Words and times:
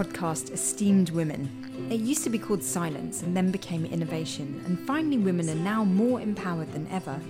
podcast 0.00 0.50
Esteemed 0.50 1.10
Women. 1.10 1.88
It 1.90 2.00
used 2.00 2.24
to 2.24 2.30
be 2.30 2.38
called 2.38 2.64
Silence 2.64 3.22
and 3.22 3.36
then 3.36 3.50
became 3.50 3.84
Innovation, 3.84 4.62
and 4.64 4.80
finally, 4.86 5.18
women 5.18 5.50
are 5.50 5.54
now 5.54 5.84
more 5.84 6.22
empowered 6.22 6.72
than 6.72 6.88
ever 6.90 7.20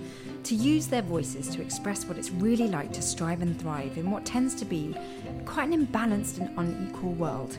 to 0.45 0.55
use 0.55 0.87
their 0.87 1.01
voices 1.01 1.49
to 1.49 1.61
express 1.61 2.05
what 2.05 2.17
it's 2.17 2.31
really 2.31 2.69
like 2.69 2.93
to 2.93 3.01
strive 3.01 3.41
and 3.41 3.59
thrive 3.59 3.97
in 3.97 4.09
what 4.09 4.23
tends 4.23 4.55
to 4.55 4.63
be 4.63 4.95
quite 5.43 5.67
an 5.67 5.85
imbalanced 5.85 6.39
and 6.39 6.57
unequal 6.57 7.11
world. 7.11 7.57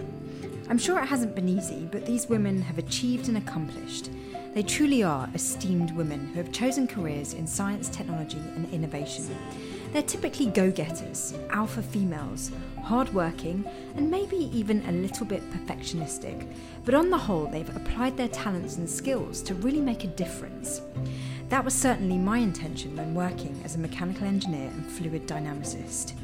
I'm 0.70 0.78
sure 0.78 0.98
it 0.98 1.08
hasn't 1.08 1.34
been 1.34 1.48
easy, 1.48 1.86
but 1.92 2.06
these 2.06 2.30
women 2.30 2.62
have 2.62 2.78
achieved 2.78 3.28
and 3.28 3.36
accomplished. 3.36 4.08
They 4.54 4.62
truly 4.62 5.02
are 5.02 5.28
esteemed 5.34 5.90
women 5.90 6.28
who 6.28 6.38
have 6.38 6.52
chosen 6.52 6.86
careers 6.86 7.34
in 7.34 7.46
science, 7.46 7.90
technology, 7.90 8.40
and 8.56 8.66
innovation. 8.72 9.28
They're 9.92 10.02
typically 10.02 10.46
go 10.46 10.70
getters, 10.70 11.34
alpha 11.50 11.82
females, 11.82 12.50
hardworking, 12.82 13.64
and 13.94 14.10
maybe 14.10 14.50
even 14.56 14.82
a 14.86 14.92
little 14.92 15.26
bit 15.26 15.42
perfectionistic, 15.50 16.46
but 16.86 16.94
on 16.94 17.10
the 17.10 17.18
whole, 17.18 17.46
they've 17.46 17.76
applied 17.76 18.16
their 18.16 18.28
talents 18.28 18.76
and 18.76 18.88
skills 18.88 19.42
to 19.42 19.54
really 19.54 19.82
make 19.82 20.04
a 20.04 20.08
difference. 20.08 20.80
That 21.50 21.64
was 21.64 21.74
certainly 21.74 22.16
my 22.16 22.38
intention 22.38 22.96
when 22.96 23.14
working 23.14 23.60
as 23.64 23.74
a 23.74 23.78
mechanical 23.78 24.26
engineer 24.26 24.68
and 24.68 24.86
fluid 24.86 25.26
dynamicist. 25.26 26.14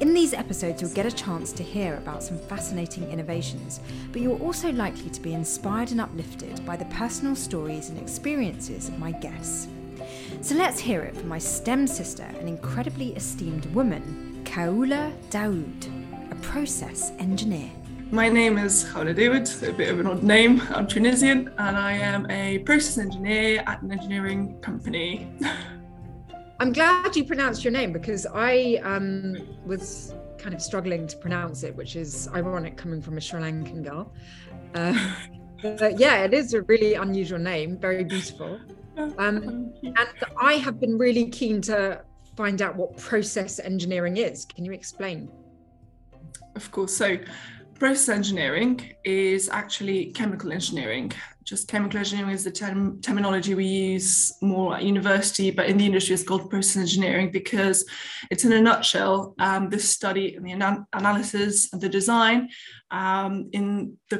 In 0.00 0.14
these 0.14 0.32
episodes, 0.32 0.80
you'll 0.80 0.90
get 0.92 1.04
a 1.06 1.12
chance 1.12 1.52
to 1.52 1.62
hear 1.62 1.96
about 1.96 2.22
some 2.22 2.38
fascinating 2.38 3.10
innovations, 3.10 3.80
but 4.12 4.22
you're 4.22 4.38
also 4.40 4.72
likely 4.72 5.10
to 5.10 5.20
be 5.20 5.34
inspired 5.34 5.90
and 5.90 6.00
uplifted 6.00 6.64
by 6.64 6.76
the 6.76 6.84
personal 6.86 7.36
stories 7.36 7.90
and 7.90 7.98
experiences 7.98 8.88
of 8.88 8.98
my 8.98 9.12
guests. 9.12 9.68
So 10.40 10.54
let's 10.54 10.78
hear 10.78 11.02
it 11.02 11.16
from 11.16 11.28
my 11.28 11.38
STEM 11.38 11.86
sister, 11.86 12.22
an 12.22 12.48
incredibly 12.48 13.14
esteemed 13.16 13.66
woman, 13.66 14.42
Kaoula 14.44 15.12
Daoud, 15.30 16.30
a 16.30 16.34
process 16.36 17.12
engineer. 17.18 17.70
My 18.10 18.28
name 18.28 18.56
is 18.56 18.84
Kaoula 18.84 19.14
Daoud, 19.14 19.68
a 19.68 19.72
bit 19.72 19.90
of 19.90 19.98
an 19.98 20.06
odd 20.06 20.22
name. 20.22 20.62
I'm 20.70 20.86
Tunisian 20.86 21.52
and 21.58 21.76
I 21.76 21.92
am 21.92 22.30
a 22.30 22.58
process 22.58 22.98
engineer 22.98 23.64
at 23.66 23.82
an 23.82 23.90
engineering 23.90 24.60
company. 24.60 25.32
I'm 26.60 26.72
glad 26.72 27.14
you 27.16 27.24
pronounced 27.24 27.64
your 27.64 27.72
name 27.72 27.92
because 27.92 28.26
I 28.32 28.80
um, 28.82 29.36
was 29.66 30.14
kind 30.38 30.54
of 30.54 30.62
struggling 30.62 31.06
to 31.08 31.16
pronounce 31.16 31.64
it, 31.64 31.74
which 31.74 31.96
is 31.96 32.28
ironic 32.32 32.76
coming 32.76 33.02
from 33.02 33.18
a 33.18 33.20
Sri 33.20 33.40
Lankan 33.40 33.82
girl. 33.82 34.12
Uh, 34.74 34.96
but 35.62 35.98
yeah, 35.98 36.24
it 36.24 36.32
is 36.32 36.54
a 36.54 36.62
really 36.62 36.94
unusual 36.94 37.38
name, 37.38 37.76
very 37.76 38.04
beautiful. 38.04 38.60
Um, 38.96 39.72
and 39.82 40.08
I 40.40 40.54
have 40.54 40.80
been 40.80 40.96
really 40.96 41.28
keen 41.30 41.60
to 41.62 42.02
find 42.36 42.62
out 42.62 42.76
what 42.76 42.96
process 42.96 43.58
engineering 43.58 44.16
is. 44.16 44.44
Can 44.44 44.64
you 44.64 44.72
explain? 44.72 45.30
Of 46.54 46.70
course. 46.70 46.96
So, 46.96 47.18
process 47.78 48.08
engineering 48.08 48.92
is 49.04 49.48
actually 49.48 50.12
chemical 50.12 50.52
engineering 50.52 51.12
just 51.46 51.68
chemical 51.68 51.98
engineering 51.98 52.32
is 52.32 52.42
the 52.42 52.50
term, 52.50 53.00
terminology 53.00 53.54
we 53.54 53.64
use 53.64 54.32
more 54.42 54.74
at 54.74 54.82
university, 54.82 55.52
but 55.52 55.66
in 55.66 55.78
the 55.78 55.86
industry 55.86 56.12
it's 56.12 56.24
called 56.24 56.50
process 56.50 56.76
engineering 56.76 57.30
because 57.30 57.88
it's 58.32 58.44
in 58.44 58.52
a 58.52 58.60
nutshell 58.60 59.34
um, 59.38 59.70
the 59.70 59.78
study 59.78 60.34
and 60.34 60.44
the 60.44 60.50
ana- 60.50 60.84
analysis 60.92 61.72
and 61.72 61.80
the 61.80 61.88
design 61.88 62.48
um, 62.90 63.48
in 63.52 63.96
the 64.10 64.18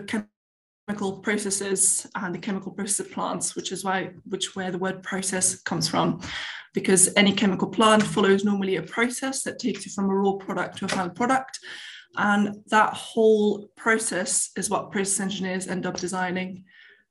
chemical 0.86 1.18
processes 1.18 2.06
and 2.14 2.34
the 2.34 2.38
chemical 2.38 2.70
process 2.72 3.08
plants, 3.08 3.56
which 3.56 3.72
is 3.72 3.84
why 3.84 4.10
which 4.26 4.54
where 4.54 4.70
the 4.70 4.78
word 4.78 5.02
process 5.02 5.60
comes 5.62 5.88
from. 5.88 6.20
Because 6.74 7.12
any 7.16 7.32
chemical 7.32 7.68
plant 7.68 8.02
follows 8.02 8.44
normally 8.44 8.76
a 8.76 8.82
process 8.82 9.42
that 9.42 9.58
takes 9.58 9.84
you 9.84 9.92
from 9.92 10.10
a 10.10 10.14
raw 10.14 10.32
product 10.34 10.78
to 10.78 10.84
a 10.84 10.88
final 10.88 11.10
product. 11.10 11.58
And 12.16 12.62
that 12.68 12.94
whole 12.94 13.68
process 13.76 14.50
is 14.56 14.70
what 14.70 14.92
process 14.92 15.20
engineers 15.20 15.68
end 15.68 15.86
up 15.86 15.96
designing 15.96 16.64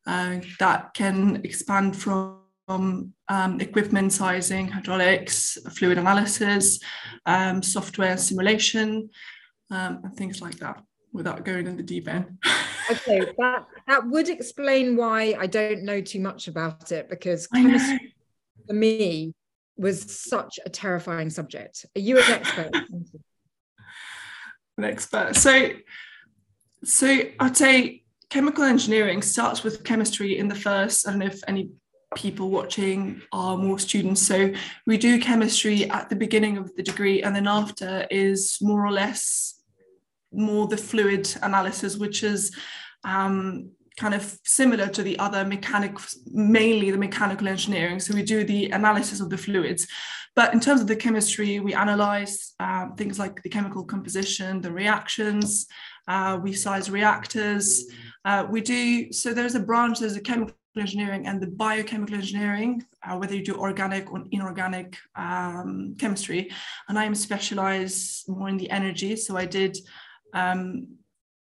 uh, 0.07 0.38
that 0.59 0.94
can 0.94 1.41
expand 1.44 1.95
from 1.95 2.41
um, 2.67 3.59
equipment 3.59 4.13
sizing, 4.13 4.67
hydraulics, 4.67 5.57
fluid 5.78 5.97
analysis, 5.97 6.79
um, 7.25 7.61
software 7.61 8.17
simulation, 8.17 9.09
um, 9.72 10.01
and 10.03 10.16
things 10.16 10.41
like 10.41 10.57
that 10.59 10.81
without 11.16 11.45
going 11.45 11.66
in 11.66 11.78
the 11.78 11.83
deep 11.83 12.07
end. 12.07 12.38
okay, 12.91 13.19
that, 13.38 13.66
that 13.88 14.07
would 14.07 14.29
explain 14.29 14.96
why 14.96 15.35
I 15.40 15.47
don't 15.47 15.84
know 15.84 16.01
too 16.01 16.19
much 16.19 16.47
about 16.47 16.91
it 16.91 17.09
because 17.09 17.47
chemistry 17.47 18.13
for 18.68 18.73
me 18.73 19.34
was 19.78 20.19
such 20.19 20.59
a 20.66 20.69
terrifying 20.69 21.29
subject. 21.29 21.85
Are 21.96 22.00
you 22.00 22.18
an 22.18 22.31
expert? 22.31 22.72
an 24.78 24.84
expert. 24.84 25.35
So, 25.35 25.69
so 26.84 27.19
I'd 27.40 27.57
say 27.57 28.03
chemical 28.29 28.63
engineering 28.63 29.22
starts 29.22 29.63
with 29.63 29.84
chemistry 29.84 30.38
in 30.38 30.47
the 30.47 30.56
first, 30.56 31.07
I 31.07 31.12
don't 31.12 31.19
know 31.19 31.28
if 31.28 31.41
any 31.47 31.69
people 32.16 32.50
watching 32.50 33.22
are 33.31 33.57
more 33.57 33.78
students. 33.78 34.22
So 34.22 34.53
we 34.88 34.97
do 34.97 35.19
chemistry 35.19 35.90
at 35.90 36.09
the 36.09 36.16
beginning 36.16 36.57
of 36.57 36.75
the 36.75 36.84
degree, 36.84 37.22
and 37.22 37.35
then 37.35 37.47
after 37.47 38.07
is 38.09 38.57
more 38.62 38.85
or 38.85 38.91
less 38.91 39.62
more 40.31 40.67
the 40.67 40.78
fluid 40.78 41.29
analysis, 41.44 41.97
which 41.97 42.23
is 42.23 42.56
um, 43.05 43.69
kind 43.97 44.13
of 44.13 44.38
similar 44.43 44.88
to 44.88 45.03
the 45.03 45.17
other 45.19 45.45
mechanic, 45.45 45.97
mainly 46.31 46.91
the 46.91 46.97
mechanical 46.97 47.47
engineering. 47.47 47.99
So 47.99 48.13
we 48.13 48.23
do 48.23 48.43
the 48.43 48.71
analysis 48.71 49.21
of 49.21 49.29
the 49.29 49.38
fluids. 49.38 49.88
But 50.35 50.53
in 50.53 50.59
terms 50.59 50.81
of 50.81 50.88
the 50.88 50.97
chemistry, 50.97 51.61
we 51.61 51.73
analyze 51.73 52.53
uh, 52.59 52.89
things 52.97 53.17
like 53.17 53.41
the 53.41 53.49
chemical 53.49 53.85
composition, 53.85 54.59
the 54.59 54.71
reactions, 54.71 55.66
uh, 56.09 56.38
we 56.43 56.51
size 56.51 56.89
reactors. 56.89 57.85
Uh, 58.25 58.45
we 58.49 58.59
do, 58.59 59.13
so 59.13 59.33
there's 59.33 59.55
a 59.55 59.61
branch, 59.61 59.99
there's 59.99 60.17
a 60.17 60.22
chemical 60.22 60.55
engineering 60.77 61.25
and 61.25 61.41
the 61.41 61.47
biochemical 61.47 62.16
engineering, 62.16 62.83
uh, 63.03 63.16
whether 63.16 63.33
you 63.33 63.45
do 63.45 63.55
organic 63.55 64.11
or 64.11 64.25
inorganic 64.31 64.97
um, 65.16 65.95
chemistry. 65.97 66.51
And 66.89 66.99
I 66.99 67.05
am 67.05 67.16
specialized 67.16 68.27
more 68.27 68.49
in 68.49 68.57
the 68.57 68.69
energy. 68.69 69.16
So 69.16 69.37
I 69.37 69.45
did 69.45 69.77
um, 70.33 70.97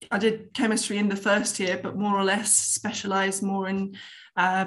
I 0.10 0.18
did 0.18 0.54
chemistry 0.54 0.98
in 0.98 1.10
the 1.10 1.16
first 1.16 1.60
year, 1.60 1.80
but 1.82 1.98
more 1.98 2.18
or 2.18 2.24
less 2.24 2.54
specialized 2.54 3.44
more 3.44 3.70
in 3.70 3.96
uh, 4.36 4.66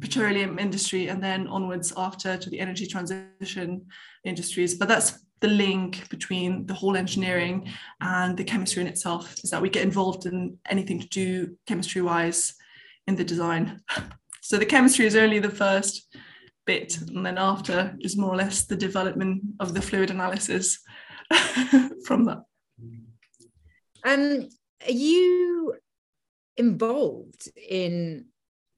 petroleum 0.00 0.58
industry 0.58 1.08
and 1.08 1.22
then 1.22 1.46
onwards 1.46 1.92
after 1.96 2.36
to 2.36 2.50
the 2.50 2.58
energy 2.58 2.86
transition 2.86 3.86
industries. 4.24 4.74
But 4.74 4.88
that's 4.88 5.24
the 5.40 5.48
link 5.48 6.08
between 6.08 6.66
the 6.66 6.74
whole 6.74 6.96
engineering 6.96 7.68
and 8.00 8.36
the 8.36 8.44
chemistry 8.44 8.80
in 8.80 8.88
itself 8.88 9.34
is 9.44 9.50
that 9.50 9.60
we 9.60 9.68
get 9.68 9.84
involved 9.84 10.26
in 10.26 10.58
anything 10.70 11.00
to 11.00 11.08
do 11.08 11.56
chemistry 11.66 12.02
wise 12.02 12.54
in 13.06 13.16
the 13.16 13.24
design. 13.24 13.80
So 14.40 14.58
the 14.58 14.66
chemistry 14.66 15.06
is 15.06 15.16
only 15.16 15.38
the 15.38 15.48
first 15.48 16.14
bit, 16.66 16.98
and 16.98 17.24
then 17.24 17.38
after 17.38 17.96
is 18.00 18.14
more 18.14 18.34
or 18.34 18.36
less 18.36 18.66
the 18.66 18.76
development 18.76 19.42
of 19.58 19.72
the 19.72 19.80
fluid 19.80 20.10
analysis 20.10 20.80
from 22.04 22.26
that. 22.26 22.42
Um, 24.04 24.50
are 24.84 24.92
you 24.92 25.74
involved 26.56 27.50
in 27.56 28.26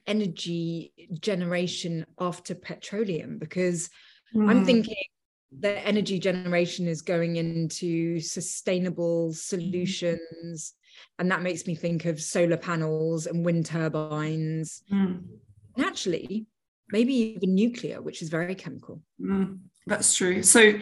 energy 0.06 0.92
generation 1.20 2.06
after 2.18 2.54
petroleum? 2.54 3.38
Because 3.38 3.90
mm. 4.34 4.48
I'm 4.48 4.60
hmm. 4.60 4.64
thinking 4.64 4.96
that 5.60 5.86
energy 5.86 6.18
generation 6.18 6.86
is 6.86 7.02
going 7.02 7.36
into 7.36 8.20
sustainable 8.20 9.32
solutions. 9.32 10.74
And 11.18 11.30
that 11.30 11.42
makes 11.42 11.66
me 11.66 11.74
think 11.74 12.04
of 12.04 12.20
solar 12.20 12.56
panels 12.56 13.26
and 13.26 13.44
wind 13.44 13.66
turbines. 13.66 14.82
Mm. 14.92 15.22
And 15.76 15.84
actually, 15.84 16.46
maybe 16.90 17.14
even 17.14 17.54
nuclear, 17.54 18.00
which 18.00 18.22
is 18.22 18.28
very 18.28 18.54
chemical. 18.54 19.02
Mm, 19.20 19.58
that's 19.86 20.14
true. 20.14 20.42
So 20.42 20.74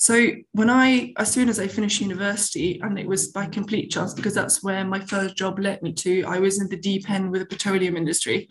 so 0.00 0.30
when 0.52 0.70
I, 0.70 1.12
as 1.18 1.30
soon 1.30 1.50
as 1.50 1.60
I 1.60 1.68
finished 1.68 2.00
university, 2.00 2.80
and 2.80 2.98
it 2.98 3.06
was 3.06 3.28
by 3.28 3.44
complete 3.44 3.90
chance 3.90 4.14
because 4.14 4.32
that's 4.32 4.62
where 4.62 4.82
my 4.82 4.98
first 4.98 5.36
job 5.36 5.58
led 5.58 5.82
me 5.82 5.92
to, 5.92 6.24
I 6.24 6.38
was 6.38 6.58
in 6.58 6.70
the 6.70 6.78
deep 6.78 7.10
end 7.10 7.30
with 7.30 7.42
the 7.42 7.46
petroleum 7.46 7.98
industry. 7.98 8.48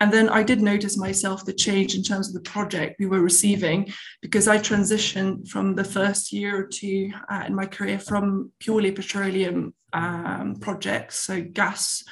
And 0.00 0.12
then 0.12 0.28
I 0.28 0.42
did 0.42 0.60
notice 0.60 0.96
myself 0.98 1.44
the 1.44 1.52
change 1.52 1.94
in 1.94 2.02
terms 2.02 2.26
of 2.26 2.34
the 2.34 2.50
project 2.50 2.96
we 2.98 3.06
were 3.06 3.20
receiving 3.20 3.92
because 4.22 4.48
I 4.48 4.58
transitioned 4.58 5.46
from 5.46 5.76
the 5.76 5.84
first 5.84 6.32
year 6.32 6.58
or 6.58 6.66
two 6.66 7.12
uh, 7.30 7.44
in 7.46 7.54
my 7.54 7.66
career 7.66 8.00
from 8.00 8.50
purely 8.58 8.90
petroleum 8.90 9.74
um, 9.92 10.56
projects, 10.60 11.20
so 11.20 11.42
gas 11.42 12.02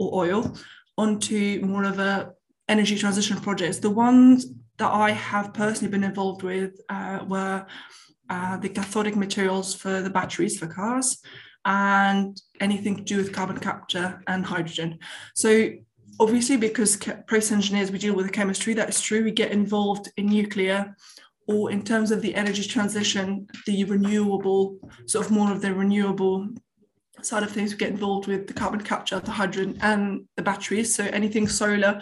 or 0.00 0.24
oil, 0.24 0.56
onto 0.98 1.60
more 1.64 1.84
of 1.84 2.00
a 2.00 2.32
energy 2.68 2.98
transition 2.98 3.40
projects. 3.40 3.78
The 3.78 3.90
ones 3.90 4.46
that 4.78 4.90
I 4.90 5.12
have 5.12 5.54
personally 5.54 5.92
been 5.92 6.02
involved 6.02 6.42
with 6.42 6.80
uh, 6.88 7.20
were 7.28 7.64
uh, 8.30 8.56
the 8.56 8.68
cathodic 8.68 9.16
materials 9.16 9.74
for 9.74 10.02
the 10.02 10.10
batteries 10.10 10.58
for 10.58 10.66
cars, 10.66 11.18
and 11.64 12.40
anything 12.60 12.96
to 12.96 13.02
do 13.02 13.16
with 13.16 13.32
carbon 13.32 13.58
capture 13.58 14.22
and 14.26 14.44
hydrogen. 14.44 14.98
So 15.34 15.70
obviously, 16.20 16.56
because 16.56 16.96
process 17.26 17.52
engineers, 17.52 17.90
we 17.90 17.98
deal 17.98 18.14
with 18.14 18.26
the 18.26 18.32
chemistry, 18.32 18.74
that's 18.74 19.00
true. 19.00 19.24
We 19.24 19.32
get 19.32 19.52
involved 19.52 20.10
in 20.16 20.26
nuclear 20.26 20.94
or 21.48 21.70
in 21.70 21.82
terms 21.82 22.10
of 22.10 22.22
the 22.22 22.34
energy 22.34 22.64
transition, 22.64 23.46
the 23.66 23.84
renewable, 23.84 24.78
sort 25.06 25.26
of 25.26 25.32
more 25.32 25.52
of 25.52 25.60
the 25.60 25.72
renewable 25.74 26.48
side 27.22 27.42
of 27.42 27.50
things, 27.50 27.72
we 27.72 27.78
get 27.78 27.90
involved 27.90 28.26
with 28.26 28.46
the 28.46 28.52
carbon 28.52 28.80
capture, 28.80 29.18
the 29.20 29.30
hydrogen, 29.30 29.78
and 29.80 30.24
the 30.36 30.42
batteries. 30.42 30.94
So 30.94 31.04
anything 31.04 31.48
solar 31.48 32.00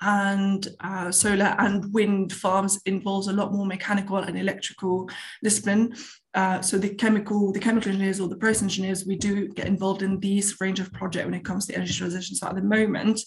and 0.00 0.66
uh, 0.80 1.10
solar 1.10 1.54
and 1.58 1.92
wind 1.92 2.32
farms 2.32 2.80
involves 2.86 3.28
a 3.28 3.32
lot 3.32 3.52
more 3.52 3.66
mechanical 3.66 4.18
and 4.18 4.38
electrical 4.38 5.08
discipline. 5.42 5.94
Uh, 6.34 6.60
so 6.60 6.76
the 6.76 6.90
chemical, 6.90 7.50
the 7.50 7.58
chemical 7.58 7.90
engineers 7.90 8.20
or 8.20 8.28
the 8.28 8.36
process 8.36 8.62
engineers, 8.62 9.06
we 9.06 9.16
do 9.16 9.48
get 9.48 9.66
involved 9.66 10.02
in 10.02 10.20
these 10.20 10.60
range 10.60 10.80
of 10.80 10.92
project 10.92 11.24
when 11.24 11.32
it 11.32 11.44
comes 11.46 11.66
to 11.66 11.74
energy 11.74 11.94
transition. 11.94 12.36
So 12.36 12.46
at 12.46 12.54
the 12.54 12.62
moment, 12.62 13.22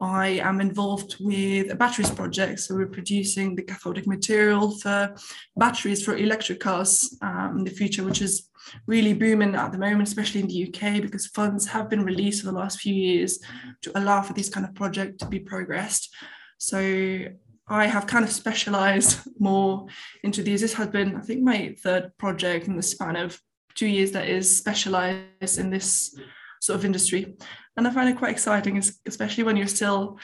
I 0.00 0.40
am 0.42 0.60
involved 0.60 1.16
with 1.20 1.70
a 1.70 1.76
batteries 1.76 2.10
project. 2.10 2.58
So 2.58 2.74
we're 2.74 2.88
producing 2.88 3.54
the 3.54 3.62
cathodic 3.62 4.08
material 4.08 4.76
for 4.78 5.14
batteries 5.56 6.04
for 6.04 6.16
electric 6.16 6.58
cars 6.58 7.16
um, 7.22 7.58
in 7.58 7.64
the 7.64 7.70
future, 7.70 8.02
which 8.02 8.22
is 8.22 8.47
really 8.86 9.14
booming 9.14 9.54
at 9.54 9.72
the 9.72 9.78
moment, 9.78 10.08
especially 10.08 10.40
in 10.40 10.48
the 10.48 10.68
UK, 10.68 11.02
because 11.02 11.26
funds 11.26 11.66
have 11.66 11.88
been 11.88 12.04
released 12.04 12.42
for 12.42 12.50
the 12.50 12.58
last 12.58 12.80
few 12.80 12.94
years 12.94 13.38
to 13.82 13.98
allow 13.98 14.22
for 14.22 14.32
this 14.32 14.48
kind 14.48 14.66
of 14.66 14.74
project 14.74 15.20
to 15.20 15.26
be 15.26 15.38
progressed. 15.38 16.14
So 16.58 17.24
I 17.68 17.86
have 17.86 18.06
kind 18.06 18.24
of 18.24 18.32
specialized 18.32 19.20
more 19.38 19.86
into 20.22 20.42
these. 20.42 20.60
This 20.60 20.74
has 20.74 20.88
been, 20.88 21.16
I 21.16 21.20
think, 21.20 21.42
my 21.42 21.74
third 21.82 22.16
project 22.18 22.66
in 22.66 22.76
the 22.76 22.82
span 22.82 23.16
of 23.16 23.40
two 23.74 23.86
years 23.86 24.12
that 24.12 24.28
is 24.28 24.56
specialized 24.56 25.58
in 25.58 25.70
this 25.70 26.18
sort 26.60 26.78
of 26.78 26.84
industry. 26.84 27.36
And 27.76 27.86
I 27.86 27.90
find 27.90 28.08
it 28.08 28.18
quite 28.18 28.32
exciting, 28.32 28.82
especially 29.06 29.44
when 29.44 29.56
you're 29.56 29.68
still 29.68 30.18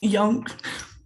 young, 0.00 0.46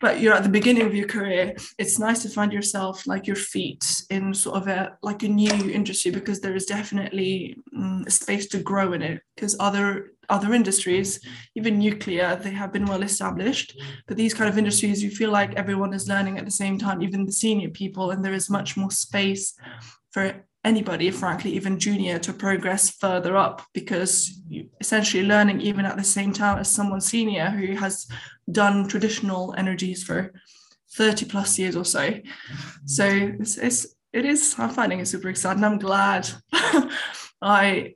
but 0.00 0.20
you're 0.20 0.34
at 0.34 0.42
the 0.42 0.48
beginning 0.48 0.86
of 0.86 0.94
your 0.94 1.08
career. 1.08 1.54
It's 1.78 1.98
nice 1.98 2.22
to 2.22 2.28
find 2.28 2.52
yourself 2.52 3.06
like 3.06 3.26
your 3.26 3.36
feet 3.36 4.04
in 4.10 4.34
sort 4.34 4.56
of 4.56 4.68
a 4.68 4.96
like 5.02 5.22
a 5.22 5.28
new 5.28 5.70
industry 5.70 6.10
because 6.10 6.40
there 6.40 6.54
is 6.54 6.66
definitely 6.66 7.56
um, 7.76 8.04
space 8.08 8.46
to 8.48 8.58
grow 8.58 8.92
in 8.92 9.02
it 9.02 9.22
because 9.34 9.56
other 9.58 10.12
other 10.28 10.54
industries, 10.54 11.20
even 11.54 11.78
nuclear, 11.78 12.36
they 12.36 12.50
have 12.50 12.72
been 12.72 12.86
well 12.86 13.02
established. 13.02 13.80
But 14.06 14.16
these 14.16 14.34
kind 14.34 14.50
of 14.50 14.58
industries, 14.58 15.02
you 15.02 15.10
feel 15.10 15.30
like 15.30 15.54
everyone 15.54 15.94
is 15.94 16.08
learning 16.08 16.38
at 16.38 16.44
the 16.44 16.50
same 16.50 16.78
time, 16.78 17.02
even 17.02 17.24
the 17.24 17.32
senior 17.32 17.70
people, 17.70 18.10
and 18.10 18.24
there 18.24 18.34
is 18.34 18.50
much 18.50 18.76
more 18.76 18.90
space 18.90 19.54
for 20.10 20.44
anybody, 20.66 21.10
frankly, 21.12 21.52
even 21.52 21.78
junior, 21.78 22.18
to 22.18 22.32
progress 22.32 22.90
further 22.90 23.36
up 23.36 23.62
because 23.72 24.42
you 24.48 24.68
essentially 24.80 25.22
learning 25.22 25.60
even 25.60 25.86
at 25.86 25.96
the 25.96 26.04
same 26.04 26.32
time 26.32 26.58
as 26.58 26.70
someone 26.70 27.00
senior 27.00 27.48
who 27.50 27.74
has 27.76 28.06
done 28.50 28.88
traditional 28.88 29.54
energies 29.56 30.02
for 30.02 30.32
30 30.96 31.26
plus 31.26 31.58
years 31.58 31.76
or 31.76 31.84
so. 31.84 32.10
So 32.84 33.06
it's, 33.06 33.56
it's 33.56 33.86
it 34.12 34.24
is 34.24 34.54
I'm 34.58 34.70
finding 34.70 34.98
it 34.98 35.06
super 35.06 35.28
exciting. 35.28 35.62
I'm 35.62 35.78
glad 35.78 36.28
I 37.40 37.94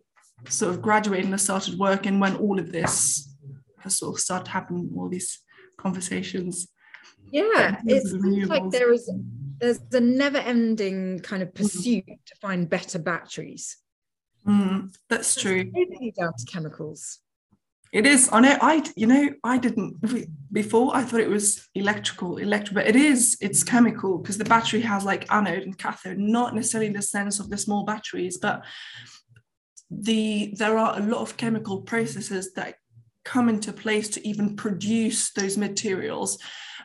sort 0.48 0.74
of 0.74 0.82
graduated 0.82 1.24
and 1.24 1.34
I 1.34 1.38
started 1.38 1.78
working 1.78 2.20
when 2.20 2.36
all 2.36 2.58
of 2.60 2.70
this 2.70 3.28
has 3.80 3.98
sort 3.98 4.14
of 4.14 4.20
started 4.20 4.48
happening, 4.48 4.90
all 4.96 5.08
these 5.08 5.40
conversations. 5.76 6.68
Yeah, 7.32 7.80
it 7.86 8.06
seems 8.06 8.48
like 8.48 8.70
there 8.70 8.92
is 8.92 9.10
there's 9.60 9.80
a 9.92 10.00
never-ending 10.00 11.20
kind 11.20 11.42
of 11.42 11.50
mm. 11.50 11.54
pursuit 11.54 12.06
mm. 12.06 12.18
to 12.26 12.34
find 12.40 12.68
better 12.68 12.98
batteries. 12.98 13.76
Mm, 14.46 14.94
that's 15.08 15.34
true. 15.34 15.64
down 15.64 16.32
to 16.36 16.44
chemicals. 16.46 17.18
It 17.92 18.06
is. 18.06 18.30
I 18.32 18.40
know. 18.40 18.56
I 18.62 18.84
you 18.96 19.06
know 19.06 19.30
I 19.42 19.58
didn't 19.58 19.96
before. 20.52 20.96
I 20.96 21.02
thought 21.02 21.20
it 21.20 21.28
was 21.28 21.68
electrical, 21.74 22.38
electric, 22.38 22.74
but 22.74 22.86
it 22.86 22.96
is. 22.96 23.36
It's 23.40 23.64
chemical 23.64 24.18
because 24.18 24.38
the 24.38 24.44
battery 24.44 24.80
has 24.82 25.04
like 25.04 25.30
anode 25.30 25.64
and 25.64 25.76
cathode, 25.76 26.18
not 26.18 26.54
necessarily 26.54 26.86
in 26.86 26.92
the 26.92 27.02
sense 27.02 27.40
of 27.40 27.50
the 27.50 27.58
small 27.58 27.84
batteries, 27.84 28.38
but 28.38 28.64
the 29.90 30.54
there 30.56 30.78
are 30.78 30.98
a 30.98 31.02
lot 31.02 31.20
of 31.20 31.36
chemical 31.36 31.82
processes 31.82 32.52
that 32.54 32.76
come 33.24 33.48
into 33.48 33.72
place 33.72 34.08
to 34.08 34.26
even 34.26 34.56
produce 34.56 35.32
those 35.32 35.58
materials 35.58 36.38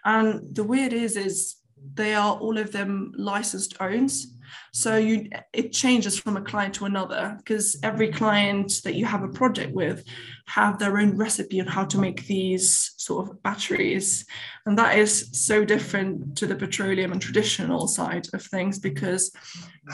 and 0.06 0.56
the 0.56 0.63
way 0.63 0.83
it 0.83 0.94
is 0.94 1.18
is 1.18 1.56
they 1.93 2.13
are 2.13 2.35
all 2.35 2.57
of 2.57 2.71
them 2.71 3.13
licensed 3.17 3.75
owns 3.79 4.27
so 4.74 4.97
you 4.97 5.30
it 5.53 5.71
changes 5.71 6.18
from 6.18 6.38
a 6.38 6.42
client 6.42 6.74
to 6.75 6.86
another 6.86 7.36
because 7.38 7.77
every 7.83 8.12
client 8.12 8.81
that 8.83 8.95
you 8.95 9.06
have 9.06 9.24
a 9.24 9.30
project 9.30 9.74
with 9.74 10.03
have 10.47 10.77
their 10.77 10.97
own 11.00 11.18
recipe 11.18 11.59
on 11.59 11.68
how 11.68 11.83
to 11.86 11.97
make 11.97 12.27
these 12.27 12.94
sort 12.97 13.27
of 13.27 13.42
batteries. 13.42 14.25
And 14.65 14.77
that 14.77 14.97
is 14.97 15.30
so 15.31 15.65
different 15.65 16.38
to 16.38 16.45
the 16.47 16.56
petroleum 16.56 17.12
and 17.12 17.21
traditional 17.21 17.88
side 17.88 18.27
of 18.33 18.44
things 18.44 18.80
because 18.80 19.31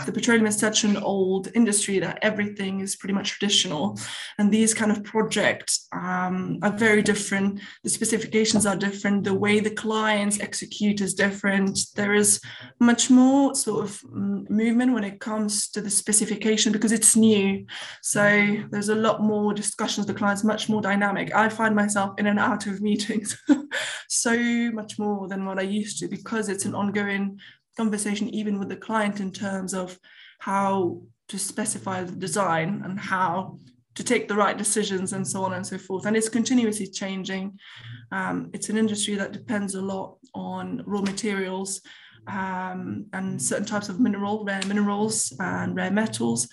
the 0.05 0.11
petroleum 0.11 0.45
is 0.45 0.57
such 0.57 0.83
an 0.83 0.97
old 0.97 1.49
industry 1.55 1.99
that 1.99 2.19
everything 2.21 2.79
is 2.79 2.95
pretty 2.95 3.13
much 3.13 3.31
traditional. 3.31 3.97
And 4.37 4.51
these 4.51 4.73
kind 4.73 4.91
of 4.91 5.03
projects 5.03 5.87
um, 5.91 6.59
are 6.61 6.71
very 6.71 7.01
different. 7.01 7.59
The 7.83 7.89
specifications 7.89 8.65
are 8.65 8.77
different. 8.77 9.23
The 9.23 9.33
way 9.33 9.59
the 9.59 9.71
clients 9.71 10.39
execute 10.39 11.01
is 11.01 11.13
different. 11.13 11.79
There 11.95 12.13
is 12.13 12.41
much 12.79 13.09
more 13.09 13.55
sort 13.55 13.85
of 13.85 14.03
movement 14.49 14.93
when 14.93 15.03
it 15.03 15.19
comes 15.19 15.69
to 15.69 15.81
the 15.81 15.89
specification 15.89 16.71
because 16.71 16.91
it's 16.91 17.15
new 17.15 17.65
so 18.01 18.57
there's 18.71 18.89
a 18.89 18.95
lot 18.95 19.21
more 19.21 19.53
discussions 19.53 20.05
the 20.05 20.13
clients 20.13 20.43
much 20.43 20.69
more 20.69 20.81
dynamic 20.81 21.33
i 21.35 21.47
find 21.49 21.75
myself 21.75 22.11
in 22.17 22.27
and 22.27 22.39
out 22.39 22.67
of 22.67 22.81
meetings 22.81 23.37
so 24.09 24.37
much 24.71 24.97
more 24.97 25.27
than 25.27 25.45
what 25.45 25.59
i 25.59 25.63
used 25.63 25.99
to 25.99 26.07
because 26.07 26.49
it's 26.49 26.65
an 26.65 26.75
ongoing 26.75 27.39
conversation 27.77 28.29
even 28.29 28.59
with 28.59 28.69
the 28.69 28.75
client 28.75 29.19
in 29.19 29.31
terms 29.31 29.73
of 29.73 29.97
how 30.39 31.01
to 31.27 31.39
specify 31.39 32.03
the 32.03 32.15
design 32.15 32.81
and 32.83 32.99
how 32.99 33.57
to 33.95 34.03
take 34.03 34.27
the 34.27 34.35
right 34.35 34.57
decisions 34.57 35.13
and 35.13 35.27
so 35.27 35.43
on 35.43 35.53
and 35.53 35.65
so 35.65 35.77
forth. 35.77 36.05
And 36.05 36.15
it's 36.15 36.29
continuously 36.29 36.87
changing. 36.87 37.59
Um, 38.11 38.49
it's 38.53 38.69
an 38.69 38.77
industry 38.77 39.15
that 39.15 39.33
depends 39.33 39.75
a 39.75 39.81
lot 39.81 40.17
on 40.33 40.81
raw 40.85 41.01
materials 41.01 41.81
um, 42.27 43.05
and 43.13 43.41
certain 43.41 43.65
types 43.65 43.89
of 43.89 43.99
mineral, 43.99 44.43
rare 44.43 44.61
minerals 44.67 45.33
and 45.39 45.75
rare 45.75 45.91
metals. 45.91 46.47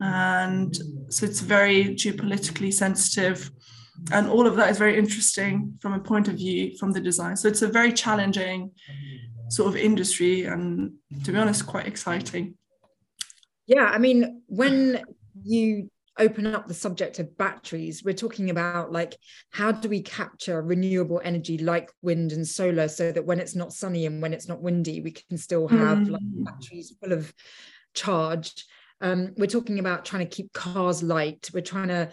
And 0.00 0.76
so 1.08 1.26
it's 1.26 1.40
very 1.40 1.94
geopolitically 1.94 2.72
sensitive. 2.72 3.50
And 4.10 4.28
all 4.28 4.46
of 4.46 4.56
that 4.56 4.70
is 4.70 4.78
very 4.78 4.98
interesting 4.98 5.78
from 5.80 5.92
a 5.92 6.00
point 6.00 6.28
of 6.28 6.34
view 6.34 6.76
from 6.78 6.92
the 6.92 7.00
design. 7.00 7.36
So 7.36 7.48
it's 7.48 7.62
a 7.62 7.68
very 7.68 7.92
challenging 7.92 8.72
sort 9.52 9.68
of 9.68 9.76
industry 9.76 10.44
and 10.44 10.92
to 11.24 11.32
be 11.32 11.38
honest 11.38 11.66
quite 11.66 11.86
exciting 11.86 12.54
yeah 13.66 13.84
i 13.84 13.98
mean 13.98 14.42
when 14.46 15.02
you 15.44 15.90
open 16.18 16.46
up 16.46 16.68
the 16.68 16.74
subject 16.74 17.18
of 17.18 17.38
batteries 17.38 18.02
we're 18.04 18.12
talking 18.12 18.50
about 18.50 18.92
like 18.92 19.16
how 19.50 19.72
do 19.72 19.88
we 19.88 20.02
capture 20.02 20.60
renewable 20.60 21.20
energy 21.24 21.56
like 21.56 21.90
wind 22.02 22.32
and 22.32 22.46
solar 22.46 22.86
so 22.86 23.10
that 23.10 23.24
when 23.24 23.40
it's 23.40 23.54
not 23.54 23.72
sunny 23.72 24.04
and 24.04 24.20
when 24.20 24.34
it's 24.34 24.46
not 24.46 24.60
windy 24.60 25.00
we 25.00 25.10
can 25.10 25.38
still 25.38 25.66
have 25.68 25.98
mm. 25.98 26.10
like 26.10 26.20
batteries 26.22 26.94
full 27.00 27.12
of 27.12 27.32
charge. 27.94 28.66
Um, 29.00 29.34
we're 29.36 29.46
talking 29.46 29.78
about 29.78 30.04
trying 30.04 30.26
to 30.26 30.34
keep 30.34 30.52
cars 30.52 31.02
light. 31.02 31.50
We're 31.52 31.60
trying 31.60 31.88
to 31.88 32.10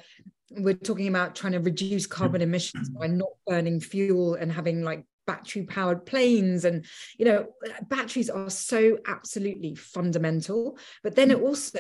we're 0.51 0.73
talking 0.73 1.07
about 1.07 1.35
trying 1.35 1.53
to 1.53 1.59
reduce 1.59 2.07
carbon 2.07 2.41
emissions 2.41 2.89
by 2.89 3.05
not 3.05 3.29
burning 3.45 3.79
fuel 3.79 4.33
and 4.33 4.51
having 4.51 4.81
like 4.81 5.05
battery 5.27 5.61
powered 5.61 6.07
planes 6.07 6.65
and 6.65 6.85
you 7.19 7.25
know 7.25 7.45
batteries 7.87 8.31
are 8.31 8.49
so 8.49 8.97
absolutely 9.05 9.75
fundamental 9.75 10.75
but 11.03 11.15
then 11.15 11.29
it 11.29 11.39
also 11.39 11.77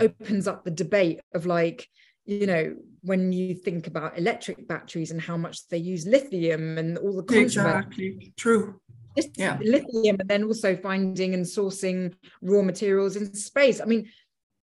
opens 0.00 0.46
up 0.46 0.64
the 0.64 0.70
debate 0.70 1.20
of 1.34 1.46
like 1.46 1.88
you 2.24 2.46
know 2.46 2.74
when 3.02 3.32
you 3.32 3.54
think 3.54 3.86
about 3.86 4.18
electric 4.18 4.66
batteries 4.66 5.10
and 5.10 5.20
how 5.20 5.36
much 5.36 5.68
they 5.68 5.78
use 5.78 6.06
lithium 6.06 6.76
and 6.78 6.98
all 6.98 7.22
the 7.22 7.38
exactly 7.38 8.32
true 8.36 8.80
yeah 9.36 9.58
lithium 9.62 10.16
and 10.20 10.28
then 10.28 10.44
also 10.44 10.76
finding 10.76 11.34
and 11.34 11.44
sourcing 11.44 12.12
raw 12.42 12.62
materials 12.62 13.16
in 13.16 13.32
space 13.32 13.80
i 13.80 13.84
mean 13.84 14.08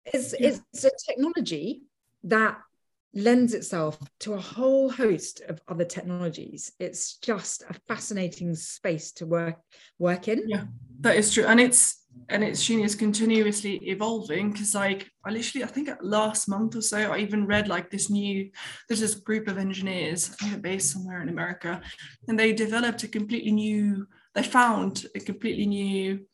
it's 0.05 0.35
yeah. 0.39 0.55
it's 0.73 0.83
a 0.83 0.91
technology 1.07 1.83
that 2.23 2.57
lends 3.13 3.53
itself 3.53 3.97
to 4.19 4.33
a 4.33 4.39
whole 4.39 4.89
host 4.89 5.41
of 5.47 5.59
other 5.67 5.83
technologies. 5.83 6.71
It's 6.79 7.17
just 7.17 7.63
a 7.67 7.73
fascinating 7.87 8.55
space 8.55 9.11
to 9.13 9.25
work 9.25 9.59
work 9.97 10.27
in. 10.27 10.43
Yeah, 10.47 10.65
that 11.01 11.15
is 11.15 11.33
true, 11.33 11.45
and 11.45 11.59
it's 11.59 12.03
and 12.29 12.43
it's 12.43 12.95
continuously 12.95 13.77
evolving 13.83 14.51
because 14.51 14.75
like 14.75 15.09
I 15.25 15.31
literally 15.31 15.63
I 15.63 15.67
think 15.67 15.89
last 16.01 16.47
month 16.47 16.75
or 16.75 16.81
so 16.81 17.11
I 17.11 17.19
even 17.19 17.45
read 17.45 17.67
like 17.67 17.89
this 17.89 18.09
new 18.09 18.49
there's 18.87 18.99
this 18.99 19.15
group 19.15 19.47
of 19.47 19.57
engineers 19.57 20.35
based 20.61 20.91
somewhere 20.91 21.21
in 21.21 21.29
America 21.29 21.81
and 22.27 22.37
they 22.37 22.53
developed 22.53 23.03
a 23.03 23.07
completely 23.07 23.51
new 23.51 24.07
they 24.35 24.43
found 24.43 25.05
a 25.15 25.19
completely 25.19 25.65
new 25.65 26.25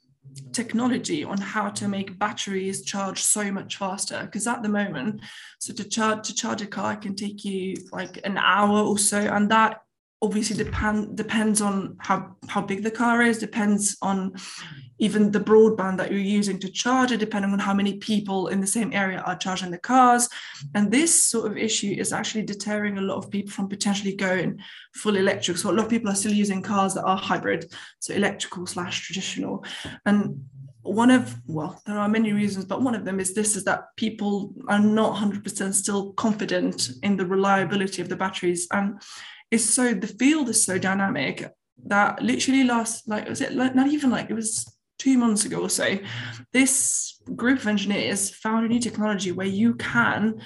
technology 0.51 1.23
on 1.23 1.37
how 1.37 1.69
to 1.69 1.87
make 1.87 2.17
batteries 2.17 2.83
charge 2.83 3.21
so 3.21 3.51
much 3.51 3.77
faster 3.77 4.21
because 4.23 4.47
at 4.47 4.63
the 4.63 4.69
moment 4.69 5.21
so 5.59 5.73
to 5.73 5.83
charge 5.83 6.25
to 6.27 6.33
charge 6.33 6.61
a 6.61 6.65
car 6.65 6.95
can 6.95 7.15
take 7.15 7.45
you 7.45 7.75
like 7.91 8.19
an 8.23 8.37
hour 8.37 8.79
or 8.79 8.97
so 8.97 9.17
and 9.17 9.51
that 9.51 9.82
obviously 10.23 10.55
depend 10.55 11.17
depends 11.17 11.61
on 11.61 11.97
how 11.99 12.35
how 12.47 12.61
big 12.61 12.81
the 12.81 12.89
car 12.89 13.21
is 13.21 13.37
depends 13.37 13.97
on 14.01 14.33
even 14.99 15.31
the 15.31 15.39
broadband 15.39 15.97
that 15.97 16.11
you're 16.11 16.31
using 16.39 16.57
to 16.57 16.71
charge 16.71 17.11
it 17.11 17.19
depending 17.19 17.51
on 17.51 17.59
how 17.59 17.73
many 17.73 17.97
people 17.97 18.47
in 18.47 18.61
the 18.61 18.67
same 18.67 18.93
area 18.93 19.19
are 19.25 19.35
charging 19.35 19.69
the 19.69 19.77
cars. 19.77 20.29
And 20.75 20.89
this 20.89 21.13
sort 21.13 21.51
of 21.51 21.57
issue 21.57 21.93
is 21.97 22.13
actually 22.13 22.43
deterring 22.43 22.97
a 22.97 23.01
lot 23.01 23.17
of 23.17 23.29
people 23.29 23.51
from 23.51 23.67
potentially 23.67 24.15
going 24.15 24.59
full 24.93 25.17
electric. 25.17 25.57
So 25.57 25.71
a 25.71 25.73
lot 25.73 25.85
of 25.85 25.89
people 25.89 26.09
are 26.09 26.15
still 26.15 26.31
using 26.31 26.61
cars 26.61 26.93
that 26.93 27.03
are 27.03 27.17
hybrid 27.17 27.73
so 27.99 28.13
electrical 28.13 28.65
slash 28.65 29.01
traditional. 29.01 29.65
And 30.05 30.45
one 30.83 31.11
of 31.11 31.35
well 31.47 31.81
there 31.85 31.97
are 31.97 32.09
many 32.09 32.33
reasons 32.33 32.65
but 32.65 32.81
one 32.81 32.93
of 32.93 33.05
them 33.05 33.17
is 33.17 33.33
this 33.33 33.55
is 33.55 33.63
that 33.63 33.85
people 33.95 34.53
are 34.67 34.79
not 34.79 35.15
100% 35.15 35.73
still 35.73 36.11
confident 36.13 36.89
in 37.03 37.15
the 37.17 37.25
reliability 37.25 38.01
of 38.01 38.09
the 38.09 38.15
batteries. 38.15 38.67
And 38.71 39.01
it's 39.53 39.69
so 39.69 39.93
the 39.93 40.07
field 40.07 40.49
is 40.49 40.63
so 40.63 40.77
dynamic 40.77 41.49
that 41.85 42.21
literally 42.21 42.63
last 42.63 43.07
like 43.07 43.27
was 43.29 43.41
it 43.41 43.53
like 43.53 43.75
not 43.75 43.87
even 43.87 44.09
like 44.09 44.29
it 44.29 44.33
was 44.33 44.65
two 44.97 45.17
months 45.17 45.45
ago 45.45 45.61
or 45.61 45.69
so 45.69 45.97
this 46.53 47.21
group 47.35 47.59
of 47.59 47.67
engineers 47.67 48.29
found 48.29 48.65
a 48.65 48.69
new 48.69 48.79
technology 48.79 49.31
where 49.31 49.47
you 49.47 49.75
can 49.75 50.39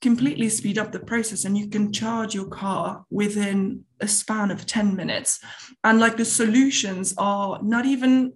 completely 0.00 0.48
speed 0.48 0.78
up 0.78 0.92
the 0.92 1.00
process 1.00 1.44
and 1.44 1.56
you 1.56 1.68
can 1.68 1.92
charge 1.92 2.34
your 2.34 2.46
car 2.46 3.04
within 3.10 3.84
a 4.00 4.08
span 4.08 4.50
of 4.50 4.64
10 4.66 4.96
minutes. 4.96 5.40
And 5.84 6.00
like 6.00 6.16
the 6.16 6.24
solutions 6.24 7.14
are 7.18 7.60
not 7.62 7.84
even 7.84 8.32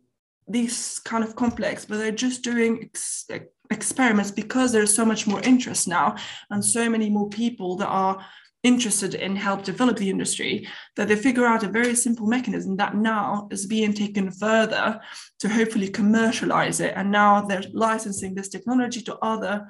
these 0.47 0.99
kind 1.01 1.25
of 1.25 1.35
complex 1.37 1.87
but 1.87 1.97
they're 1.97 2.13
just 2.13 2.43
doing 2.43 2.79
ex- 2.83 3.27
experiments 3.71 4.31
because 4.31 4.73
there's 4.73 4.95
so 4.95 5.03
much 5.03 5.27
more 5.27 5.41
interest 5.41 5.89
now 5.89 6.15
and 6.51 6.63
so 6.63 6.91
many 6.91 7.09
more 7.09 7.31
people 7.31 7.77
that 7.77 7.89
are 7.89 8.23
interested 8.65 9.15
in 9.15 9.37
help 9.37 9.63
develop 9.63 9.97
the 9.99 10.11
industry 10.11 10.67
that 10.97 11.07
they 11.07 11.15
figure 11.15 11.47
out 11.47 11.63
a 11.63 11.69
very 11.69 11.95
simple 11.95 12.27
mechanism 12.27 12.77
that 12.77 12.97
now 12.97 13.47
is 13.51 13.67
being 13.67 13.93
taken 13.93 14.31
further 14.31 14.99
to 15.39 15.49
hopefully 15.49 15.89
commercialize 15.89 16.81
it. 16.81 16.95
And 16.97 17.13
now 17.13 17.43
they're 17.43 17.63
licensing 17.73 18.35
this 18.35 18.49
technology 18.49 19.03
to 19.03 19.17
other 19.19 19.69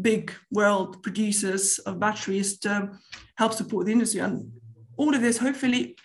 big 0.00 0.32
world 0.50 1.02
producers 1.02 1.78
of 1.80 1.98
batteries 1.98 2.58
to 2.60 2.90
help 3.36 3.52
support 3.52 3.86
the 3.86 3.92
industry. 3.92 4.20
And 4.20 4.52
all 4.96 5.14
of 5.14 5.20
this 5.20 5.38
hopefully 5.38 5.96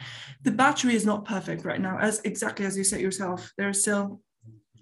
the 0.43 0.51
battery 0.51 0.95
is 0.95 1.05
not 1.05 1.25
perfect 1.25 1.63
right 1.63 1.79
now 1.79 1.97
as 1.99 2.19
exactly 2.25 2.65
as 2.65 2.75
you 2.75 2.83
said 2.83 2.99
yourself. 2.99 3.51
There 3.57 3.69
are 3.69 3.73
still 3.73 4.21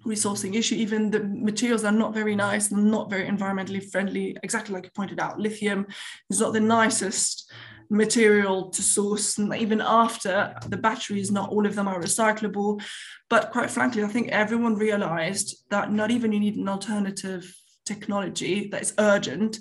resourcing 0.06 0.56
issue. 0.56 0.74
Even 0.76 1.10
the 1.10 1.22
materials 1.24 1.84
are 1.84 1.92
not 1.92 2.14
very 2.14 2.36
nice, 2.36 2.70
and 2.70 2.90
not 2.90 3.10
very 3.10 3.26
environmentally 3.28 3.90
friendly. 3.90 4.36
Exactly 4.42 4.74
like 4.74 4.84
you 4.84 4.90
pointed 4.94 5.20
out, 5.20 5.38
lithium 5.38 5.86
is 6.28 6.40
not 6.40 6.52
the 6.52 6.60
nicest 6.60 7.50
material 7.90 8.70
to 8.70 8.82
source 8.82 9.36
and 9.36 9.52
even 9.52 9.80
after 9.80 10.54
the 10.68 10.76
batteries 10.76 11.32
not 11.32 11.50
all 11.50 11.66
of 11.66 11.74
them 11.74 11.88
are 11.88 12.00
recyclable 12.00 12.80
but 13.28 13.50
quite 13.50 13.68
frankly 13.68 14.04
i 14.04 14.06
think 14.06 14.28
everyone 14.28 14.76
realized 14.76 15.64
that 15.70 15.90
not 15.90 16.08
even 16.12 16.32
you 16.32 16.38
need 16.38 16.54
an 16.54 16.68
alternative 16.68 17.52
technology 17.84 18.68
that 18.68 18.82
is 18.82 18.94
urgent 18.98 19.58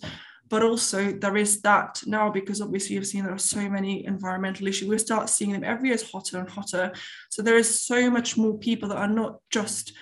but 0.47 0.61
also 0.61 1.11
there 1.11 1.37
is 1.37 1.61
that 1.61 2.01
now 2.05 2.29
because 2.29 2.61
obviously 2.61 2.95
you've 2.95 3.07
seen 3.07 3.23
there 3.23 3.33
are 3.33 3.39
so 3.39 3.67
many 3.67 4.05
environmental 4.05 4.67
issues 4.67 4.87
we 4.87 4.97
start 4.99 5.27
seeing 5.27 5.51
them 5.51 5.63
every 5.63 5.89
year 5.89 5.95
is 5.95 6.11
hotter 6.11 6.37
and 6.37 6.49
hotter 6.49 6.91
so 7.29 7.41
there 7.41 7.57
is 7.57 7.83
so 7.83 8.11
much 8.11 8.37
more 8.37 8.59
people 8.59 8.87
that 8.89 8.97
are 8.97 9.07
not 9.07 9.39
just 9.49 9.93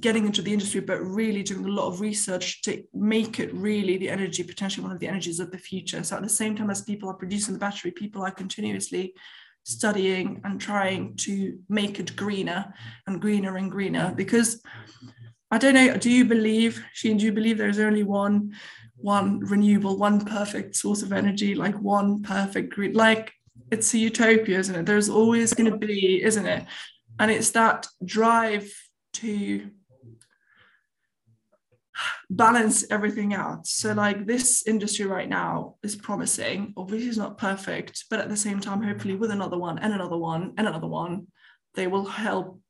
getting 0.00 0.26
into 0.26 0.42
the 0.42 0.52
industry, 0.52 0.80
but 0.80 1.00
really 1.00 1.42
doing 1.42 1.64
a 1.64 1.68
lot 1.68 1.88
of 1.88 2.00
research 2.00 2.62
to 2.62 2.82
make 2.92 3.40
it 3.40 3.52
really 3.54 3.96
the 3.96 4.10
energy, 4.10 4.42
potentially 4.42 4.82
one 4.82 4.92
of 4.92 5.00
the 5.00 5.08
energies 5.08 5.40
of 5.40 5.50
the 5.50 5.58
future. 5.58 6.02
So 6.02 6.16
at 6.16 6.22
the 6.22 6.28
same 6.28 6.56
time 6.56 6.70
as 6.70 6.82
people 6.82 7.08
are 7.08 7.14
producing 7.14 7.54
the 7.54 7.60
battery, 7.60 7.90
people 7.90 8.22
are 8.22 8.30
continuously 8.30 9.14
studying 9.62 10.40
and 10.44 10.60
trying 10.60 11.16
to 11.16 11.58
make 11.68 11.98
it 11.98 12.14
greener 12.16 12.72
and 13.06 13.20
greener 13.20 13.56
and 13.56 13.70
greener. 13.70 14.12
Because 14.16 14.62
I 15.50 15.58
don't 15.58 15.74
know, 15.74 15.96
do 15.96 16.10
you 16.10 16.24
believe, 16.24 16.84
Sheen, 16.92 17.16
do 17.16 17.24
you 17.24 17.32
believe 17.32 17.58
there's 17.58 17.78
only 17.78 18.02
one 18.02 18.54
one 18.96 19.40
renewable, 19.40 19.98
one 19.98 20.24
perfect 20.24 20.74
source 20.74 21.02
of 21.02 21.12
energy, 21.12 21.54
like 21.54 21.74
one 21.80 22.22
perfect 22.22 22.72
green, 22.72 22.94
like 22.94 23.32
it's 23.70 23.92
a 23.94 23.98
utopia, 23.98 24.58
isn't 24.58 24.74
it? 24.74 24.86
There's 24.86 25.08
always 25.08 25.52
going 25.54 25.70
to 25.70 25.76
be, 25.76 26.22
isn't 26.22 26.46
it? 26.46 26.64
And 27.18 27.30
it's 27.30 27.50
that 27.50 27.86
drive 28.04 28.72
to 29.14 29.70
balance 32.30 32.84
everything 32.90 33.34
out. 33.34 33.66
So, 33.66 33.92
like 33.92 34.26
this 34.26 34.66
industry 34.66 35.06
right 35.06 35.28
now 35.28 35.76
is 35.82 35.96
promising. 35.96 36.72
Obviously, 36.76 37.08
it's 37.08 37.18
not 37.18 37.38
perfect, 37.38 38.04
but 38.10 38.20
at 38.20 38.28
the 38.28 38.36
same 38.36 38.60
time, 38.60 38.82
hopefully, 38.82 39.14
with 39.14 39.30
another 39.30 39.58
one 39.58 39.78
and 39.78 39.92
another 39.92 40.16
one 40.16 40.52
and 40.56 40.66
another 40.66 40.88
one, 40.88 41.28
they 41.74 41.86
will 41.86 42.06
help 42.06 42.60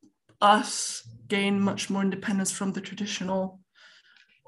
us 0.41 1.03
gain 1.29 1.61
much 1.61 1.89
more 1.89 2.03
independence 2.03 2.53
from 2.53 2.73
the 2.73 2.81
traditional 2.81 3.61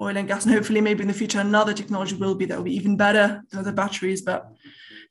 oil 0.01 0.15
and 0.15 0.27
gas. 0.27 0.45
And 0.45 0.53
hopefully, 0.53 0.81
maybe 0.81 1.01
in 1.01 1.07
the 1.07 1.13
future, 1.13 1.39
another 1.39 1.73
technology 1.73 2.15
will 2.15 2.35
be 2.35 2.45
that 2.45 2.57
will 2.57 2.65
be 2.65 2.75
even 2.75 2.97
better 2.97 3.41
than 3.51 3.63
the 3.63 3.71
batteries. 3.71 4.21
But 4.21 4.51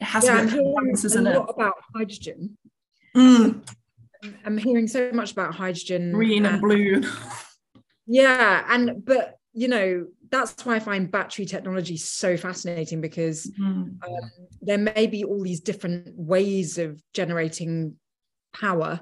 it 0.01 0.05
has 0.05 0.25
yeah, 0.25 0.43
to 0.43 0.47
be 0.47 0.59
a 0.59 0.75
balance, 0.75 1.05
isn't 1.05 1.27
a 1.27 1.39
lot 1.39 1.51
about 1.51 1.75
hydrogen. 1.95 2.57
Mm. 3.17 3.69
I'm 4.45 4.59
hearing 4.59 4.89
so 4.89 5.13
much 5.13 5.33
about 5.33 5.55
hydrogen, 5.55 6.13
green 6.13 6.45
and, 6.45 6.55
and 6.55 6.63
blue. 6.63 7.03
Yeah, 8.11 8.65
and 8.71 9.05
but 9.05 9.38
you 9.59 9.67
know 9.67 10.07
that's 10.31 10.65
why 10.65 10.77
i 10.77 10.79
find 10.79 11.11
battery 11.11 11.45
technology 11.45 11.97
so 11.97 12.37
fascinating 12.37 13.01
because 13.01 13.51
mm. 13.61 13.89
um, 14.07 14.31
there 14.63 14.79
may 14.79 15.07
be 15.09 15.25
all 15.25 15.43
these 15.43 15.61
different 15.61 16.15
ways 16.15 16.79
of 16.79 17.03
generating 17.13 17.97
power 18.53 19.01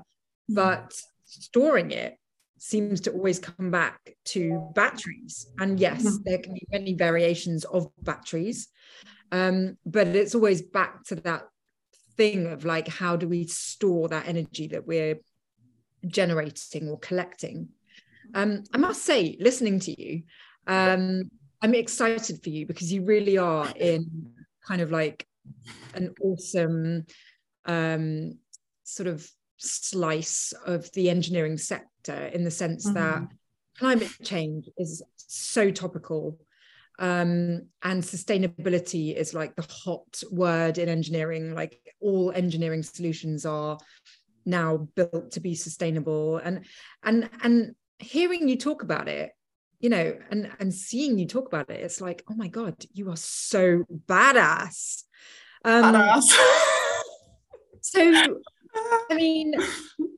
mm. 0.50 0.54
but 0.54 0.94
storing 1.24 1.90
it 1.90 2.16
seems 2.58 3.02
to 3.02 3.12
always 3.12 3.38
come 3.38 3.70
back 3.70 4.00
to 4.24 4.70
batteries 4.74 5.46
and 5.58 5.78
yes 5.78 6.02
mm. 6.02 6.18
there 6.24 6.38
can 6.38 6.54
be 6.54 6.66
many 6.72 6.94
variations 6.94 7.64
of 7.64 7.88
batteries 8.02 8.68
um, 9.32 9.76
but 9.84 10.06
it's 10.06 10.34
always 10.34 10.62
back 10.62 11.04
to 11.04 11.16
that 11.16 11.42
thing 12.16 12.46
of 12.46 12.64
like 12.64 12.88
how 12.88 13.14
do 13.14 13.28
we 13.28 13.46
store 13.46 14.08
that 14.08 14.26
energy 14.26 14.68
that 14.68 14.86
we're 14.86 15.18
generating 16.06 16.88
or 16.88 16.98
collecting 17.00 17.68
um, 18.34 18.64
I 18.72 18.78
must 18.78 19.04
say, 19.04 19.36
listening 19.40 19.80
to 19.80 20.02
you, 20.02 20.22
um, 20.66 21.30
I'm 21.62 21.74
excited 21.74 22.42
for 22.42 22.50
you 22.50 22.66
because 22.66 22.92
you 22.92 23.04
really 23.04 23.38
are 23.38 23.68
in 23.76 24.32
kind 24.66 24.80
of 24.80 24.90
like 24.90 25.26
an 25.94 26.14
awesome 26.22 27.06
um, 27.64 28.38
sort 28.84 29.06
of 29.06 29.28
slice 29.58 30.52
of 30.66 30.90
the 30.92 31.08
engineering 31.08 31.56
sector 31.56 32.26
in 32.26 32.44
the 32.44 32.50
sense 32.50 32.86
mm-hmm. 32.86 32.94
that 32.94 33.28
climate 33.78 34.12
change 34.22 34.68
is 34.76 35.02
so 35.16 35.70
topical 35.70 36.38
um, 36.98 37.66
and 37.82 38.02
sustainability 38.02 39.14
is 39.14 39.34
like 39.34 39.54
the 39.54 39.66
hot 39.70 40.22
word 40.30 40.78
in 40.78 40.88
engineering. 40.88 41.54
Like 41.54 41.80
all 42.00 42.32
engineering 42.32 42.82
solutions 42.82 43.44
are 43.44 43.78
now 44.44 44.88
built 44.94 45.32
to 45.32 45.40
be 45.40 45.54
sustainable. 45.54 46.38
And 46.38 46.64
and 47.02 47.28
and 47.42 47.74
hearing 47.98 48.48
you 48.48 48.56
talk 48.56 48.82
about 48.82 49.08
it 49.08 49.32
you 49.80 49.88
know 49.90 50.16
and 50.30 50.50
and 50.58 50.72
seeing 50.72 51.18
you 51.18 51.26
talk 51.26 51.46
about 51.46 51.70
it 51.70 51.80
it's 51.80 52.00
like 52.00 52.22
oh 52.30 52.34
my 52.34 52.48
god 52.48 52.74
you 52.92 53.10
are 53.10 53.16
so 53.16 53.84
badass 54.06 55.02
um 55.64 55.94
badass. 55.94 56.32
so 57.80 58.00
i 59.10 59.14
mean 59.14 59.52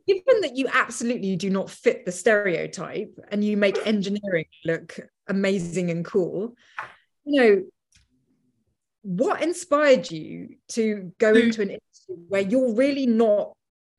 given 0.06 0.40
that 0.40 0.56
you 0.56 0.68
absolutely 0.72 1.36
do 1.36 1.50
not 1.50 1.70
fit 1.70 2.04
the 2.04 2.12
stereotype 2.12 3.18
and 3.30 3.44
you 3.44 3.56
make 3.56 3.78
engineering 3.86 4.46
look 4.64 4.98
amazing 5.26 5.90
and 5.90 6.04
cool 6.04 6.54
you 7.24 7.40
know 7.40 7.62
what 9.02 9.42
inspired 9.42 10.10
you 10.10 10.56
to 10.68 11.12
go 11.18 11.32
into 11.32 11.62
an 11.62 11.70
industry 11.70 12.16
where 12.28 12.42
you're 12.42 12.74
really 12.74 13.06
not 13.06 13.52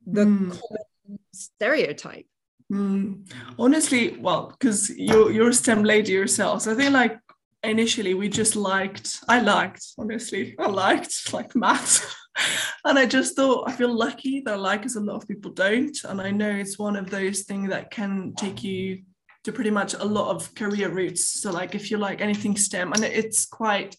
the 0.05 0.25
mm. 0.25 0.49
common 0.49 1.19
stereotype 1.33 2.25
Mm, 2.71 3.27
honestly, 3.57 4.17
well, 4.19 4.49
because 4.51 4.89
you're 4.91 5.31
you're 5.31 5.49
a 5.49 5.53
STEM 5.53 5.83
lady 5.83 6.11
yourself, 6.11 6.61
so 6.61 6.71
I 6.71 6.75
think 6.75 6.93
like 6.93 7.17
initially 7.63 8.13
we 8.13 8.29
just 8.29 8.55
liked, 8.55 9.19
I 9.27 9.41
liked, 9.41 9.85
honestly, 9.97 10.55
I 10.59 10.67
liked 10.67 11.33
like 11.33 11.55
maths. 11.55 12.15
and 12.85 12.97
I 12.97 13.05
just 13.05 13.35
thought 13.35 13.67
I 13.67 13.73
feel 13.73 13.93
lucky 13.93 14.41
that 14.41 14.53
I 14.53 14.57
like 14.57 14.85
as 14.85 14.95
a 14.95 15.01
lot 15.01 15.17
of 15.17 15.27
people 15.27 15.51
don't. 15.51 15.97
And 16.03 16.21
I 16.21 16.31
know 16.31 16.49
it's 16.49 16.79
one 16.79 16.95
of 16.95 17.09
those 17.09 17.41
things 17.41 17.69
that 17.69 17.91
can 17.91 18.33
take 18.37 18.63
you 18.63 19.03
to 19.43 19.51
pretty 19.51 19.71
much 19.71 19.93
a 19.93 20.03
lot 20.03 20.35
of 20.35 20.53
career 20.55 20.89
routes. 20.89 21.41
So 21.41 21.51
like 21.51 21.75
if 21.75 21.91
you 21.91 21.97
like 21.97 22.21
anything 22.21 22.55
STEM, 22.55 22.93
and 22.93 23.03
it's 23.03 23.45
quite, 23.45 23.95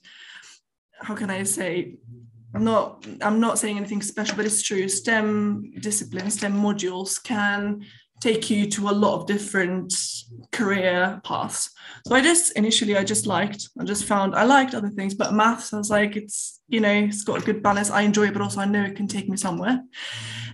how 1.01 1.15
can 1.15 1.31
I 1.31 1.43
say, 1.43 1.97
I'm 2.55 2.65
not 2.65 3.07
I'm 3.21 3.41
not 3.41 3.59
saying 3.59 3.77
anything 3.77 4.03
special, 4.03 4.37
but 4.37 4.45
it's 4.45 4.63
true. 4.63 4.89
STEM 4.89 5.73
disciplines, 5.81 6.35
STEM 6.35 6.55
modules 6.55 7.23
can 7.23 7.85
take 8.21 8.51
you 8.51 8.67
to 8.71 8.91
a 8.91 8.93
lot 8.93 9.15
of 9.15 9.27
different 9.27 9.95
career 10.53 11.21
paths. 11.25 11.71
So 12.07 12.15
I 12.15 12.21
just 12.21 12.53
initially 12.53 12.97
I 12.97 13.03
just 13.03 13.27
liked, 13.27 13.69
I 13.81 13.85
just 13.85 14.05
found 14.05 14.35
I 14.35 14.45
liked 14.45 14.75
other 14.75 14.91
things, 14.91 15.15
but 15.15 15.33
maths 15.33 15.73
I 15.73 15.79
was 15.79 15.91
like 15.91 16.17
it's 16.17 16.61
you 16.69 16.81
know 16.81 16.93
it's 16.93 17.25
got 17.25 17.41
a 17.43 17.45
good 17.45 17.63
balance. 17.63 17.91
I 17.91 18.03
enjoy 18.03 18.29
it, 18.29 18.33
but 18.33 18.43
also 18.43 18.61
I 18.61 18.67
know 18.67 18.85
it 18.85 18.97
can 18.97 19.09
take 19.09 19.29
me 19.29 19.37
somewhere. 19.37 19.83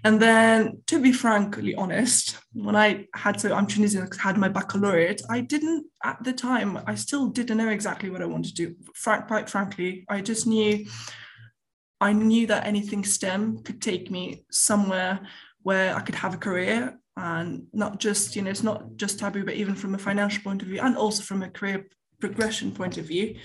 And 0.05 0.23
then 0.23 0.83
to 0.87 1.01
be 1.01 1.13
frankly 1.13 1.75
honest, 1.75 2.39
when 2.53 2.77
I 2.77 3.07
had 3.15 3.41
so 3.41 3.53
I'm 3.53 3.67
Tunisian, 3.67 4.09
had 4.19 4.39
my 4.39 4.49
baccalaureate, 4.49 5.23
I 5.29 5.41
didn't 5.41 5.87
at 6.05 6.23
the 6.23 6.33
time. 6.33 6.79
I 6.87 6.95
still 6.95 7.27
didn't 7.27 7.59
know 7.59 7.71
exactly 7.71 8.11
what 8.11 8.23
I 8.23 8.27
wanted 8.27 8.55
to 8.55 8.67
do. 8.67 8.77
Frank, 8.95 9.27
quite 9.27 9.51
frankly, 9.51 10.05
I 10.09 10.21
just 10.21 10.47
knew. 10.47 10.87
I 11.99 12.13
knew 12.13 12.47
that 12.49 12.67
anything 12.67 13.05
STEM 13.05 13.63
could 13.63 13.81
take 13.81 14.11
me 14.11 14.45
somewhere 14.51 15.19
where 15.63 15.97
I 15.97 16.01
could 16.01 16.15
have 16.17 16.35
a 16.35 16.37
career 16.37 16.99
and 17.17 17.67
not 17.73 17.99
just 17.99 18.37
you 18.37 18.43
know 18.43 18.51
it's 18.51 18.63
not 18.63 18.97
just 18.97 19.19
taboo 19.19 19.45
but 19.45 19.55
even 19.55 19.75
from 19.75 19.95
a 19.95 19.99
financial 19.99 20.43
point 20.43 20.63
of 20.63 20.69
view 20.69 20.81
and 20.81 20.97
also 20.97 21.23
from 21.23 21.43
a 21.43 21.51
career 21.51 21.87
progression 22.21 22.73
point 22.73 22.99
of 22.99 23.07
view. 23.07 23.37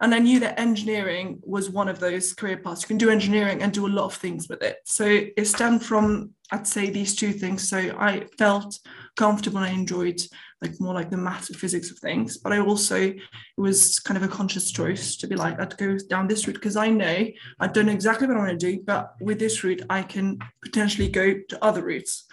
And 0.00 0.14
i 0.14 0.18
knew 0.18 0.40
that 0.40 0.60
engineering 0.60 1.40
was 1.42 1.70
one 1.70 1.88
of 1.88 2.00
those 2.00 2.34
career 2.34 2.58
paths. 2.58 2.82
You 2.82 2.88
can 2.88 2.98
do 2.98 3.10
engineering 3.10 3.62
and 3.62 3.72
do 3.72 3.86
a 3.86 3.88
lot 3.88 4.04
of 4.04 4.14
things 4.14 4.48
with 4.48 4.62
it. 4.62 4.76
So 4.84 5.04
it 5.36 5.46
stemmed 5.46 5.84
from 5.84 6.32
i'd 6.52 6.66
say 6.66 6.90
these 6.90 7.16
two 7.16 7.32
things. 7.32 7.68
So 7.68 7.78
i 7.98 8.26
felt 8.38 8.78
comfortable 9.16 9.58
and 9.58 9.66
i 9.66 9.70
enjoyed 9.70 10.20
like 10.62 10.80
more 10.80 10.94
like 10.94 11.10
the 11.10 11.16
maths 11.16 11.48
and 11.48 11.58
physics 11.58 11.90
of 11.90 11.98
things. 11.98 12.36
But 12.36 12.52
i 12.52 12.58
also 12.58 12.96
it 12.96 13.20
was 13.56 13.98
kind 14.00 14.18
of 14.18 14.22
a 14.22 14.34
conscious 14.36 14.70
choice 14.70 15.16
to 15.16 15.26
be 15.26 15.34
like 15.34 15.58
i'd 15.58 15.78
go 15.78 15.96
down 16.10 16.28
this 16.28 16.46
route 16.46 16.54
because 16.54 16.76
i 16.76 16.88
know 16.88 17.26
i 17.60 17.66
don't 17.66 17.86
know 17.86 17.92
exactly 17.92 18.26
what 18.26 18.36
i 18.36 18.40
want 18.40 18.60
to 18.60 18.72
do 18.72 18.82
but 18.84 19.14
with 19.20 19.38
this 19.38 19.64
route 19.64 19.82
i 19.88 20.02
can 20.02 20.38
potentially 20.62 21.08
go 21.08 21.34
to 21.48 21.64
other 21.64 21.82
routes 21.82 22.26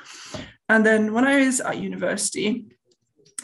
and 0.70 0.86
then 0.86 1.14
when 1.14 1.26
I 1.26 1.46
was 1.46 1.60
at 1.60 1.80
university, 1.80 2.66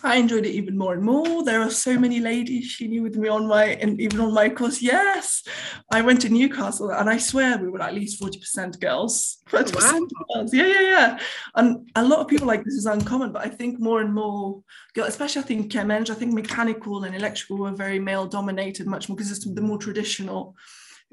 I 0.03 0.15
enjoyed 0.15 0.45
it 0.45 0.51
even 0.51 0.77
more 0.77 0.93
and 0.93 1.03
more. 1.03 1.43
There 1.43 1.61
are 1.61 1.69
so 1.69 1.99
many 1.99 2.19
ladies 2.19 2.67
she 2.67 2.87
knew 2.87 3.03
with 3.03 3.17
me 3.17 3.27
on 3.27 3.47
my 3.47 3.65
and 3.65 3.99
even 3.99 4.19
on 4.21 4.33
my 4.33 4.49
course. 4.49 4.81
Yes, 4.81 5.43
I 5.91 6.01
went 6.01 6.21
to 6.21 6.29
Newcastle 6.29 6.91
and 6.91 7.09
I 7.09 7.17
swear 7.17 7.57
we 7.57 7.69
were 7.69 7.81
at 7.81 7.93
least 7.93 8.21
40% 8.21 8.79
girls. 8.79 9.39
40% 9.49 9.75
wow. 9.75 10.07
girls. 10.35 10.53
Yeah, 10.53 10.67
yeah, 10.67 10.81
yeah. 10.81 11.19
And 11.55 11.89
a 11.95 12.05
lot 12.05 12.19
of 12.19 12.27
people 12.27 12.47
like 12.47 12.63
this 12.63 12.75
is 12.75 12.85
uncommon, 12.85 13.31
but 13.33 13.45
I 13.45 13.49
think 13.49 13.79
more 13.79 14.01
and 14.01 14.13
more 14.13 14.63
girls, 14.93 15.09
especially 15.09 15.41
I 15.41 15.45
think 15.45 15.71
chem 15.71 15.91
I 15.91 16.03
think 16.03 16.33
mechanical 16.33 17.03
and 17.03 17.15
electrical 17.15 17.57
were 17.57 17.71
very 17.71 17.99
male 17.99 18.27
dominated 18.27 18.87
much 18.87 19.09
more 19.09 19.15
because 19.17 19.31
it's 19.31 19.45
the 19.45 19.61
more 19.61 19.77
traditional 19.77 20.55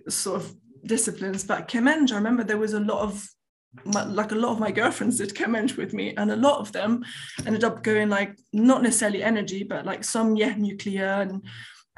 sort 0.09 0.43
of 0.43 0.55
disciplines. 0.85 1.45
But 1.45 1.67
chem 1.67 1.89
I 1.89 1.95
remember 1.95 2.45
there 2.45 2.59
was 2.59 2.75
a 2.75 2.81
lot 2.81 3.03
of 3.03 3.29
my, 3.85 4.05
like 4.05 4.33
a 4.33 4.37
lot 4.37 4.53
of 4.53 4.61
my 4.61 4.71
girlfriends 4.71 5.19
did 5.19 5.39
eng 5.41 5.71
with 5.77 5.93
me 5.93 6.15
and 6.17 6.31
a 6.31 6.37
lot 6.37 6.61
of 6.61 6.73
them 6.73 7.05
ended 7.47 7.65
up 7.65 7.83
going 7.83 8.09
like 8.09 8.37
not 8.53 8.83
necessarily 8.83 9.23
energy 9.23 9.63
but 9.63 9.87
like 9.87 10.05
some 10.05 10.37
yeah 10.37 10.55
nuclear 10.57 11.05
and 11.05 11.43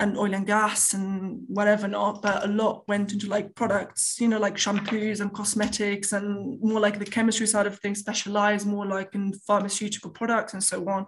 and 0.00 0.16
oil 0.16 0.32
and 0.32 0.46
gas 0.46 0.94
and 0.94 1.42
whatever 1.48 1.88
not 1.88 2.22
but 2.22 2.44
a 2.44 2.48
lot 2.48 2.86
went 2.86 3.12
into 3.12 3.26
like 3.26 3.54
products 3.54 4.20
you 4.20 4.28
know 4.28 4.38
like 4.38 4.54
shampoos 4.54 5.20
and 5.20 5.32
cosmetics 5.32 6.12
and 6.12 6.60
more 6.60 6.80
like 6.80 6.98
the 6.98 7.04
chemistry 7.04 7.46
side 7.46 7.66
of 7.66 7.78
things 7.80 7.98
specialized 7.98 8.66
more 8.66 8.86
like 8.86 9.14
in 9.14 9.32
pharmaceutical 9.46 10.10
products 10.10 10.52
and 10.52 10.62
so 10.62 10.88
on. 10.88 11.06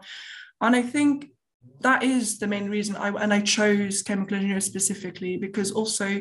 And 0.60 0.74
i 0.74 0.82
think 0.82 1.30
that 1.82 2.02
is 2.02 2.38
the 2.38 2.46
main 2.46 2.68
reason 2.68 2.96
i 2.96 3.08
and 3.08 3.32
i 3.32 3.40
chose 3.40 4.02
chemical 4.02 4.36
engineering 4.36 4.60
specifically 4.60 5.36
because 5.36 5.70
also 5.70 6.20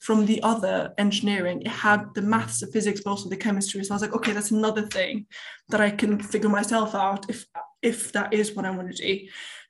from 0.00 0.26
the 0.26 0.42
other 0.42 0.92
engineering. 0.98 1.62
It 1.62 1.68
had 1.68 2.06
the 2.14 2.22
maths, 2.22 2.60
the 2.60 2.66
physics, 2.66 3.02
but 3.04 3.10
also 3.10 3.28
the 3.28 3.36
chemistry. 3.36 3.84
So 3.84 3.92
I 3.92 3.96
was 3.96 4.02
like, 4.02 4.14
okay, 4.14 4.32
that's 4.32 4.50
another 4.50 4.82
thing 4.82 5.26
that 5.68 5.80
I 5.80 5.90
can 5.90 6.18
figure 6.18 6.48
myself 6.48 6.94
out 6.94 7.28
if 7.28 7.46
if 7.82 8.12
that 8.12 8.34
is 8.34 8.54
what 8.54 8.64
I 8.64 8.70
want 8.70 8.94
to 8.94 9.06
do. 9.06 9.28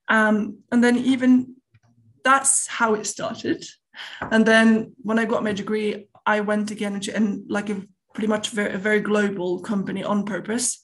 Um, 0.09 0.59
and 0.73 0.83
then 0.83 0.97
even 0.99 1.57
that's 2.25 2.67
how 2.67 2.95
it 2.95 3.07
started. 3.07 3.65
And 4.21 4.45
then 4.47 4.95
when 5.03 5.19
I 5.19 5.25
got 5.25 5.45
my 5.45 5.53
degree, 5.53 6.09
I 6.27 6.41
went 6.41 6.71
again 6.71 6.95
and, 6.95 7.09
and 7.09 7.45
like 7.49 7.71
a 7.71 7.83
pretty 8.15 8.29
much 8.29 8.51
very, 8.51 8.75
a 8.75 8.79
very 8.79 9.01
global 9.01 9.61
company 9.61 10.03
on 10.03 10.25
purpose 10.25 10.81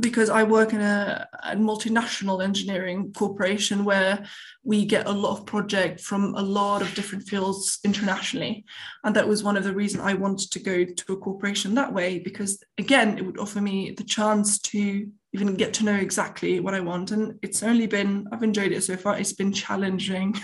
because 0.00 0.30
I 0.30 0.42
work 0.42 0.72
in 0.72 0.80
a, 0.80 1.28
a, 1.42 1.56
multinational 1.56 2.42
engineering 2.42 3.12
corporation 3.12 3.84
where 3.84 4.24
we 4.62 4.84
get 4.84 5.06
a 5.06 5.12
lot 5.12 5.38
of 5.38 5.46
project 5.46 6.00
from 6.00 6.34
a 6.34 6.42
lot 6.42 6.82
of 6.82 6.94
different 6.94 7.28
fields 7.28 7.78
internationally. 7.84 8.64
And 9.04 9.14
that 9.16 9.28
was 9.28 9.42
one 9.42 9.56
of 9.56 9.64
the 9.64 9.74
reasons 9.74 10.02
I 10.02 10.14
wanted 10.14 10.50
to 10.52 10.58
go 10.58 10.84
to 10.84 11.12
a 11.12 11.16
corporation 11.16 11.74
that 11.74 11.92
way, 11.92 12.18
because 12.18 12.62
again, 12.78 13.18
it 13.18 13.24
would 13.24 13.38
offer 13.38 13.60
me 13.60 13.90
the 13.90 14.04
chance 14.04 14.58
to 14.60 15.06
even 15.32 15.54
get 15.54 15.74
to 15.74 15.84
know 15.84 15.96
exactly 15.96 16.60
what 16.60 16.74
I 16.74 16.80
want. 16.80 17.10
And 17.10 17.38
it's 17.42 17.62
only 17.62 17.86
been, 17.86 18.26
I've 18.32 18.42
enjoyed 18.42 18.72
it 18.72 18.84
so 18.84 18.96
far. 18.96 19.18
It's 19.18 19.32
been 19.32 19.52
challenging, 19.52 20.34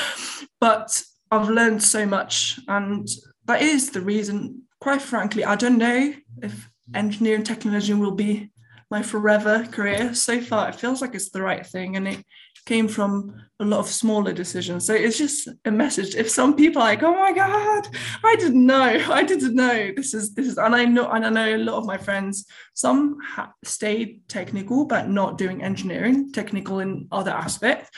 but 0.60 1.02
I've 1.30 1.48
learned 1.48 1.82
so 1.82 2.06
much. 2.06 2.58
And 2.68 3.08
that 3.46 3.62
is 3.62 3.90
the 3.90 4.00
reason, 4.00 4.62
quite 4.80 5.02
frankly, 5.02 5.44
I 5.44 5.56
don't 5.56 5.78
know 5.78 6.14
if 6.42 6.70
engineering 6.94 7.42
technology 7.42 7.94
will 7.94 8.12
be 8.12 8.50
my 8.90 9.02
forever 9.02 9.64
career. 9.70 10.14
So 10.14 10.40
far 10.40 10.68
it 10.68 10.76
feels 10.76 11.00
like 11.00 11.14
it's 11.14 11.30
the 11.30 11.42
right 11.42 11.66
thing 11.66 11.96
and 11.96 12.08
it 12.08 12.24
came 12.66 12.88
from 12.88 13.34
a 13.60 13.64
lot 13.64 13.80
of 13.80 13.86
smaller 13.86 14.32
decisions. 14.32 14.86
So 14.86 14.94
it's 14.94 15.18
just 15.18 15.48
a 15.64 15.70
message. 15.70 16.14
If 16.14 16.28
some 16.30 16.54
people 16.54 16.80
like 16.80 17.02
oh 17.02 17.14
my 17.14 17.32
god 17.32 17.88
i 18.24 18.36
didn't 18.36 18.66
know 18.66 18.84
i 19.10 19.22
didn't 19.22 19.54
know 19.54 19.92
this 19.96 20.14
is 20.14 20.34
this 20.34 20.46
is 20.46 20.58
and 20.58 20.74
i 20.74 20.84
know 20.84 21.08
and 21.10 21.24
i 21.24 21.30
know 21.30 21.56
a 21.56 21.58
lot 21.58 21.78
of 21.78 21.86
my 21.86 21.96
friends 21.96 22.46
some 22.74 23.18
ha- 23.24 23.52
stayed 23.64 24.22
technical 24.28 24.84
but 24.84 25.08
not 25.08 25.38
doing 25.38 25.62
engineering 25.62 26.32
technical 26.32 26.80
in 26.80 27.08
other 27.10 27.30
aspects. 27.30 27.90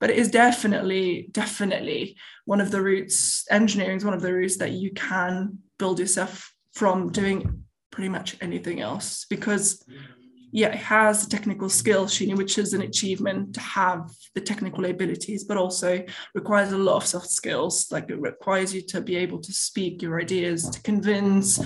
But 0.00 0.10
it 0.10 0.16
is 0.16 0.30
definitely 0.30 1.28
definitely 1.32 2.16
one 2.44 2.60
of 2.60 2.70
the 2.70 2.80
routes 2.80 3.44
engineering 3.50 3.96
is 3.96 4.04
one 4.04 4.14
of 4.14 4.22
the 4.22 4.32
routes 4.32 4.58
that 4.58 4.72
you 4.72 4.92
can 4.92 5.58
build 5.78 5.98
yourself 5.98 6.52
from 6.72 7.10
doing 7.10 7.64
pretty 7.90 8.08
much 8.08 8.36
anything 8.40 8.80
else 8.80 9.26
because 9.28 9.84
yeah, 10.50 10.68
it 10.68 10.76
has 10.76 11.24
the 11.24 11.30
technical 11.30 11.68
skills, 11.68 12.12
Sheeny, 12.12 12.36
which 12.36 12.56
is 12.56 12.72
an 12.72 12.82
achievement 12.82 13.54
to 13.54 13.60
have 13.60 14.10
the 14.34 14.40
technical 14.40 14.86
abilities, 14.86 15.44
but 15.44 15.58
also 15.58 16.04
requires 16.34 16.72
a 16.72 16.78
lot 16.78 16.96
of 16.96 17.06
soft 17.06 17.30
skills. 17.30 17.90
Like 17.90 18.08
it 18.08 18.20
requires 18.20 18.74
you 18.74 18.82
to 18.82 19.00
be 19.00 19.16
able 19.16 19.40
to 19.40 19.52
speak 19.52 20.00
your 20.00 20.20
ideas, 20.20 20.68
to 20.70 20.80
convince, 20.82 21.60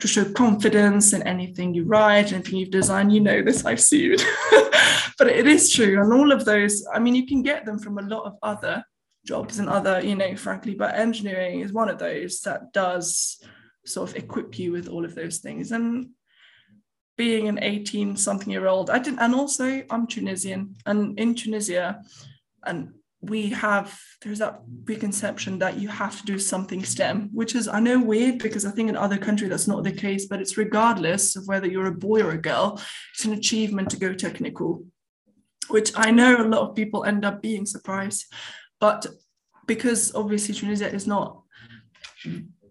to 0.00 0.08
show 0.08 0.24
confidence 0.32 1.12
in 1.12 1.22
anything 1.22 1.74
you 1.74 1.84
write, 1.84 2.32
anything 2.32 2.56
you've 2.56 2.70
designed. 2.70 3.12
You 3.12 3.20
know 3.20 3.42
this, 3.42 3.64
I've 3.64 3.80
seen. 3.80 4.16
but 5.18 5.26
it 5.26 5.48
is 5.48 5.70
true. 5.70 6.00
And 6.00 6.12
all 6.12 6.30
of 6.30 6.44
those, 6.44 6.86
I 6.92 7.00
mean, 7.00 7.16
you 7.16 7.26
can 7.26 7.42
get 7.42 7.64
them 7.64 7.78
from 7.78 7.98
a 7.98 8.02
lot 8.02 8.24
of 8.24 8.36
other 8.42 8.84
jobs 9.26 9.58
and 9.58 9.68
other, 9.68 10.00
you 10.00 10.14
know, 10.14 10.36
frankly, 10.36 10.74
but 10.74 10.94
engineering 10.94 11.60
is 11.60 11.72
one 11.72 11.88
of 11.88 11.98
those 11.98 12.40
that 12.42 12.72
does 12.72 13.42
sort 13.84 14.10
of 14.10 14.16
equip 14.16 14.58
you 14.58 14.70
with 14.70 14.88
all 14.88 15.04
of 15.04 15.14
those 15.14 15.38
things. 15.38 15.72
And 15.72 16.10
being 17.18 17.48
an 17.48 17.58
18 17.60 18.16
something 18.16 18.50
year 18.50 18.68
old 18.68 18.88
i 18.88 18.98
didn't 18.98 19.18
and 19.18 19.34
also 19.34 19.82
i'm 19.90 20.06
tunisian 20.06 20.74
and 20.86 21.18
in 21.18 21.34
tunisia 21.34 22.00
and 22.64 22.94
we 23.20 23.48
have 23.48 24.00
there's 24.22 24.38
that 24.38 24.60
preconception 24.84 25.58
that 25.58 25.76
you 25.76 25.88
have 25.88 26.16
to 26.18 26.24
do 26.24 26.38
something 26.38 26.84
stem 26.84 27.28
which 27.32 27.56
is 27.56 27.66
i 27.66 27.80
know 27.80 28.00
weird 28.00 28.38
because 28.38 28.64
i 28.64 28.70
think 28.70 28.88
in 28.88 28.96
other 28.96 29.18
countries 29.18 29.50
that's 29.50 29.66
not 29.66 29.82
the 29.82 29.92
case 29.92 30.26
but 30.26 30.40
it's 30.40 30.56
regardless 30.56 31.34
of 31.34 31.46
whether 31.48 31.66
you're 31.66 31.86
a 31.86 32.04
boy 32.08 32.22
or 32.22 32.30
a 32.30 32.40
girl 32.40 32.80
it's 33.12 33.24
an 33.24 33.32
achievement 33.32 33.90
to 33.90 33.98
go 33.98 34.14
technical 34.14 34.84
which 35.66 35.90
i 35.96 36.12
know 36.12 36.36
a 36.36 36.48
lot 36.54 36.68
of 36.68 36.76
people 36.76 37.04
end 37.04 37.24
up 37.24 37.42
being 37.42 37.66
surprised 37.66 38.32
but 38.78 39.04
because 39.66 40.14
obviously 40.14 40.54
tunisia 40.54 40.88
is 40.88 41.08
not 41.08 41.42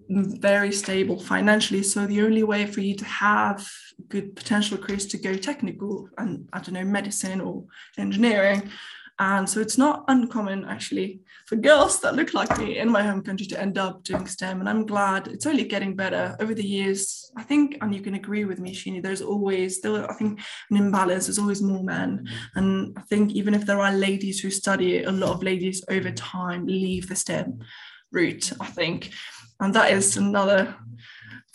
very 0.09 0.71
stable 0.71 1.19
financially. 1.19 1.83
So 1.83 2.05
the 2.05 2.21
only 2.21 2.43
way 2.43 2.65
for 2.65 2.81
you 2.81 2.95
to 2.95 3.05
have 3.05 3.67
good 4.09 4.35
potential 4.35 4.77
careers 4.77 5.05
to 5.07 5.17
go 5.17 5.35
technical 5.35 6.09
and 6.17 6.47
I 6.53 6.59
don't 6.59 6.73
know 6.73 6.83
medicine 6.83 7.41
or 7.41 7.65
engineering. 7.97 8.69
And 9.19 9.49
so 9.49 9.59
it's 9.59 9.79
not 9.79 10.03
uncommon 10.09 10.65
actually 10.65 11.21
for 11.47 11.55
girls 11.55 11.99
that 12.01 12.15
look 12.15 12.35
like 12.35 12.55
me 12.59 12.77
in 12.77 12.91
my 12.91 13.01
home 13.01 13.23
country 13.23 13.47
to 13.47 13.59
end 13.59 13.79
up 13.79 14.03
doing 14.03 14.27
STEM. 14.27 14.59
And 14.59 14.69
I'm 14.69 14.85
glad 14.85 15.27
it's 15.27 15.47
only 15.47 15.63
getting 15.63 15.95
better 15.95 16.35
over 16.39 16.53
the 16.53 16.63
years. 16.63 17.31
I 17.35 17.41
think, 17.41 17.79
and 17.81 17.95
you 17.95 18.01
can 18.01 18.13
agree 18.13 18.45
with 18.45 18.59
me, 18.59 18.75
Shini, 18.75 19.01
there's 19.01 19.23
always, 19.23 19.81
there, 19.81 20.09
I 20.09 20.13
think, 20.13 20.39
an 20.69 20.77
imbalance. 20.77 21.25
There's 21.25 21.39
always 21.39 21.63
more 21.63 21.83
men. 21.83 22.27
Mm-hmm. 22.27 22.59
And 22.59 22.97
I 22.97 23.01
think 23.01 23.31
even 23.31 23.55
if 23.55 23.65
there 23.65 23.79
are 23.79 23.91
ladies 23.91 24.39
who 24.39 24.51
study 24.51 24.97
it, 24.97 25.07
a 25.07 25.11
lot 25.11 25.31
of 25.31 25.41
ladies 25.41 25.83
over 25.89 26.11
time 26.11 26.67
leave 26.67 27.09
the 27.09 27.15
STEM 27.15 27.59
route, 28.11 28.53
I 28.59 28.67
think 28.67 29.11
and 29.59 29.73
that 29.73 29.91
is 29.91 30.17
another 30.17 30.75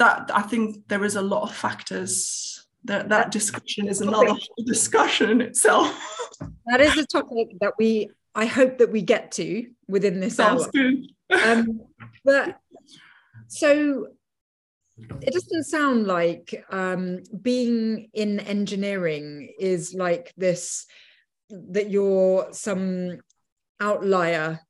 that 0.02 0.30
I 0.34 0.42
think 0.42 0.88
there 0.88 1.04
is 1.04 1.14
a 1.14 1.22
lot 1.22 1.42
of 1.44 1.54
factors 1.54 2.66
that 2.84 3.08
that 3.10 3.30
discussion 3.30 3.86
is 3.86 4.00
another 4.00 4.34
discussion 4.66 5.30
in 5.30 5.40
itself. 5.40 5.94
that 6.66 6.80
is 6.80 6.96
a 6.96 7.06
topic 7.06 7.48
that 7.60 7.74
we 7.78 8.10
I 8.34 8.46
hope 8.46 8.78
that 8.78 8.90
we 8.90 9.02
get 9.02 9.30
to 9.32 9.66
within 9.86 10.18
this 10.18 10.36
Sounds 10.36 10.64
hour. 10.64 10.70
Good. 10.72 11.12
um, 11.30 11.82
but 12.24 12.58
so 13.46 14.08
it 15.20 15.32
doesn't 15.32 15.64
sound 15.64 16.08
like 16.08 16.64
um, 16.70 17.22
being 17.40 18.10
in 18.12 18.40
engineering 18.40 19.52
is 19.56 19.94
like 19.94 20.32
this 20.36 20.86
that 21.48 21.90
you're 21.90 22.48
some 22.50 23.20
outlier 23.78 24.60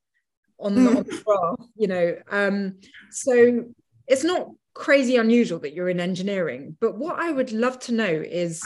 on 0.59 0.75
the, 0.75 0.89
on 0.89 1.03
the 1.03 1.21
graph 1.25 1.67
you 1.75 1.87
know 1.87 2.15
um, 2.29 2.75
so 3.09 3.65
it's 4.07 4.23
not 4.23 4.49
crazy 4.73 5.17
unusual 5.17 5.59
that 5.59 5.73
you're 5.73 5.89
in 5.89 5.99
engineering 5.99 6.75
but 6.79 6.97
what 6.97 7.19
i 7.19 7.31
would 7.31 7.51
love 7.51 7.77
to 7.79 7.91
know 7.91 8.05
is 8.07 8.63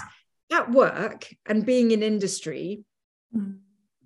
at 0.52 0.72
work 0.72 1.28
and 1.46 1.66
being 1.66 1.92
in 1.92 2.02
industry 2.02 2.84
mm. 3.36 3.58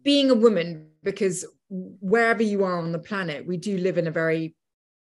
being 0.03 0.31
a 0.31 0.35
woman 0.35 0.87
because 1.03 1.45
wherever 1.69 2.43
you 2.43 2.63
are 2.63 2.79
on 2.79 2.91
the 2.91 2.99
planet 2.99 3.45
we 3.45 3.57
do 3.57 3.77
live 3.77 3.97
in 3.97 4.07
a 4.07 4.11
very 4.11 4.55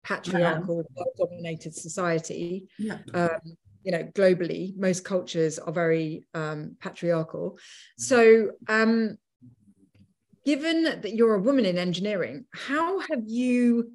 patriarchal 0.04 0.84
yeah. 0.96 1.04
dominated 1.16 1.74
society 1.74 2.68
yeah. 2.78 2.98
um, 3.14 3.38
you 3.82 3.92
know 3.92 4.04
globally 4.14 4.76
most 4.76 5.04
cultures 5.04 5.58
are 5.58 5.72
very 5.72 6.26
um, 6.34 6.76
patriarchal 6.80 7.58
so 7.96 8.50
um, 8.68 9.16
given 10.44 10.82
that 10.82 11.14
you're 11.14 11.34
a 11.34 11.40
woman 11.40 11.64
in 11.64 11.78
engineering 11.78 12.44
how 12.52 12.98
have 13.00 13.22
you 13.26 13.92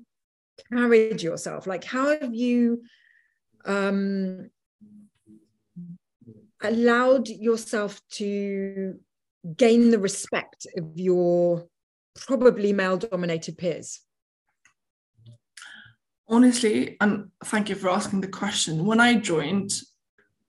carried 0.71 1.21
yourself? 1.21 1.67
Like 1.67 1.83
how 1.83 2.17
have 2.19 2.33
you 2.33 2.83
um, 3.65 4.49
allowed 6.61 7.27
yourself 7.27 8.01
to 8.13 8.99
gain 9.57 9.91
the 9.91 9.99
respect 9.99 10.67
of 10.77 10.91
your 10.95 11.67
probably 12.15 12.73
male 12.73 12.97
dominated 12.97 13.57
peers? 13.57 14.01
Honestly 16.27 16.97
and 17.01 17.29
thank 17.45 17.69
you 17.69 17.75
for 17.75 17.89
asking 17.89 18.21
the 18.21 18.27
question. 18.27 18.85
When 18.85 18.99
i 18.99 19.15
joined 19.15 19.71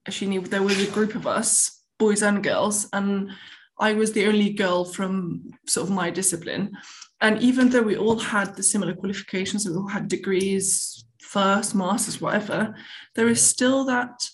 Ashini, 0.07 0.47
there 0.47 0.63
was 0.63 0.81
a 0.81 0.91
group 0.91 1.15
of 1.15 1.27
us 1.27 1.75
boys 1.97 2.21
and 2.21 2.43
girls 2.43 2.87
and 2.93 3.31
i 3.79 3.93
was 3.93 4.11
the 4.11 4.25
only 4.27 4.51
girl 4.51 4.85
from 4.85 5.43
sort 5.65 5.87
of 5.87 5.93
my 5.93 6.09
discipline 6.09 6.71
and 7.21 7.41
even 7.41 7.69
though 7.69 7.81
we 7.81 7.97
all 7.97 8.19
had 8.19 8.55
the 8.55 8.63
similar 8.63 8.93
qualifications, 8.93 9.67
we 9.67 9.75
all 9.75 9.87
had 9.87 10.07
degrees, 10.07 11.05
first, 11.21 11.73
masters, 11.75 12.21
whatever, 12.21 12.75
there 13.15 13.27
is 13.27 13.41
still 13.41 13.85
that 13.85 14.27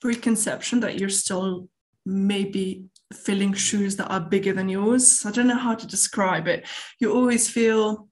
preconception 0.00 0.80
that 0.80 0.98
you're 0.98 1.08
still 1.08 1.68
maybe 2.04 2.84
filling 3.14 3.52
shoes 3.52 3.96
that 3.96 4.08
are 4.08 4.20
bigger 4.20 4.52
than 4.52 4.68
yours. 4.68 5.24
I 5.24 5.30
don't 5.30 5.46
know 5.46 5.56
how 5.56 5.74
to 5.74 5.86
describe 5.86 6.48
it. 6.48 6.66
You 6.98 7.12
always 7.12 7.48
feel 7.48 8.08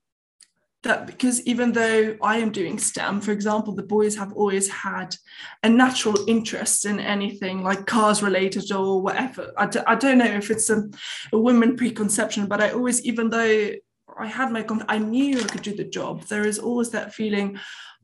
that 0.82 1.06
because 1.06 1.46
even 1.46 1.72
though 1.72 2.16
I 2.22 2.38
am 2.38 2.50
doing 2.50 2.78
STEM, 2.78 3.20
for 3.20 3.32
example, 3.32 3.74
the 3.74 3.82
boys 3.82 4.16
have 4.16 4.32
always 4.32 4.68
had 4.68 5.14
a 5.62 5.68
natural 5.68 6.16
interest 6.26 6.86
in 6.86 6.98
anything 6.98 7.62
like 7.62 7.86
cars 7.86 8.22
related 8.22 8.72
or 8.72 9.02
whatever. 9.02 9.52
I 9.58 9.66
d- 9.66 9.80
I 9.86 9.94
don't 9.94 10.18
know 10.18 10.24
if 10.24 10.50
it's 10.50 10.70
a, 10.70 10.88
a 11.32 11.38
women 11.38 11.76
preconception, 11.76 12.46
but 12.46 12.62
I 12.62 12.70
always, 12.70 13.04
even 13.04 13.28
though 13.28 13.72
I 14.18 14.26
had 14.26 14.52
my, 14.52 14.64
I 14.88 14.98
knew 14.98 15.40
I 15.40 15.44
could 15.44 15.62
do 15.62 15.76
the 15.76 15.84
job, 15.84 16.24
there 16.24 16.46
is 16.46 16.58
always 16.58 16.90
that 16.90 17.14
feeling, 17.14 17.58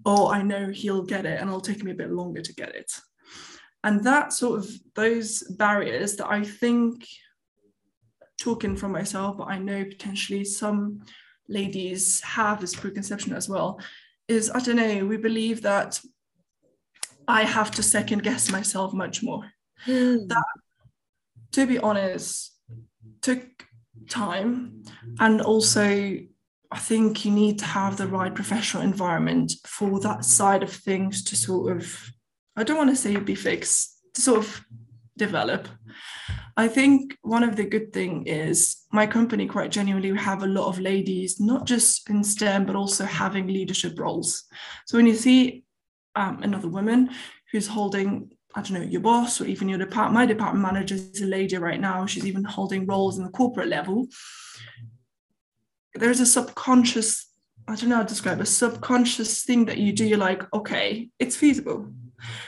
oh, 0.04 0.28
I 0.28 0.42
know 0.42 0.68
he'll 0.68 1.02
get 1.02 1.24
it 1.24 1.40
and 1.40 1.48
it'll 1.48 1.60
take 1.60 1.82
me 1.82 1.92
a 1.92 1.96
bit 2.02 2.12
longer 2.12 2.42
to 2.42 2.54
get 2.54 2.74
it. 2.74 2.92
And 3.84 4.04
that 4.04 4.32
sort 4.32 4.58
of, 4.58 4.70
those 4.94 5.42
barriers 5.44 6.16
that 6.16 6.28
I 6.28 6.44
think, 6.44 7.06
talking 8.38 8.76
from 8.76 8.92
myself, 8.92 9.38
but 9.38 9.48
I 9.48 9.58
know 9.58 9.84
potentially 9.84 10.44
some 10.44 11.02
ladies 11.48 12.20
have 12.22 12.60
this 12.60 12.74
preconception 12.74 13.32
as 13.32 13.48
well 13.48 13.80
is 14.28 14.50
I 14.50 14.60
don't 14.60 14.76
know, 14.76 15.06
we 15.06 15.16
believe 15.16 15.62
that 15.62 16.00
I 17.28 17.42
have 17.42 17.70
to 17.72 17.82
second 17.82 18.22
guess 18.22 18.50
myself 18.50 18.92
much 18.92 19.22
more. 19.22 19.50
Mm. 19.86 20.28
That, 20.28 20.44
to 21.52 21.66
be 21.66 21.78
honest, 21.78 22.52
took 23.22 23.42
time. 24.08 24.84
And 25.18 25.40
also, 25.40 26.18
I 26.70 26.78
think 26.78 27.24
you 27.24 27.30
need 27.30 27.58
to 27.60 27.64
have 27.64 27.96
the 27.96 28.06
right 28.06 28.34
professional 28.34 28.82
environment 28.82 29.52
for 29.64 30.00
that 30.00 30.24
side 30.24 30.62
of 30.62 30.72
things 30.72 31.24
to 31.24 31.36
sort 31.36 31.76
of, 31.76 32.10
I 32.56 32.64
don't 32.64 32.76
want 32.76 32.90
to 32.90 32.96
say 32.96 33.16
be 33.16 33.34
fixed, 33.34 34.00
to 34.14 34.20
sort 34.20 34.38
of 34.38 34.64
develop. 35.16 35.68
I 36.58 36.68
think 36.68 37.18
one 37.20 37.42
of 37.42 37.54
the 37.56 37.64
good 37.64 37.92
thing 37.92 38.26
is 38.26 38.86
my 38.90 39.06
company 39.06 39.46
quite 39.46 39.70
genuinely 39.70 40.16
have 40.16 40.42
a 40.42 40.46
lot 40.46 40.68
of 40.68 40.80
ladies, 40.80 41.38
not 41.38 41.66
just 41.66 42.08
in 42.08 42.24
STEM, 42.24 42.64
but 42.64 42.76
also 42.76 43.04
having 43.04 43.46
leadership 43.46 43.98
roles. 43.98 44.44
So 44.86 44.96
when 44.96 45.06
you 45.06 45.14
see 45.14 45.64
um, 46.14 46.42
another 46.42 46.68
woman 46.68 47.10
who's 47.52 47.66
holding, 47.66 48.30
I 48.54 48.62
don't 48.62 48.72
know, 48.72 48.80
your 48.80 49.02
boss 49.02 49.38
or 49.38 49.44
even 49.44 49.68
your 49.68 49.78
department, 49.78 50.14
my 50.14 50.24
department 50.24 50.62
manager 50.62 50.94
is 50.94 51.20
a 51.20 51.26
lady 51.26 51.58
right 51.58 51.80
now. 51.80 52.06
She's 52.06 52.26
even 52.26 52.42
holding 52.42 52.86
roles 52.86 53.18
in 53.18 53.24
the 53.24 53.30
corporate 53.30 53.68
level. 53.68 54.06
There's 55.94 56.20
a 56.20 56.26
subconscious, 56.26 57.30
I 57.68 57.74
don't 57.74 57.90
know 57.90 57.96
how 57.96 58.02
to 58.02 58.08
describe 58.08 58.40
a 58.40 58.46
subconscious 58.46 59.42
thing 59.42 59.66
that 59.66 59.76
you 59.76 59.92
do. 59.92 60.06
You're 60.06 60.16
like, 60.16 60.42
okay, 60.54 61.10
it's 61.18 61.36
feasible 61.36 61.92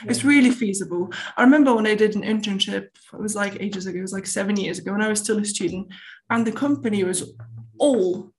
it's 0.05 0.23
really 0.23 0.51
feasible. 0.51 1.11
I 1.37 1.43
remember 1.43 1.73
when 1.73 1.87
I 1.87 1.95
did 1.95 2.15
an 2.15 2.23
internship, 2.23 2.87
it 3.13 3.19
was 3.19 3.35
like 3.35 3.61
ages 3.61 3.85
ago, 3.85 3.99
it 3.99 4.01
was 4.01 4.13
like 4.13 4.27
seven 4.27 4.55
years 4.55 4.79
ago 4.79 4.91
when 4.91 5.01
I 5.01 5.09
was 5.09 5.19
still 5.19 5.39
a 5.39 5.45
student, 5.45 5.87
and 6.29 6.45
the 6.45 6.51
company 6.51 7.03
was 7.03 7.33
all, 7.77 8.31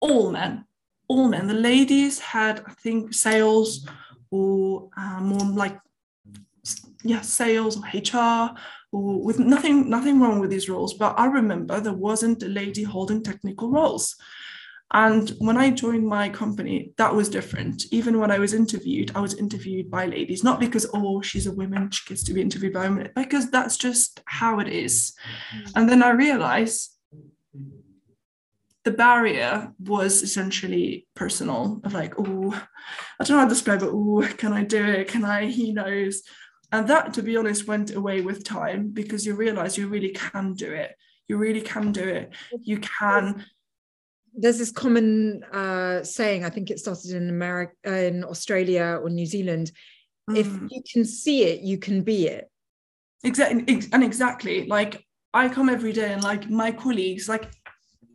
all 0.00 0.30
men, 0.30 0.64
all 1.08 1.28
men. 1.28 1.46
The 1.46 1.54
ladies 1.54 2.18
had, 2.18 2.62
I 2.66 2.72
think, 2.72 3.14
sales 3.14 3.86
or 4.30 4.88
uh, 4.96 5.20
more 5.20 5.46
like, 5.46 5.78
yeah, 7.02 7.20
sales 7.20 7.76
or 7.76 7.84
HR 7.92 8.56
or 8.92 9.22
with 9.22 9.38
nothing, 9.38 9.90
nothing 9.90 10.20
wrong 10.20 10.40
with 10.40 10.50
these 10.50 10.68
roles. 10.68 10.94
But 10.94 11.18
I 11.18 11.26
remember 11.26 11.80
there 11.80 11.92
wasn't 11.92 12.42
a 12.42 12.48
lady 12.48 12.82
holding 12.82 13.22
technical 13.22 13.70
roles. 13.70 14.16
And 14.92 15.30
when 15.38 15.56
I 15.56 15.70
joined 15.70 16.06
my 16.06 16.28
company, 16.28 16.92
that 16.98 17.14
was 17.14 17.28
different. 17.28 17.84
Even 17.90 18.20
when 18.20 18.30
I 18.30 18.38
was 18.38 18.54
interviewed, 18.54 19.10
I 19.14 19.20
was 19.20 19.34
interviewed 19.34 19.90
by 19.90 20.06
ladies, 20.06 20.44
not 20.44 20.60
because, 20.60 20.86
oh, 20.94 21.20
she's 21.20 21.46
a 21.46 21.52
woman, 21.52 21.90
she 21.90 22.08
gets 22.08 22.22
to 22.24 22.34
be 22.34 22.40
interviewed 22.40 22.74
by 22.74 22.88
women, 22.88 23.10
because 23.16 23.50
that's 23.50 23.76
just 23.76 24.20
how 24.26 24.60
it 24.60 24.68
is. 24.68 25.14
Mm. 25.56 25.72
And 25.74 25.88
then 25.88 26.02
I 26.02 26.10
realized 26.10 26.92
the 28.84 28.90
barrier 28.90 29.72
was 29.80 30.22
essentially 30.22 31.08
personal 31.14 31.80
of 31.84 31.94
like, 31.94 32.14
oh, 32.18 32.52
I 33.18 33.24
don't 33.24 33.36
know 33.36 33.38
how 33.38 33.44
to 33.44 33.54
describe 33.54 33.82
it. 33.82 33.88
Oh, 33.90 34.22
can 34.36 34.52
I 34.52 34.62
do 34.62 34.84
it? 34.84 35.08
Can 35.08 35.24
I? 35.24 35.46
He 35.46 35.72
knows. 35.72 36.22
And 36.70 36.86
that, 36.88 37.14
to 37.14 37.22
be 37.22 37.36
honest, 37.36 37.66
went 37.66 37.94
away 37.94 38.20
with 38.20 38.44
time 38.44 38.90
because 38.90 39.24
you 39.24 39.34
realize 39.34 39.78
you 39.78 39.88
really 39.88 40.10
can 40.10 40.52
do 40.52 40.70
it. 40.70 40.94
You 41.28 41.38
really 41.38 41.62
can 41.62 41.92
do 41.92 42.02
it. 42.02 42.34
You 42.62 42.78
can 42.78 43.46
there's 44.36 44.58
this 44.58 44.72
common 44.72 45.44
uh, 45.44 46.02
saying, 46.02 46.44
I 46.44 46.50
think 46.50 46.70
it 46.70 46.80
started 46.80 47.12
in 47.12 47.28
America, 47.28 47.72
uh, 47.86 47.90
in 47.90 48.24
Australia 48.24 48.98
or 49.02 49.08
New 49.08 49.26
Zealand. 49.26 49.70
Mm. 50.28 50.36
If 50.36 50.46
you 50.70 50.82
can 50.92 51.04
see 51.04 51.44
it, 51.44 51.60
you 51.60 51.78
can 51.78 52.02
be 52.02 52.26
it. 52.26 52.50
Exactly, 53.22 53.80
and 53.92 54.04
exactly. 54.04 54.66
Like 54.66 55.04
I 55.32 55.48
come 55.48 55.68
every 55.68 55.92
day, 55.92 56.12
and 56.12 56.22
like 56.22 56.50
my 56.50 56.70
colleagues, 56.70 57.28
like 57.28 57.50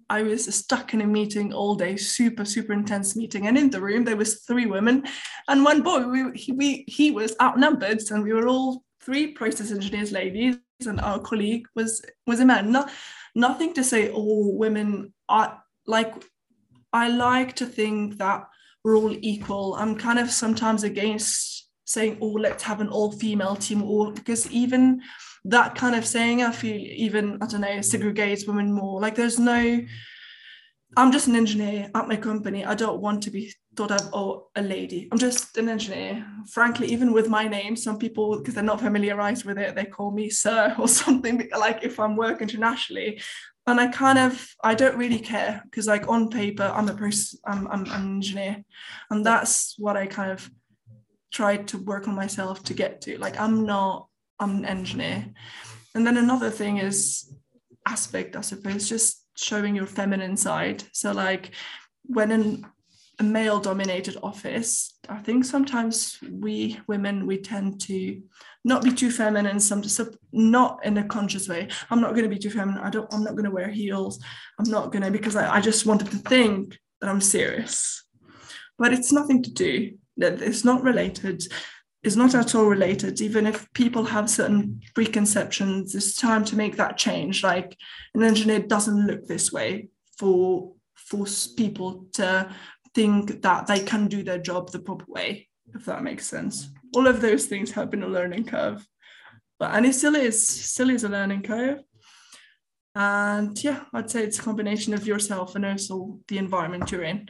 I 0.10 0.22
was 0.22 0.54
stuck 0.54 0.94
in 0.94 1.02
a 1.02 1.08
meeting 1.08 1.52
all 1.52 1.76
day, 1.76 1.96
super 1.98 2.46
super 2.46 2.74
intense 2.74 3.16
meeting, 3.16 3.48
and 3.48 3.58
in 3.58 3.70
the 3.70 3.82
room 3.82 4.04
there 4.04 4.16
was 4.16 4.42
three 4.42 4.68
women 4.68 5.06
and 5.48 5.64
one 5.64 5.82
boy. 5.82 6.08
We 6.08 6.38
he, 6.38 6.52
we 6.52 6.86
he 6.88 7.12
was 7.12 7.36
outnumbered, 7.42 8.02
and 8.12 8.24
we 8.24 8.34
were 8.34 8.48
all 8.48 8.84
three 9.02 9.28
process 9.28 9.72
engineers, 9.72 10.12
ladies, 10.12 10.58
and 10.86 11.02
our 11.02 11.20
colleague 11.20 11.66
was 11.76 12.04
was 12.28 12.40
a 12.40 12.46
man. 12.46 12.72
Not 12.72 12.92
nothing 13.34 13.74
to 13.74 13.84
say. 13.84 14.12
All 14.12 14.56
women 14.58 15.14
are 15.28 15.60
like 15.90 16.14
I 16.94 17.10
like 17.10 17.56
to 17.58 17.66
think 17.66 18.18
that 18.20 18.48
we're 18.84 18.96
all 18.96 19.16
equal. 19.22 19.76
I'm 19.76 19.96
kind 19.96 20.20
of 20.20 20.32
sometimes 20.32 20.84
against 20.84 21.68
saying, 21.86 22.20
oh, 22.22 22.34
let's 22.34 22.64
have 22.64 22.82
an 22.82 22.90
all 22.90 23.12
female 23.12 23.56
team, 23.56 23.82
or 23.84 24.12
because 24.12 24.50
even 24.52 25.02
that 25.46 25.76
kind 25.76 25.96
of 25.96 26.06
saying, 26.06 26.44
I 26.44 26.52
feel 26.52 26.76
even, 26.76 27.40
I 27.42 27.48
don't 27.48 27.62
know, 27.62 27.80
segregates 27.80 28.48
women 28.48 28.72
more. 28.72 29.02
Like 29.02 29.16
there's 29.16 29.40
no, 29.40 29.82
I'm 30.96 31.12
just 31.12 31.28
an 31.28 31.36
engineer 31.36 31.90
at 31.96 32.08
my 32.08 32.16
company. 32.16 32.64
I 32.66 32.76
don't 32.76 33.02
want 33.02 33.24
to 33.24 33.32
be 33.32 33.54
thought 33.76 33.92
of, 33.92 34.10
oh, 34.14 34.50
a 34.56 34.62
lady. 34.62 35.08
I'm 35.12 35.18
just 35.18 35.58
an 35.58 35.70
engineer. 35.70 36.26
Frankly, 36.52 36.88
even 36.88 37.14
with 37.14 37.30
my 37.30 37.48
name, 37.48 37.76
some 37.76 37.98
people, 37.98 38.38
because 38.38 38.54
they're 38.54 38.64
not 38.64 38.82
familiarized 38.82 39.46
with 39.46 39.58
it, 39.58 39.76
they 39.76 39.86
call 39.86 40.12
me 40.12 40.30
sir 40.30 40.76
or 40.80 40.88
something. 40.88 41.50
Like 41.58 41.84
if 41.84 42.00
I'm 42.00 42.16
working 42.16 42.48
internationally, 42.48 43.22
and 43.70 43.80
I 43.80 43.88
kind 43.88 44.18
of 44.18 44.56
I 44.64 44.74
don't 44.74 44.98
really 44.98 45.20
care 45.20 45.62
because 45.66 45.88
like 45.88 46.08
on 46.08 46.30
paper 46.30 46.64
I'm 46.64 46.90
a 46.90 46.94
person 46.94 47.40
I'm, 47.46 47.68
I'm, 47.68 47.86
an 47.86 47.92
engineer. 47.92 48.64
And 49.10 49.26
that's 49.26 49.76
what 49.78 49.96
I 49.96 50.08
kind 50.08 50.32
of 50.32 50.50
tried 51.32 51.68
to 51.70 51.78
work 51.78 52.08
on 52.08 52.16
myself 52.16 52.64
to 52.64 52.74
get 52.74 53.02
to. 53.02 53.18
Like 53.18 53.40
I'm 53.40 53.66
not 53.66 54.08
I'm 54.40 54.58
an 54.58 54.66
engineer. 54.66 55.28
And 55.94 56.06
then 56.06 56.18
another 56.18 56.50
thing 56.50 56.78
is 56.78 57.34
aspect 57.86 58.36
I 58.36 58.42
suppose 58.42 58.90
just 58.90 59.26
showing 59.36 59.76
your 59.76 59.86
feminine 59.86 60.38
side. 60.38 60.84
So 60.92 61.12
like 61.12 61.52
when 62.06 62.32
an 62.32 62.66
a 63.20 63.24
male 63.24 63.60
dominated 63.60 64.18
office, 64.24 64.98
I 65.10 65.18
think 65.18 65.44
sometimes 65.44 66.18
we 66.32 66.80
women 66.88 67.28
we 67.28 67.38
tend 67.38 67.82
to 67.82 68.22
not 68.64 68.84
be 68.84 68.92
too 68.92 69.12
feminine, 69.12 69.60
some 69.60 69.84
not 70.32 70.80
in 70.86 70.98
a 70.98 71.04
conscious 71.04 71.50
way. 71.50 71.68
I'm 71.90 72.02
not 72.02 72.12
going 72.12 72.24
to 72.24 72.36
be 72.36 72.40
too 72.40 72.50
feminine. 72.50 72.82
I 72.82 72.90
don't 72.90 73.14
I'm 73.14 73.24
not 73.24 73.34
going 73.34 73.46
to 73.46 73.52
wear 73.52 73.70
heels. 73.70 74.24
I'm 74.58 74.70
not 74.70 74.92
going 74.92 75.04
to 75.04 75.12
because 75.12 75.36
I, 75.36 75.56
I 75.56 75.62
just 75.62 75.86
wanted 75.86 76.12
to 76.12 76.18
think 76.18 76.78
that 77.02 77.10
I'm 77.10 77.22
serious. 77.22 78.04
But 78.78 78.94
it's 78.94 79.12
nothing 79.12 79.44
to 79.44 79.52
do. 79.52 79.94
That 80.18 80.42
it's 80.42 80.64
not 80.64 80.84
related. 80.84 81.44
It's 82.04 82.16
not 82.16 82.34
at 82.36 82.56
all 82.56 82.66
related. 82.66 83.20
Even 83.20 83.46
if 83.46 83.72
people 83.74 84.06
have 84.06 84.30
certain 84.30 84.82
preconceptions, 84.96 85.94
it's 85.96 86.16
time 86.16 86.46
to 86.46 86.56
make 86.56 86.78
that 86.78 86.98
change. 86.98 87.44
Like 87.44 87.76
an 88.14 88.24
engineer 88.24 88.60
doesn't 88.60 89.08
look 89.08 89.28
this 89.28 89.52
way 89.52 89.90
for 90.18 90.74
force 90.96 91.48
people 91.48 92.06
to 92.14 92.54
think 92.94 93.42
that 93.42 93.68
they 93.68 93.80
can 93.80 94.08
do 94.08 94.24
their 94.24 94.38
job 94.40 94.72
the 94.72 94.80
proper 94.80 95.06
way, 95.08 95.48
if 95.74 95.86
that 95.86 96.04
makes 96.04 96.26
sense. 96.26 96.70
All 96.96 97.08
of 97.08 97.22
those 97.22 97.46
things 97.46 97.72
have 97.72 97.90
been 97.90 98.04
a 98.04 98.08
learning 98.08 98.46
curve. 98.46 98.86
But 99.60 99.76
and 99.76 99.86
it 99.86 99.94
still 99.94 100.16
is, 100.16 100.48
still 100.48 100.90
is 100.90 101.04
a 101.04 101.10
learning 101.10 101.44
curve. 101.44 101.80
And 102.96 103.62
yeah, 103.64 103.84
I'd 103.94 104.10
say 104.10 104.24
it's 104.24 104.40
a 104.40 104.44
combination 104.44 104.94
of 104.94 105.06
yourself 105.06 105.56
and 105.56 105.66
also 105.66 106.20
the 106.28 106.38
environment 106.38 106.92
you're 106.92 107.04
in 107.04 107.28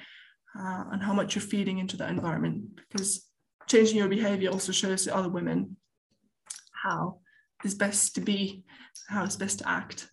uh, 0.57 0.85
and 0.91 1.03
how 1.03 1.13
much 1.13 1.35
you're 1.35 1.41
feeding 1.41 1.79
into 1.79 1.97
that 1.97 2.09
environment. 2.09 2.79
Because 2.89 3.25
changing 3.67 3.97
your 3.97 4.07
behavior 4.07 4.49
also 4.49 4.71
shows 4.71 5.03
to 5.03 5.15
other 5.15 5.29
women 5.29 5.75
how 6.83 7.19
it's 7.63 7.73
best 7.73 8.15
to 8.15 8.21
be, 8.21 8.63
how 9.09 9.23
it's 9.25 9.35
best 9.35 9.59
to 9.59 9.69
act, 9.69 10.09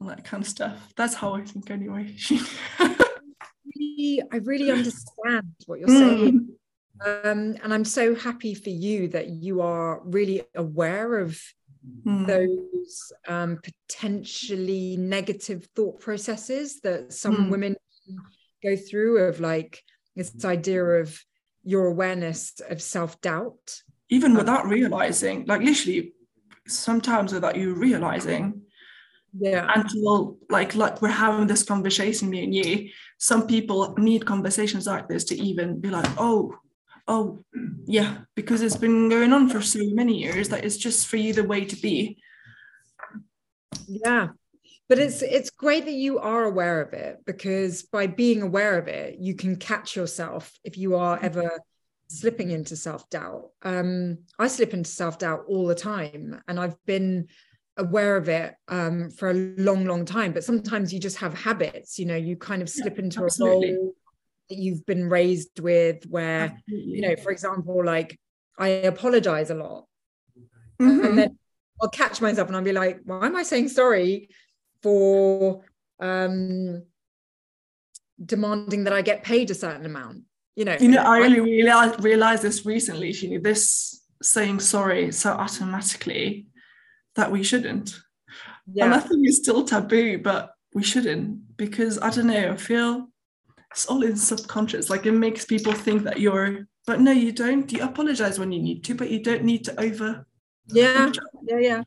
all 0.00 0.08
that 0.08 0.24
kind 0.24 0.42
of 0.42 0.48
stuff. 0.48 0.92
That's 0.96 1.14
how 1.14 1.34
I 1.34 1.42
think, 1.42 1.70
anyway. 1.70 2.16
really, 3.84 4.22
I 4.32 4.36
really 4.36 4.70
understand 4.70 5.54
what 5.66 5.80
you're 5.80 5.88
saying. 5.88 6.48
Mm. 6.48 6.54
Um, 7.04 7.56
and 7.62 7.74
I'm 7.74 7.84
so 7.84 8.14
happy 8.14 8.54
for 8.54 8.70
you 8.70 9.08
that 9.08 9.28
you 9.28 9.60
are 9.60 10.00
really 10.04 10.42
aware 10.54 11.18
of 11.18 11.40
mm. 12.06 12.26
those 12.26 13.12
um, 13.26 13.58
potentially 13.62 14.96
negative 14.96 15.68
thought 15.74 16.00
processes 16.00 16.80
that 16.80 17.12
some 17.12 17.36
mm. 17.36 17.50
women 17.50 17.76
go 18.62 18.76
through 18.76 19.18
of 19.18 19.40
like 19.40 19.82
this 20.16 20.44
idea 20.44 20.84
of 20.84 21.20
your 21.64 21.86
awareness 21.86 22.60
of 22.68 22.80
self-doubt 22.80 23.82
even 24.10 24.32
um, 24.32 24.36
without 24.36 24.66
realizing 24.66 25.44
like 25.46 25.62
literally 25.62 26.12
sometimes 26.66 27.32
without 27.32 27.56
you 27.56 27.74
realizing 27.74 28.62
yeah. 29.38 29.70
Until 29.74 30.36
like 30.48 30.74
like 30.74 31.02
we're 31.02 31.08
having 31.08 31.46
this 31.46 31.62
conversation 31.62 32.30
me 32.30 32.44
and 32.44 32.54
you. 32.54 32.90
Some 33.18 33.46
people 33.46 33.94
need 33.98 34.26
conversations 34.26 34.86
like 34.86 35.08
this 35.08 35.24
to 35.24 35.36
even 35.40 35.80
be 35.80 35.90
like 35.90 36.06
oh 36.18 36.54
oh 37.06 37.44
yeah 37.84 38.18
because 38.34 38.62
it's 38.62 38.76
been 38.76 39.08
going 39.08 39.32
on 39.32 39.48
for 39.48 39.60
so 39.60 39.80
many 39.92 40.16
years 40.18 40.48
that 40.48 40.64
it's 40.64 40.76
just 40.76 41.06
for 41.06 41.16
you 41.16 41.32
the 41.32 41.44
way 41.44 41.64
to 41.64 41.76
be. 41.76 42.18
Yeah. 43.86 44.28
But 44.88 44.98
it's 44.98 45.22
it's 45.22 45.50
great 45.50 45.86
that 45.86 45.92
you 45.92 46.18
are 46.18 46.44
aware 46.44 46.80
of 46.80 46.92
it 46.92 47.22
because 47.26 47.82
by 47.82 48.06
being 48.06 48.42
aware 48.42 48.78
of 48.78 48.86
it 48.86 49.18
you 49.18 49.34
can 49.34 49.56
catch 49.56 49.96
yourself 49.96 50.52
if 50.62 50.76
you 50.78 50.94
are 50.96 51.18
ever 51.20 51.58
slipping 52.08 52.50
into 52.50 52.76
self-doubt. 52.76 53.50
Um 53.62 54.18
i 54.38 54.46
slip 54.46 54.74
into 54.74 54.90
self-doubt 54.90 55.44
all 55.48 55.66
the 55.66 55.74
time 55.74 56.40
and 56.46 56.60
i've 56.60 56.76
been 56.84 57.28
aware 57.76 58.16
of 58.16 58.28
it 58.28 58.54
um, 58.68 59.10
for 59.10 59.30
a 59.30 59.34
long, 59.34 59.84
long 59.84 60.04
time. 60.04 60.32
But 60.32 60.44
sometimes 60.44 60.92
you 60.92 61.00
just 61.00 61.18
have 61.18 61.34
habits, 61.34 61.98
you 61.98 62.06
know, 62.06 62.16
you 62.16 62.36
kind 62.36 62.62
of 62.62 62.68
slip 62.68 62.96
yeah, 62.96 63.04
into 63.04 63.24
absolutely. 63.24 63.70
a 63.70 63.74
role 63.74 63.94
that 64.48 64.58
you've 64.58 64.84
been 64.86 65.08
raised 65.08 65.60
with, 65.60 66.04
where, 66.04 66.52
absolutely. 66.66 66.92
you 66.92 67.00
know, 67.02 67.16
for 67.16 67.30
example, 67.30 67.84
like 67.84 68.18
I 68.58 68.68
apologize 68.68 69.50
a 69.50 69.54
lot. 69.54 69.86
Mm-hmm. 70.80 71.04
And 71.04 71.18
then 71.18 71.38
I'll 71.80 71.88
catch 71.88 72.20
myself 72.20 72.48
and 72.48 72.56
I'll 72.56 72.62
be 72.62 72.72
like, 72.72 73.00
why 73.04 73.26
am 73.26 73.36
I 73.36 73.42
saying 73.42 73.68
sorry 73.68 74.28
for 74.82 75.64
um, 76.00 76.82
demanding 78.24 78.84
that 78.84 78.92
I 78.92 79.02
get 79.02 79.24
paid 79.24 79.50
a 79.50 79.54
certain 79.54 79.86
amount? 79.86 80.22
You 80.56 80.64
know, 80.64 80.76
you 80.78 80.88
know, 80.88 81.02
I 81.02 81.20
only 81.22 81.40
realized, 81.40 82.04
realized 82.04 82.42
this 82.42 82.64
recently, 82.64 83.12
She 83.12 83.38
this 83.38 84.04
saying 84.22 84.60
sorry 84.60 85.10
so 85.10 85.32
automatically 85.32 86.46
that 87.16 87.30
we 87.30 87.42
shouldn't. 87.42 87.98
Yeah. 88.72 88.86
And 88.86 88.94
I 88.94 88.98
think 88.98 89.26
it's 89.26 89.38
still 89.38 89.64
taboo, 89.64 90.18
but 90.18 90.54
we 90.74 90.82
shouldn't 90.82 91.56
because 91.56 91.98
I 91.98 92.10
don't 92.10 92.26
know, 92.26 92.52
I 92.52 92.56
feel 92.56 93.08
it's 93.70 93.86
all 93.86 94.02
in 94.02 94.16
subconscious. 94.16 94.90
Like 94.90 95.06
it 95.06 95.12
makes 95.12 95.44
people 95.44 95.72
think 95.72 96.04
that 96.04 96.20
you're, 96.20 96.66
but 96.86 97.00
no, 97.00 97.12
you 97.12 97.32
don't. 97.32 97.70
You 97.72 97.82
apologize 97.82 98.38
when 98.38 98.52
you 98.52 98.62
need 98.62 98.84
to, 98.84 98.94
but 98.94 99.10
you 99.10 99.22
don't 99.22 99.44
need 99.44 99.64
to 99.64 99.80
over. 99.80 100.26
Yeah, 100.68 101.10
yeah, 101.46 101.58
yeah. 101.58 101.82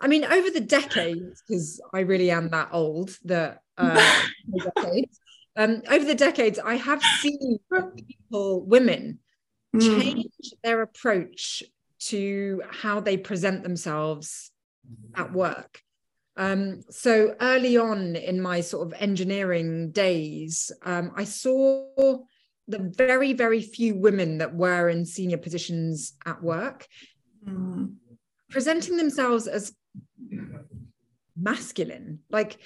I 0.00 0.06
mean, 0.06 0.24
over 0.24 0.50
the 0.50 0.60
decades, 0.60 1.42
because 1.46 1.80
I 1.92 2.00
really 2.00 2.30
am 2.30 2.48
that 2.50 2.68
old 2.72 3.16
that 3.24 3.60
uh, 3.76 4.22
decades, 4.74 5.20
um, 5.56 5.82
over 5.90 6.04
the 6.04 6.14
decades, 6.14 6.58
I 6.58 6.76
have 6.76 7.02
seen 7.02 7.58
people, 7.68 8.64
women, 8.64 9.18
mm. 9.74 10.00
change 10.00 10.32
their 10.62 10.80
approach 10.80 11.62
to 12.08 12.62
how 12.70 13.00
they 13.00 13.16
present 13.16 13.62
themselves 13.62 14.50
at 15.14 15.32
work. 15.32 15.80
Um, 16.36 16.82
so 16.90 17.34
early 17.40 17.76
on 17.76 18.16
in 18.16 18.40
my 18.40 18.60
sort 18.60 18.86
of 18.86 19.00
engineering 19.00 19.90
days, 19.90 20.72
um, 20.82 21.12
I 21.14 21.24
saw 21.24 22.18
the 22.66 22.78
very, 22.96 23.32
very 23.32 23.60
few 23.60 23.94
women 23.94 24.38
that 24.38 24.54
were 24.54 24.88
in 24.88 25.04
senior 25.04 25.38
positions 25.38 26.14
at 26.24 26.42
work 26.42 26.86
mm. 27.46 27.94
presenting 28.50 28.96
themselves 28.96 29.46
as 29.46 29.74
masculine, 31.36 32.20
like 32.30 32.58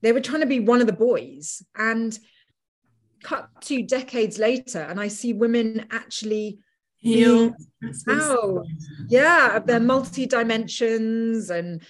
they 0.00 0.12
were 0.12 0.20
trying 0.20 0.40
to 0.40 0.46
be 0.46 0.60
one 0.60 0.80
of 0.80 0.86
the 0.86 0.92
boys. 0.92 1.62
And 1.76 2.18
cut 3.22 3.48
two 3.60 3.82
decades 3.84 4.38
later, 4.38 4.80
and 4.80 5.00
I 5.00 5.08
see 5.08 5.32
women 5.32 5.86
actually 5.90 6.58
heal 7.02 7.54
how 8.06 8.62
yeah 9.08 9.58
their 9.58 9.80
multi 9.80 10.24
dimensions 10.24 11.50
and 11.50 11.82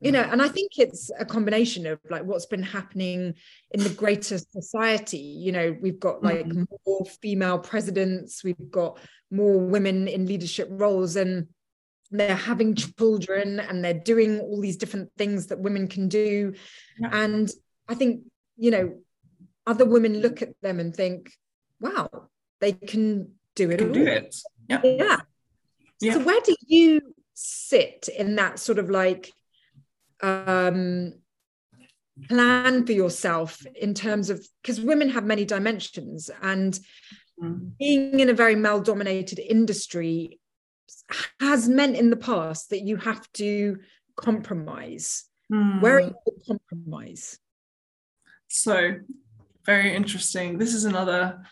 you 0.00 0.10
know 0.10 0.22
and 0.22 0.40
i 0.40 0.48
think 0.48 0.72
it's 0.78 1.10
a 1.18 1.24
combination 1.24 1.86
of 1.86 1.98
like 2.10 2.24
what's 2.24 2.46
been 2.46 2.62
happening 2.62 3.34
in 3.72 3.80
the 3.80 3.90
greater 3.90 4.38
society 4.38 5.18
you 5.18 5.52
know 5.52 5.76
we've 5.80 6.00
got 6.00 6.22
like 6.22 6.46
mm-hmm. 6.46 6.64
more 6.86 7.04
female 7.20 7.58
presidents 7.58 8.42
we've 8.42 8.70
got 8.70 8.98
more 9.30 9.58
women 9.58 10.08
in 10.08 10.26
leadership 10.26 10.68
roles 10.70 11.16
and 11.16 11.46
they're 12.10 12.36
having 12.36 12.74
children 12.74 13.60
and 13.60 13.84
they're 13.84 13.94
doing 13.94 14.40
all 14.40 14.60
these 14.60 14.76
different 14.76 15.10
things 15.18 15.48
that 15.48 15.58
women 15.58 15.86
can 15.86 16.08
do 16.08 16.54
yeah. 16.98 17.10
and 17.12 17.50
i 17.88 17.94
think 17.94 18.22
you 18.56 18.70
know 18.70 18.94
other 19.66 19.84
women 19.84 20.20
look 20.20 20.40
at 20.40 20.50
them 20.62 20.80
and 20.80 20.94
think 20.94 21.32
wow 21.80 22.08
they 22.60 22.72
can 22.72 23.30
do 23.56 23.70
it. 23.70 23.92
do 23.92 24.06
it. 24.06 24.36
Yeah. 24.68 24.80
yeah. 24.84 25.16
Yeah. 26.00 26.12
So 26.14 26.20
where 26.20 26.40
do 26.42 26.54
you 26.66 27.00
sit 27.34 28.08
in 28.16 28.36
that 28.36 28.58
sort 28.58 28.78
of 28.78 28.90
like 28.90 29.32
um 30.22 31.14
plan 32.28 32.86
for 32.86 32.92
yourself 32.92 33.64
in 33.74 33.92
terms 33.92 34.30
of 34.30 34.46
because 34.62 34.80
women 34.80 35.10
have 35.10 35.24
many 35.24 35.44
dimensions 35.44 36.30
and 36.42 36.78
mm. 37.42 37.76
being 37.78 38.20
in 38.20 38.30
a 38.30 38.34
very 38.34 38.54
male 38.56 38.80
dominated 38.80 39.38
industry 39.38 40.40
has 41.40 41.68
meant 41.68 41.96
in 41.96 42.08
the 42.08 42.16
past 42.16 42.70
that 42.70 42.80
you 42.80 42.96
have 42.96 43.30
to 43.32 43.76
compromise 44.16 45.24
mm. 45.52 45.80
where 45.82 45.96
are 45.96 46.00
you 46.00 46.14
compromise 46.46 47.38
so 48.48 48.94
very 49.66 49.94
interesting 49.94 50.56
this 50.56 50.72
is 50.72 50.86
another 50.86 51.42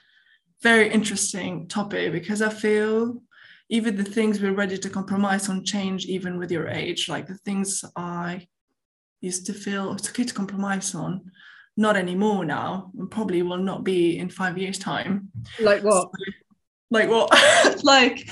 very 0.64 0.88
interesting 0.90 1.68
topic 1.68 2.11
because 2.11 2.40
I 2.40 2.48
feel 2.48 3.20
even 3.68 3.96
the 3.96 4.03
things 4.16 4.40
we're 4.40 4.61
ready 4.62 4.79
to 4.79 4.88
compromise 4.88 5.50
on 5.50 5.62
change 5.62 6.07
even 6.07 6.38
with 6.38 6.50
your 6.50 6.68
age. 6.68 7.07
Like 7.07 7.27
the 7.27 7.37
things 7.46 7.85
I 7.94 8.48
used 9.20 9.44
to 9.46 9.53
feel 9.53 9.92
it's 9.92 10.09
okay 10.09 10.24
to 10.24 10.35
compromise 10.35 10.94
on, 10.94 11.31
not 11.77 11.96
anymore 11.96 12.46
now, 12.46 12.90
and 12.98 13.11
probably 13.11 13.42
will 13.42 13.59
not 13.59 13.85
be 13.85 14.18
in 14.18 14.31
five 14.31 14.57
years' 14.57 14.79
time. 14.79 15.29
Like 15.61 15.85
what? 15.85 16.03
So, 16.03 16.11
like 16.90 17.11
what? 17.11 17.29
like 17.85 18.27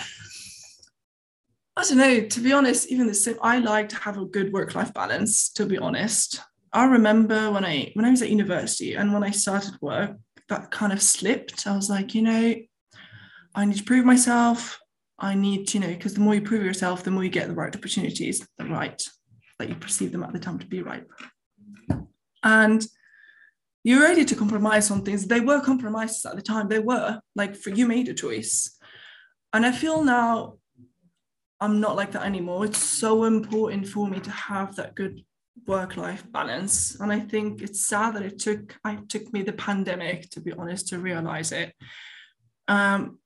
I 1.77 1.85
don't 1.85 1.99
know. 1.99 2.21
To 2.21 2.40
be 2.40 2.55
honest, 2.55 2.90
even 2.90 3.09
the 3.09 3.14
same, 3.14 3.37
I 3.42 3.59
like 3.59 3.90
to 3.90 3.97
have 3.97 4.16
a 4.16 4.25
good 4.25 4.53
work-life 4.55 4.95
balance. 4.95 5.51
To 5.53 5.66
be 5.66 5.77
honest, 5.77 6.40
I 6.73 6.85
remember 6.85 7.51
when 7.51 7.64
I 7.66 7.92
when 7.92 8.07
I 8.07 8.11
was 8.11 8.23
at 8.23 8.31
university 8.31 8.95
and 8.95 9.12
when 9.12 9.23
I 9.23 9.33
started 9.33 9.75
work, 9.83 10.16
that 10.52 10.70
kind 10.70 10.92
of 10.92 11.02
slipped. 11.02 11.66
I 11.66 11.74
was 11.74 11.88
like, 11.88 12.14
you 12.14 12.22
know, 12.22 12.54
I 13.54 13.64
need 13.64 13.78
to 13.78 13.84
prove 13.84 14.04
myself. 14.04 14.78
I 15.18 15.34
need 15.34 15.68
to, 15.68 15.78
you 15.78 15.86
know, 15.86 15.92
because 15.92 16.14
the 16.14 16.20
more 16.20 16.34
you 16.34 16.42
prove 16.42 16.64
yourself, 16.64 17.02
the 17.02 17.10
more 17.10 17.24
you 17.24 17.30
get 17.30 17.48
the 17.48 17.54
right 17.54 17.74
opportunities, 17.74 18.46
the 18.58 18.64
right, 18.64 19.02
that 19.58 19.68
you 19.68 19.74
perceive 19.76 20.12
them 20.12 20.24
at 20.24 20.32
the 20.32 20.38
time 20.38 20.58
to 20.58 20.66
be 20.66 20.82
right. 20.82 21.04
And 22.42 22.84
you're 23.84 24.02
ready 24.02 24.24
to 24.24 24.34
compromise 24.34 24.90
on 24.90 25.02
things. 25.02 25.26
They 25.26 25.40
were 25.40 25.60
compromises 25.60 26.24
at 26.26 26.36
the 26.36 26.42
time. 26.42 26.68
They 26.68 26.80
were 26.80 27.20
like 27.34 27.56
for 27.56 27.70
you 27.70 27.86
made 27.86 28.08
a 28.08 28.14
choice. 28.14 28.78
And 29.52 29.64
I 29.64 29.72
feel 29.72 30.04
now 30.04 30.58
I'm 31.60 31.80
not 31.80 31.96
like 31.96 32.12
that 32.12 32.26
anymore. 32.26 32.64
It's 32.64 32.82
so 32.82 33.24
important 33.24 33.88
for 33.88 34.08
me 34.08 34.20
to 34.20 34.30
have 34.30 34.76
that 34.76 34.94
good 34.94 35.24
work-life 35.66 36.25
balance. 36.31 36.96
And 37.01 37.12
I 37.12 37.20
think 37.20 37.62
it's 37.62 37.87
sad 37.87 38.14
that 38.14 38.22
it 38.22 38.38
took 38.38 38.77
I 38.85 38.96
took 39.09 39.33
me 39.33 39.42
the 39.42 39.53
pandemic, 39.53 40.31
to 40.31 40.40
be 40.40 40.53
honest, 40.53 40.88
to 40.88 40.98
realize 40.98 41.53
it. 41.53 41.72
Um, 42.68 43.18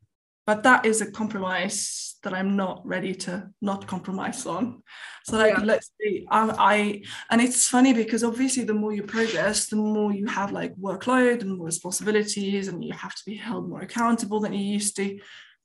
but 0.46 0.62
that 0.62 0.86
is 0.86 1.00
a 1.00 1.10
compromise 1.10 2.14
that 2.22 2.32
I'm 2.32 2.56
not 2.56 2.86
ready 2.86 3.14
to 3.14 3.50
not 3.60 3.86
compromise 3.86 4.46
on. 4.46 4.82
So 5.24 5.36
like 5.38 5.58
yeah. 5.58 5.64
let's 5.64 5.90
see, 6.00 6.26
I, 6.30 6.54
I 6.58 7.02
and 7.30 7.40
it's 7.40 7.68
funny 7.68 7.92
because 7.92 8.22
obviously 8.22 8.62
the 8.62 8.74
more 8.74 8.92
you 8.92 9.02
progress, 9.02 9.66
the 9.66 9.76
more 9.76 10.12
you 10.12 10.26
have 10.26 10.52
like 10.52 10.74
workload 10.76 11.40
and 11.40 11.56
more 11.56 11.66
responsibilities, 11.66 12.68
and 12.68 12.84
you 12.84 12.92
have 12.92 13.14
to 13.14 13.22
be 13.26 13.34
held 13.34 13.68
more 13.68 13.80
accountable 13.80 14.38
than 14.40 14.52
you 14.52 14.64
used 14.74 14.94
to. 14.96 15.18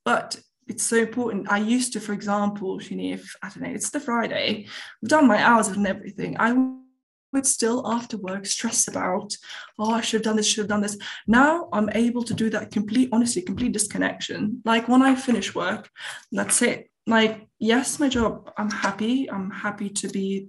But 0.04 0.40
it's 0.72 0.84
so 0.84 0.98
important. 0.98 1.52
I 1.52 1.58
used 1.58 1.92
to, 1.94 2.00
for 2.00 2.14
example, 2.14 2.80
Shini, 2.80 3.14
if 3.14 3.36
I 3.44 3.50
don't 3.50 3.64
know, 3.64 3.70
it's 3.70 3.90
the 3.90 4.00
Friday, 4.00 4.68
I've 5.04 5.10
done 5.10 5.28
my 5.28 5.40
hours 5.44 5.68
and 5.68 5.86
everything. 5.86 6.38
I 6.40 6.50
would 7.34 7.46
still 7.46 7.80
after 7.86 8.18
work 8.18 8.46
stress 8.46 8.88
about, 8.88 9.36
oh, 9.78 9.92
I 9.92 10.02
should 10.02 10.20
have 10.20 10.24
done 10.30 10.38
this, 10.38 10.48
should 10.48 10.64
have 10.64 10.70
done 10.70 10.82
this. 10.82 10.98
Now 11.28 11.68
I'm 11.74 11.90
able 11.90 12.24
to 12.24 12.34
do 12.34 12.50
that 12.52 12.72
complete, 12.72 13.10
honestly, 13.12 13.42
complete 13.42 13.74
disconnection. 13.74 14.62
Like 14.64 14.88
when 14.88 15.02
I 15.02 15.16
finish 15.16 15.54
work, 15.54 15.90
that's 16.32 16.62
it. 16.62 16.90
Like, 17.06 17.48
yes, 17.60 18.00
my 18.00 18.08
job, 18.08 18.52
I'm 18.58 18.72
happy. 18.72 19.30
I'm 19.30 19.52
happy 19.52 19.90
to 19.90 20.08
be 20.08 20.48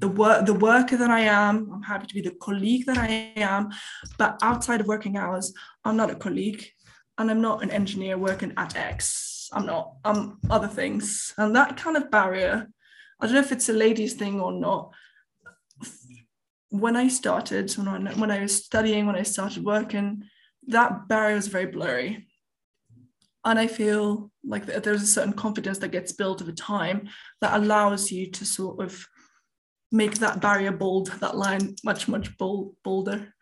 the 0.00 0.08
work 0.08 0.44
the 0.44 0.60
worker 0.68 0.96
that 0.98 1.10
I 1.10 1.20
am. 1.20 1.70
I'm 1.72 1.82
happy 1.82 2.06
to 2.08 2.14
be 2.14 2.20
the 2.20 2.36
colleague 2.46 2.84
that 2.86 2.98
I 2.98 3.32
am. 3.36 3.70
But 4.18 4.38
outside 4.42 4.80
of 4.82 4.88
working 4.88 5.16
hours, 5.16 5.54
I'm 5.86 5.96
not 5.96 6.10
a 6.10 6.16
colleague 6.16 6.64
and 7.16 7.30
I'm 7.30 7.40
not 7.40 7.62
an 7.62 7.70
engineer 7.70 8.18
working 8.18 8.52
at 8.56 8.76
X. 8.76 9.37
I'm 9.52 9.66
not. 9.66 9.94
I'm 10.04 10.38
other 10.50 10.68
things. 10.68 11.34
And 11.38 11.54
that 11.56 11.76
kind 11.76 11.96
of 11.96 12.10
barrier, 12.10 12.68
I 13.20 13.26
don't 13.26 13.34
know 13.34 13.40
if 13.40 13.52
it's 13.52 13.68
a 13.68 13.72
ladies 13.72 14.14
thing 14.14 14.40
or 14.40 14.52
not, 14.52 14.92
when 16.70 16.96
I 16.96 17.08
started, 17.08 17.72
when 17.72 17.88
I, 17.88 18.12
when 18.14 18.30
I 18.30 18.42
was 18.42 18.64
studying, 18.64 19.06
when 19.06 19.16
I 19.16 19.22
started 19.22 19.64
working, 19.64 20.24
that 20.66 21.08
barrier 21.08 21.36
was 21.36 21.48
very 21.48 21.66
blurry. 21.66 22.26
And 23.44 23.58
I 23.58 23.66
feel 23.66 24.30
like 24.44 24.66
there's 24.66 25.02
a 25.02 25.06
certain 25.06 25.32
confidence 25.32 25.78
that 25.78 25.92
gets 25.92 26.12
built 26.12 26.42
over 26.42 26.52
time 26.52 27.08
that 27.40 27.56
allows 27.56 28.12
you 28.12 28.30
to 28.32 28.44
sort 28.44 28.82
of 28.82 29.06
make 29.90 30.18
that 30.18 30.40
barrier 30.40 30.72
bold, 30.72 31.06
that 31.20 31.36
line 31.36 31.74
much, 31.84 32.08
much 32.08 32.36
bold, 32.36 32.74
bolder 32.84 33.32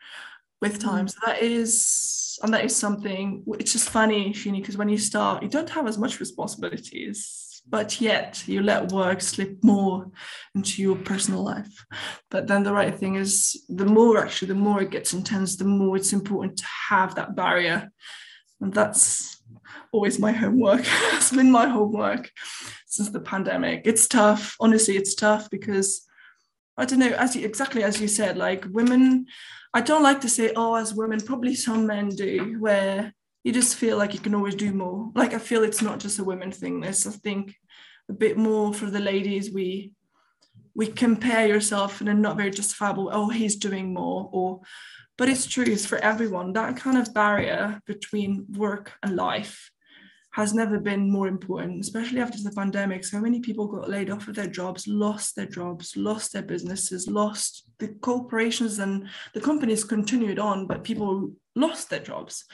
with 0.61 0.81
time. 0.81 1.07
Mm. 1.07 1.11
So 1.11 1.19
that 1.27 1.42
is, 1.42 2.38
and 2.42 2.53
that 2.53 2.64
is 2.64 2.77
something, 2.77 3.45
it's 3.59 3.73
just 3.73 3.90
funny, 3.90 4.33
Shini, 4.33 4.61
because 4.61 4.77
when 4.77 4.88
you 4.88 4.99
start, 4.99 5.42
you 5.42 5.49
don't 5.49 5.71
have 5.71 5.87
as 5.87 5.99
much 5.99 6.21
responsibilities 6.21 7.47
but 7.69 8.01
yet 8.01 8.47
you 8.47 8.62
let 8.62 8.92
work 8.92 9.21
slip 9.21 9.62
more 9.62 10.11
into 10.55 10.83
your 10.83 10.97
personal 10.97 11.42
life. 11.42 11.85
But 12.31 12.47
then 12.47 12.62
the 12.62 12.73
right 12.73 12.95
thing 12.95 13.16
is 13.16 13.64
the 13.69 13.87
more 13.87 14.19
actually, 14.19 14.49
the 14.49 14.55
more 14.55 14.83
it 14.83 14.90
gets 14.90 15.12
intense, 15.12 15.57
the 15.57 15.64
more 15.64 15.97
it's 15.97 16.12
important 16.12 16.59
to 16.59 16.64
have 16.88 17.16
that 17.16 17.35
barrier. 17.35 17.90
And 18.61 18.73
that's 18.73 19.42
always 19.92 20.19
my 20.19 20.33
homework. 20.33 20.83
it's 21.14 21.33
been 21.33 21.51
my 21.51 21.69
homework 21.69 22.31
since 22.87 23.11
the 23.11 23.21
pandemic. 23.21 23.83
It's 23.85 24.07
tough. 24.07 24.57
Honestly, 24.61 24.97
it's 24.97 25.14
tough 25.14 25.51
because 25.51 26.03
I 26.77 26.85
don't 26.85 26.99
know, 26.99 27.12
as 27.12 27.35
you, 27.35 27.45
exactly 27.45 27.83
as 27.83 28.01
you 28.01 28.07
said, 28.07 28.37
like 28.37 28.64
women, 28.71 29.27
I 29.77 29.83
don't 29.83 30.03
like 30.03 30.23
to 30.23 30.29
say, 30.31 30.55
oh, 30.57 30.75
as 30.77 30.95
women, 30.95 31.21
probably 31.21 31.55
some 31.55 31.87
men 31.87 32.09
do, 32.09 32.57
where 32.59 33.12
you 33.45 33.53
just 33.53 33.77
feel 33.77 33.99
like 33.99 34.15
you 34.15 34.21
can 34.21 34.35
always 34.35 34.55
do 34.55 34.73
more. 34.73 35.11
Like 35.15 35.35
I 35.35 35.39
feel 35.39 35.65
it's 35.65 35.83
not 35.83 36.01
just 36.01 36.19
a 36.19 36.25
women 36.25 36.51
thing. 36.51 36.81
There's 36.81 37.07
I 37.07 37.11
think 37.11 37.55
a 38.09 38.15
bit 38.15 38.39
more 38.39 38.73
for 38.73 38.87
the 38.87 39.01
ladies. 39.01 39.53
We 39.53 39.93
we 40.75 40.87
compare 40.87 41.47
yourself 41.47 42.01
in 42.01 42.09
a 42.09 42.15
not 42.15 42.39
very 42.39 42.51
justifiable. 42.51 43.11
Oh, 43.12 43.29
he's 43.29 43.57
doing 43.57 43.93
more, 43.93 44.31
or 44.33 44.62
but 45.19 45.29
it's 45.29 45.45
true. 45.45 45.65
It's 45.67 45.85
for 45.85 45.99
everyone. 45.99 46.55
That 46.55 46.79
kind 46.79 46.97
of 46.97 47.12
barrier 47.12 47.79
between 47.85 48.47
work 48.57 48.95
and 49.03 49.15
life 49.15 49.71
has 50.37 50.53
never 50.53 50.79
been 50.79 51.11
more 51.11 51.29
important, 51.29 51.81
especially 51.81 52.20
after 52.20 52.38
the 52.42 52.53
pandemic. 52.53 53.05
So 53.05 53.18
many 53.20 53.40
people 53.40 53.66
got 53.66 53.88
laid 53.88 54.11
off 54.11 54.29
of 54.29 54.37
their 54.37 54.53
jobs, 54.61 54.87
lost 54.87 55.35
their 55.35 55.46
jobs, 55.46 55.96
lost 55.96 56.33
their 56.33 56.42
businesses, 56.42 57.09
lost 57.09 57.70
the 57.79 57.88
corporations 57.88 58.79
and 58.79 59.09
the 59.33 59.40
companies 59.40 59.83
continued 59.83 60.38
on, 60.38 60.66
but 60.66 60.85
people 60.85 61.33
lost 61.55 61.88
their 61.88 62.01
jobs 62.01 62.44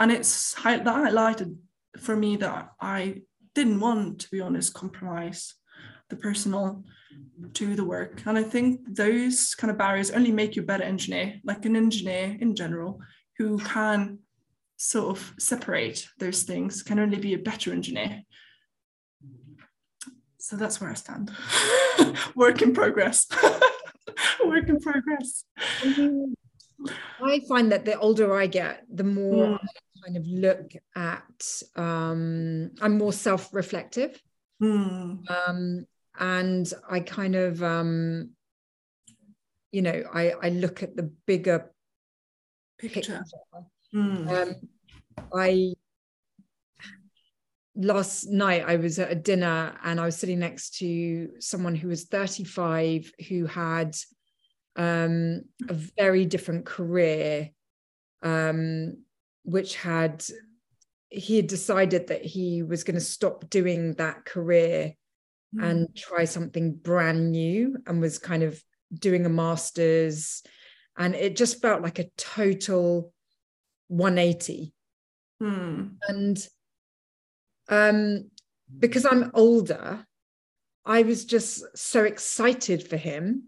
and 0.00 0.10
it's 0.10 0.54
that 0.62 0.84
highlighted 0.84 1.56
for 1.98 2.16
me 2.16 2.36
that 2.36 2.70
I 2.80 3.22
didn't 3.54 3.80
want, 3.80 4.20
to 4.20 4.30
be 4.30 4.40
honest, 4.40 4.74
compromise 4.74 5.54
the 6.10 6.16
personal 6.16 6.84
to 7.54 7.76
the 7.76 7.84
work. 7.84 8.22
And 8.26 8.36
I 8.36 8.42
think 8.42 8.80
those 8.88 9.54
kind 9.54 9.70
of 9.70 9.78
barriers 9.78 10.10
only 10.10 10.32
make 10.32 10.56
you 10.56 10.62
a 10.62 10.66
better 10.66 10.82
engineer, 10.82 11.40
like 11.44 11.64
an 11.64 11.76
engineer 11.76 12.36
in 12.40 12.56
general, 12.56 13.00
who 13.38 13.58
can 13.58 14.18
sort 14.84 15.16
of 15.16 15.34
separate 15.38 16.06
those 16.18 16.42
things, 16.42 16.82
can 16.82 16.98
only 16.98 17.18
be 17.18 17.34
a 17.34 17.38
better 17.38 17.72
engineer. 17.72 18.22
So 20.38 20.56
that's 20.56 20.80
where 20.80 20.90
I 20.90 20.94
stand. 20.94 21.32
work 22.34 22.60
in 22.60 22.74
progress. 22.74 23.26
work 24.44 24.68
in 24.68 24.78
progress. 24.80 25.44
I 27.22 27.40
find 27.48 27.72
that 27.72 27.86
the 27.86 27.98
older 27.98 28.34
I 28.36 28.46
get, 28.46 28.84
the 28.92 29.04
more 29.04 29.58
mm 29.58 29.58
kind 30.04 30.16
of 30.16 30.26
look 30.26 30.72
at 30.96 31.52
um, 31.76 32.70
i'm 32.80 32.98
more 32.98 33.12
self-reflective 33.12 34.20
mm. 34.62 35.18
um, 35.30 35.86
and 36.18 36.72
i 36.90 37.00
kind 37.00 37.34
of 37.34 37.62
um, 37.62 38.30
you 39.72 39.82
know 39.82 40.02
i 40.12 40.32
i 40.42 40.48
look 40.50 40.82
at 40.82 40.96
the 40.96 41.10
bigger 41.26 41.70
picture, 42.78 43.00
picture. 43.00 43.66
Mm. 43.94 44.56
I 45.32 45.74
last 47.76 48.30
night 48.30 48.64
i 48.66 48.76
was 48.76 48.98
at 48.98 49.10
a 49.10 49.16
dinner 49.16 49.76
and 49.82 49.98
i 49.98 50.04
was 50.04 50.16
sitting 50.16 50.38
next 50.38 50.78
to 50.78 51.28
someone 51.40 51.74
who 51.74 51.88
was 51.88 52.04
35 52.04 53.12
who 53.28 53.46
had 53.46 53.96
um, 54.76 55.42
a 55.68 55.74
very 55.74 56.24
different 56.24 56.66
career 56.66 57.50
um, 58.22 58.96
which 59.44 59.76
had 59.76 60.24
he 61.10 61.36
had 61.36 61.46
decided 61.46 62.08
that 62.08 62.24
he 62.24 62.64
was 62.64 62.82
going 62.82 62.94
to 62.94 63.00
stop 63.00 63.48
doing 63.50 63.94
that 63.94 64.24
career 64.24 64.94
mm. 65.54 65.64
and 65.64 65.94
try 65.96 66.24
something 66.24 66.74
brand 66.74 67.30
new 67.30 67.76
and 67.86 68.00
was 68.00 68.18
kind 68.18 68.42
of 68.42 68.60
doing 68.92 69.26
a 69.26 69.28
master's 69.28 70.42
and 70.96 71.14
it 71.14 71.36
just 71.36 71.62
felt 71.62 71.82
like 71.82 72.00
a 72.00 72.10
total 72.16 73.12
180 73.88 74.73
mm. 75.44 75.90
and 76.08 76.48
um 77.68 78.30
because 78.78 79.04
i'm 79.04 79.30
older 79.34 80.06
i 80.84 81.02
was 81.02 81.24
just 81.24 81.64
so 81.76 82.04
excited 82.04 82.86
for 82.88 82.96
him 82.96 83.44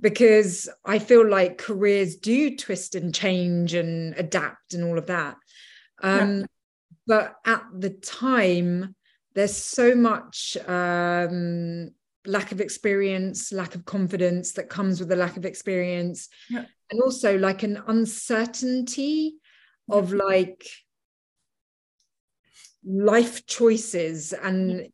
because 0.00 0.68
I 0.84 0.98
feel 0.98 1.28
like 1.28 1.58
careers 1.58 2.16
do 2.16 2.56
twist 2.56 2.94
and 2.94 3.14
change 3.14 3.74
and 3.74 4.14
adapt 4.16 4.74
and 4.74 4.84
all 4.84 4.98
of 4.98 5.06
that. 5.06 5.36
Um, 6.02 6.40
yeah. 6.40 6.46
But 7.06 7.34
at 7.44 7.64
the 7.76 7.90
time, 7.90 8.94
there's 9.34 9.56
so 9.56 9.94
much 9.94 10.56
um, 10.66 11.90
lack 12.26 12.52
of 12.52 12.60
experience, 12.60 13.52
lack 13.52 13.74
of 13.74 13.84
confidence 13.84 14.52
that 14.52 14.68
comes 14.68 15.00
with 15.00 15.10
a 15.12 15.16
lack 15.16 15.36
of 15.36 15.44
experience, 15.44 16.28
yeah. 16.48 16.64
and 16.90 17.00
also 17.00 17.38
like 17.38 17.62
an 17.62 17.82
uncertainty 17.86 19.34
yeah. 19.88 19.96
of 19.96 20.12
like 20.12 20.66
life 22.84 23.46
choices 23.46 24.32
and 24.32 24.88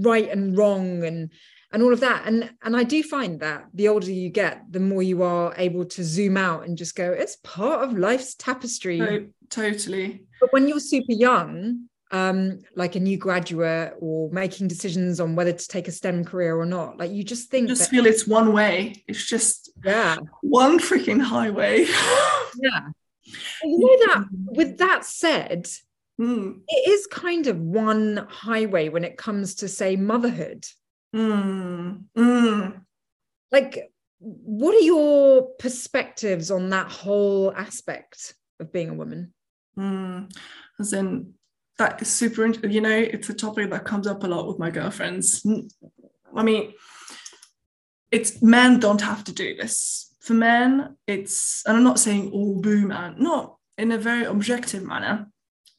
right 0.00 0.28
and 0.30 0.56
wrong 0.56 1.04
and 1.04 1.30
and 1.72 1.82
all 1.82 1.92
of 1.92 2.00
that. 2.00 2.26
And 2.26 2.50
and 2.62 2.76
i 2.76 2.82
do 2.82 3.02
find 3.02 3.40
that 3.40 3.66
the 3.74 3.88
older 3.88 4.10
you 4.10 4.30
get 4.30 4.64
the 4.70 4.80
more 4.80 5.02
you 5.02 5.22
are 5.22 5.54
able 5.56 5.84
to 5.84 6.04
zoom 6.04 6.36
out 6.36 6.64
and 6.66 6.76
just 6.76 6.96
go 6.96 7.10
it's 7.12 7.36
part 7.36 7.84
of 7.84 7.98
life's 7.98 8.34
tapestry. 8.34 9.00
Oh, 9.00 9.26
totally. 9.50 10.24
But 10.40 10.52
when 10.52 10.68
you're 10.68 10.80
super 10.80 11.12
young 11.12 11.88
um 12.10 12.60
like 12.74 12.96
a 12.96 13.00
new 13.00 13.18
graduate 13.18 13.92
or 14.00 14.30
making 14.30 14.66
decisions 14.66 15.20
on 15.20 15.36
whether 15.36 15.52
to 15.52 15.68
take 15.68 15.88
a 15.88 15.92
stem 15.92 16.24
career 16.24 16.56
or 16.56 16.64
not 16.64 16.96
like 16.96 17.10
you 17.10 17.22
just 17.22 17.50
think 17.50 17.68
you 17.68 17.74
just 17.74 17.90
feel 17.90 18.06
it's 18.06 18.26
one 18.26 18.52
way. 18.52 19.04
It's 19.06 19.26
just 19.26 19.70
yeah. 19.84 20.16
one 20.40 20.78
freaking 20.78 21.20
highway. 21.20 21.86
Yeah. 22.60 22.88
You 23.62 23.78
know 23.78 24.06
that 24.06 24.24
with 24.30 24.78
that 24.78 25.04
said 25.04 25.68
mm. 26.20 26.60
it 26.68 26.88
is 26.90 27.06
kind 27.06 27.46
of 27.46 27.58
one 27.58 28.26
highway 28.28 28.88
when 28.88 29.04
it 29.04 29.16
comes 29.16 29.56
to 29.56 29.68
say 29.68 29.96
motherhood 29.96 30.64
Mm, 31.14 32.04
mm. 32.16 32.80
Like 33.50 33.90
what 34.20 34.74
are 34.74 34.80
your 34.80 35.42
perspectives 35.58 36.50
on 36.50 36.70
that 36.70 36.90
whole 36.90 37.52
aspect 37.52 38.34
of 38.60 38.72
being 38.72 38.90
a 38.90 38.94
woman? 38.94 39.32
Mm, 39.78 40.30
as 40.80 40.92
in, 40.92 41.34
that 41.78 42.02
is 42.02 42.08
super, 42.08 42.44
you 42.66 42.80
know, 42.80 42.98
it's 42.98 43.28
a 43.28 43.34
topic 43.34 43.70
that 43.70 43.84
comes 43.84 44.06
up 44.06 44.24
a 44.24 44.26
lot 44.26 44.48
with 44.48 44.58
my 44.58 44.70
girlfriends. 44.70 45.46
I 46.34 46.42
mean, 46.42 46.72
it's 48.10 48.42
men 48.42 48.80
don't 48.80 49.00
have 49.00 49.22
to 49.24 49.32
do 49.32 49.54
this. 49.54 50.12
For 50.20 50.34
men, 50.34 50.96
it's, 51.06 51.62
and 51.64 51.76
I'm 51.76 51.84
not 51.84 52.00
saying 52.00 52.32
all 52.32 52.60
boo 52.60 52.88
man, 52.88 53.14
not 53.18 53.56
in 53.78 53.92
a 53.92 53.98
very 53.98 54.24
objective 54.24 54.82
manner. 54.82 55.30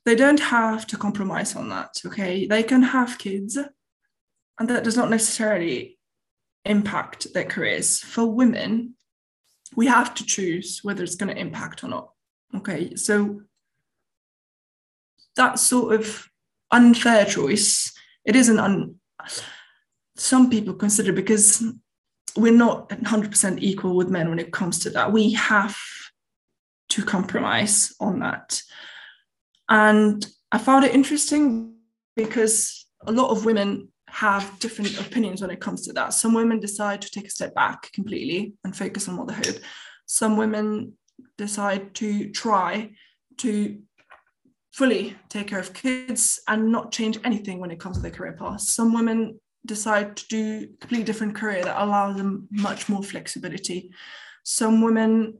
They 0.10 0.16
don't 0.16 0.40
have 0.40 0.88
to 0.88 0.98
compromise 0.98 1.56
on 1.56 1.70
that, 1.70 2.02
okay? 2.04 2.48
They 2.48 2.64
can 2.64 2.82
have 2.82 3.20
kids, 3.20 3.60
and 4.60 4.68
that 4.68 4.84
does 4.84 4.98
not 4.98 5.12
necessarily 5.12 6.00
impact 6.66 7.32
their 7.36 7.44
careers. 7.44 8.00
For 8.00 8.26
women, 8.26 8.96
we 9.76 9.86
have 9.86 10.16
to 10.16 10.26
choose 10.26 10.80
whether 10.82 11.04
it's 11.04 11.14
going 11.14 11.32
to 11.32 11.40
impact 11.40 11.84
or 11.84 11.90
not. 11.90 12.10
Okay, 12.56 12.96
so 12.96 13.44
that 15.36 15.60
sort 15.60 15.94
of 15.94 16.28
unfair 16.72 17.26
choice, 17.26 17.94
it 18.26 18.36
isn't 18.36 18.58
un 18.58 18.96
some 20.16 20.50
people 20.50 20.74
consider 20.74 21.14
because 21.14 21.64
we're 22.36 22.52
not 22.52 22.90
100% 22.90 23.60
equal 23.62 23.96
with 23.96 24.10
men 24.10 24.32
when 24.32 24.40
it 24.40 24.52
comes 24.52 24.80
to 24.80 24.90
that. 24.90 25.12
We 25.12 25.34
have 25.34 25.78
to 26.90 27.06
compromise 27.06 27.94
on 28.00 28.22
that. 28.22 28.64
And 29.70 30.26
I 30.52 30.58
found 30.58 30.84
it 30.86 30.96
interesting 30.96 31.76
because 32.16 32.88
a 33.06 33.12
lot 33.12 33.30
of 33.30 33.46
women 33.46 33.90
have 34.10 34.60
different 34.60 35.00
opinions 35.00 35.42
when 35.42 35.52
it 35.52 35.62
comes 35.62 35.86
to 35.86 35.94
that. 35.94 36.14
Some 36.14 36.34
women 36.34 36.60
decide 36.60 37.02
to 37.04 37.12
take 37.12 37.28
a 37.28 37.32
step 37.32 37.54
back 37.54 37.92
completely 37.94 38.54
and 38.64 38.76
focus 38.76 39.08
on 39.08 39.16
motherhood. 39.16 39.62
Some 40.08 40.36
women 40.36 40.94
decide 41.38 41.94
to 41.96 42.32
try 42.32 42.92
to 43.38 43.80
fully 44.74 45.16
take 45.30 45.48
care 45.48 45.60
of 45.60 45.74
kids 45.74 46.42
and 46.48 46.72
not 46.72 46.92
change 46.92 47.20
anything 47.24 47.60
when 47.60 47.72
it 47.72 47.80
comes 47.80 47.98
to 47.98 48.02
their 48.02 48.12
career 48.12 48.34
path. 48.34 48.62
Some 48.62 48.94
women 48.94 49.40
decide 49.66 50.16
to 50.18 50.28
do 50.28 50.64
a 50.64 50.78
completely 50.80 51.04
different 51.04 51.36
career 51.36 51.64
that 51.64 51.84
allows 51.84 52.18
them 52.18 52.48
much 52.50 52.90
more 52.90 53.04
flexibility. 53.04 53.92
Some 54.44 54.82
women 54.82 55.40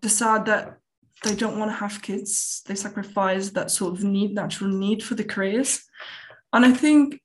decide 0.00 0.46
that 0.46 0.78
they 1.22 1.34
don't 1.34 1.58
want 1.58 1.70
to 1.70 1.76
have 1.76 2.02
kids. 2.02 2.62
They 2.66 2.74
sacrifice 2.74 3.50
that 3.50 3.70
sort 3.70 3.94
of 3.94 4.04
need, 4.04 4.34
natural 4.34 4.70
need 4.70 5.02
for 5.02 5.14
the 5.14 5.24
careers. 5.24 5.84
And 6.52 6.64
I 6.64 6.72
think 6.72 7.20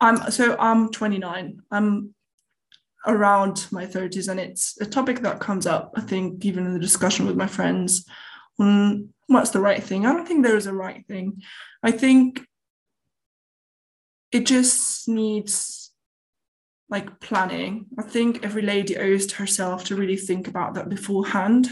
I'm 0.00 0.30
so 0.30 0.56
I'm 0.58 0.90
29. 0.90 1.62
I'm 1.70 2.14
around 3.06 3.66
my 3.70 3.86
30s, 3.86 4.28
and 4.28 4.38
it's 4.40 4.80
a 4.80 4.86
topic 4.86 5.20
that 5.20 5.40
comes 5.40 5.66
up, 5.66 5.92
I 5.96 6.00
think, 6.00 6.44
even 6.44 6.66
in 6.66 6.74
the 6.74 6.80
discussion 6.80 7.26
with 7.26 7.36
my 7.36 7.46
friends 7.46 8.04
on 8.58 9.14
what's 9.28 9.50
the 9.50 9.60
right 9.60 9.82
thing. 9.82 10.04
I 10.04 10.12
don't 10.12 10.26
think 10.26 10.44
there 10.44 10.56
is 10.56 10.66
a 10.66 10.74
right 10.74 11.06
thing. 11.06 11.42
I 11.82 11.90
think 11.90 12.44
it 14.32 14.44
just 14.46 15.08
needs 15.08 15.92
like 16.90 17.20
planning. 17.20 17.86
I 17.98 18.02
think 18.02 18.44
every 18.44 18.62
lady 18.62 18.96
owes 18.96 19.26
to 19.26 19.36
herself 19.36 19.84
to 19.84 19.96
really 19.96 20.16
think 20.16 20.48
about 20.48 20.74
that 20.74 20.88
beforehand 20.88 21.68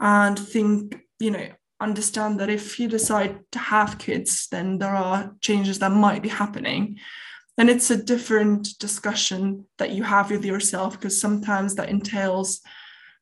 and 0.00 0.38
think, 0.38 0.98
you 1.18 1.30
know, 1.30 1.48
understand 1.80 2.40
that 2.40 2.50
if 2.50 2.78
you 2.78 2.88
decide 2.88 3.40
to 3.52 3.58
have 3.58 3.98
kids, 3.98 4.48
then 4.50 4.78
there 4.78 4.94
are 4.94 5.34
changes 5.40 5.78
that 5.78 5.92
might 5.92 6.22
be 6.22 6.28
happening. 6.28 6.98
And 7.56 7.70
it's 7.70 7.90
a 7.90 8.02
different 8.02 8.78
discussion 8.78 9.66
that 9.78 9.92
you 9.92 10.02
have 10.02 10.30
with 10.30 10.44
yourself 10.44 10.94
because 10.94 11.20
sometimes 11.20 11.74
that 11.76 11.88
entails 11.88 12.60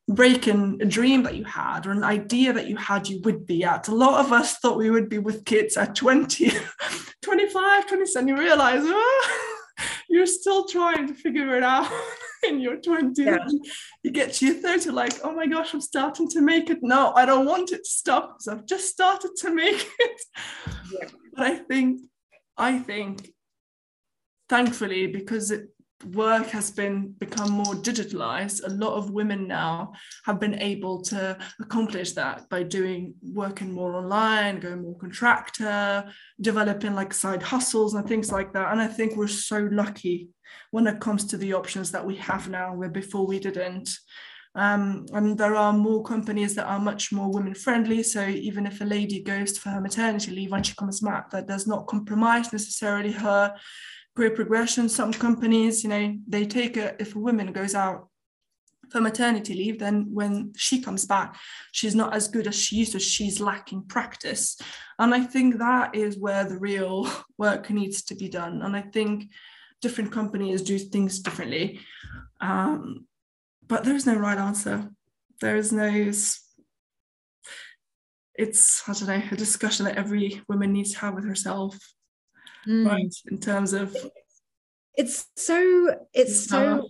breaking 0.09 0.79
a 0.81 0.87
dream 0.87 1.23
that 1.23 1.37
you 1.37 1.45
had 1.45 1.87
or 1.87 1.91
an 1.91 2.05
idea 2.05 2.53
that 2.53 2.69
you 2.69 2.77
had 2.77 3.09
you 3.09 3.21
would 3.25 3.47
be 3.47 3.65
at. 3.65 3.89
A 3.89 3.95
lot 3.95 4.25
of 4.25 4.33
us 4.33 4.59
thought 4.59 4.79
we 4.79 4.91
would 4.91 5.09
be 5.09 5.19
with 5.19 5.45
kids 5.45 5.77
at 5.77 5.95
20, 5.95 6.51
25, 7.23 7.87
27. 7.87 8.29
You 8.29 8.39
realize, 8.39 8.83
oh, 8.85 9.51
you're 10.09 10.27
still 10.27 10.67
trying 10.67 11.07
to 11.09 11.15
figure 11.15 11.57
it 11.57 11.63
out 11.63 11.91
in 12.49 12.61
your 12.61 12.77
20s. 12.77 13.19
Yeah. 13.19 13.47
You 14.03 14.11
get 14.11 14.35
to 14.35 14.47
your 14.47 14.55
30, 14.57 14.91
like, 14.91 15.15
oh 15.25 15.35
my 15.35 15.47
gosh, 15.47 15.75
I'm 15.75 15.81
starting 15.81 16.29
to 16.31 16.41
make 16.41 16.71
it. 16.71 16.79
No, 16.83 17.13
I 17.15 17.25
don't 17.25 17.47
want 17.47 17.73
it 17.73 17.79
to 17.79 17.91
stop 17.91 18.39
because 18.39 18.49
I've 18.49 18.67
just 18.67 18.89
started 18.89 19.33
to 19.39 19.55
make 19.55 19.89
it. 19.99 20.21
Yeah. 20.67 21.09
But 21.35 21.47
I 21.47 21.57
think, 21.57 22.01
I 22.57 22.79
think, 22.79 23.33
thankfully, 24.49 25.07
because 25.07 25.51
it 25.51 25.69
work 26.05 26.47
has 26.49 26.71
been 26.71 27.13
become 27.19 27.51
more 27.51 27.75
digitalized. 27.75 28.61
A 28.65 28.71
lot 28.71 28.95
of 28.95 29.11
women 29.11 29.47
now 29.47 29.93
have 30.25 30.41
been 30.41 30.59
able 30.61 31.03
to 31.03 31.37
accomplish 31.61 32.13
that 32.13 32.49
by 32.49 32.63
doing 32.63 33.15
working 33.23 33.73
more 33.73 33.97
online 33.97 34.61
going 34.61 34.83
more 34.83 34.99
contractor 34.99 36.05
developing 36.41 36.95
like 36.95 37.13
side 37.13 37.43
hustles 37.43 37.95
and 37.95 38.07
things 38.07 38.33
like 38.33 38.53
that. 38.53 38.73
And 38.73 38.81
i 38.81 38.87
think 38.87 39.17
we're 39.17 39.29
so 39.29 39.69
lucky 39.71 40.29
when 40.71 40.87
it 40.87 41.01
comes 41.01 41.25
to 41.27 41.37
the 41.37 41.55
options 41.55 41.91
that 41.93 42.05
we 42.05 42.17
have 42.17 42.49
now 42.49 42.75
where 42.75 42.91
before 42.91 43.27
we 43.27 43.39
didn't. 43.39 43.91
Um, 44.55 45.07
and 45.15 45.39
there 45.39 45.55
are 45.55 45.73
more 45.73 46.03
companies 46.03 46.55
that 46.57 46.67
are 46.67 46.79
much 46.79 47.11
more 47.11 47.33
women 47.33 47.55
friendly. 47.55 48.03
So 48.03 48.27
even 48.27 48.67
if 48.67 48.81
a 48.81 48.85
lady 48.85 49.23
goes 49.23 49.57
for 49.57 49.71
her 49.71 49.81
maternity 49.81 50.31
leave 50.31 50.51
when 50.51 50.63
she 50.63 50.75
comes 50.75 51.01
back, 51.01 51.31
that 51.31 51.49
does 51.49 51.67
not 51.67 51.87
compromise 51.87 52.53
necessarily 52.53 53.13
her 53.13 53.55
career 54.17 54.31
progression. 54.31 54.89
Some 54.89 55.13
companies, 55.13 55.83
you 55.83 55.91
know, 55.91 56.17
they 56.27 56.45
take 56.45 56.77
a, 56.77 57.01
if 57.01 57.15
a 57.15 57.19
woman 57.19 57.53
goes 57.53 57.75
out 57.75 58.09
for 58.91 59.01
maternity 59.01 59.55
leave, 59.55 59.79
then 59.79 60.09
when 60.13 60.53
she 60.57 60.83
comes 60.83 61.07
back, 61.07 61.37
she's 61.73 61.95
not 61.95 62.15
as 62.15 62.29
good 62.29 62.47
as 62.47 62.55
she 62.55 62.77
used 62.77 62.93
to, 62.93 63.01
she's 63.01 63.41
lacking 63.41 63.85
practice. 63.85 64.59
And 64.99 65.15
I 65.15 65.21
think 65.21 65.59
that 65.59 65.95
is 65.95 66.19
where 66.19 66.45
the 66.45 66.59
real 66.59 67.11
work 67.39 67.71
needs 67.71 68.03
to 68.05 68.15
be 68.15 68.29
done. 68.29 68.63
And 68.63 68.77
I 68.77 68.83
think 68.83 69.31
different 69.81 70.13
companies 70.13 70.63
do 70.63 70.79
things 70.79 71.19
differently. 71.21 71.81
Um, 72.41 73.07
but 73.67 73.85
there's 73.85 74.07
no 74.07 74.15
right 74.15 74.39
answer. 74.39 74.91
There 75.41 75.57
is 75.57 75.73
no 75.73 76.13
it's 78.35 78.89
I 78.89 78.93
don't 78.93 79.09
know 79.09 79.23
a 79.31 79.37
discussion 79.37 79.85
that 79.85 79.99
every 79.99 80.41
woman 80.49 80.73
needs 80.73 80.93
to 80.93 80.99
have 81.01 81.15
with 81.15 81.25
herself 81.25 81.77
mm. 82.67 82.87
right 82.87 83.15
in 83.31 83.39
terms 83.39 83.73
of 83.73 83.97
it's 84.95 85.27
so 85.37 85.97
it's 86.13 86.49
so 86.49 86.89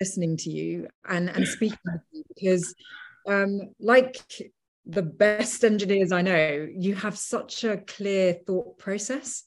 listening 0.00 0.36
to 0.36 0.50
you 0.50 0.88
and 1.08 1.28
and 1.28 1.46
speaking 1.46 1.78
you 2.12 2.22
because 2.34 2.74
um 3.28 3.60
like 3.78 4.16
the 4.86 5.02
best 5.02 5.64
engineers 5.64 6.10
i 6.10 6.22
know 6.22 6.66
you 6.74 6.94
have 6.94 7.16
such 7.16 7.64
a 7.64 7.76
clear 7.78 8.34
thought 8.46 8.78
process 8.78 9.44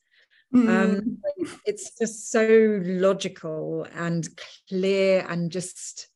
mm. 0.54 0.70
um 0.70 1.18
it's 1.66 1.98
just 1.98 2.32
so 2.32 2.80
logical 2.84 3.86
and 3.96 4.30
clear 4.70 5.26
and 5.28 5.52
just 5.52 6.08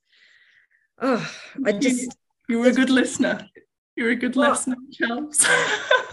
oh 1.02 1.30
i 1.66 1.72
just 1.72 2.16
you 2.48 2.60
were 2.60 2.68
a 2.68 2.74
good 2.74 2.90
listener 2.90 3.48
you're 3.98 4.12
a 4.12 4.16
good 4.16 4.36
well, 4.36 4.52
listener 4.52 4.76
Charles. 4.94 5.46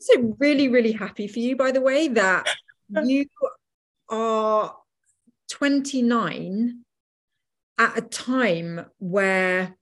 so 0.00 0.36
really, 0.38 0.68
really 0.68 0.92
happy 0.92 1.28
for 1.28 1.38
you, 1.38 1.56
by 1.56 1.72
the 1.72 1.80
way, 1.80 2.08
that 2.08 2.48
you 3.04 3.26
are 4.08 4.76
29 5.50 6.84
at 7.78 7.98
a 7.98 8.02
time 8.02 8.86
where 8.98 9.76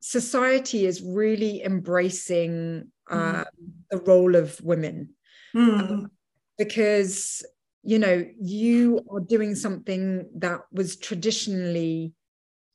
society 0.00 0.86
is 0.86 1.02
really 1.02 1.62
embracing 1.62 2.90
uh, 3.10 3.44
mm. 3.44 3.44
the 3.90 3.98
role 3.98 4.34
of 4.36 4.60
women. 4.62 5.10
Mm. 5.54 5.80
Um, 5.80 6.10
because, 6.58 7.44
you 7.82 7.98
know, 7.98 8.24
you 8.40 9.04
are 9.10 9.20
doing 9.20 9.54
something 9.54 10.28
that 10.36 10.60
was 10.72 10.96
traditionally 10.96 12.12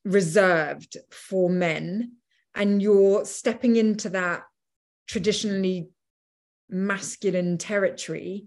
reserved 0.05 0.97
for 1.11 1.49
men, 1.49 2.13
and 2.55 2.81
you're 2.81 3.25
stepping 3.25 3.75
into 3.75 4.09
that 4.09 4.43
traditionally 5.07 5.89
masculine 6.69 7.57
territory 7.57 8.45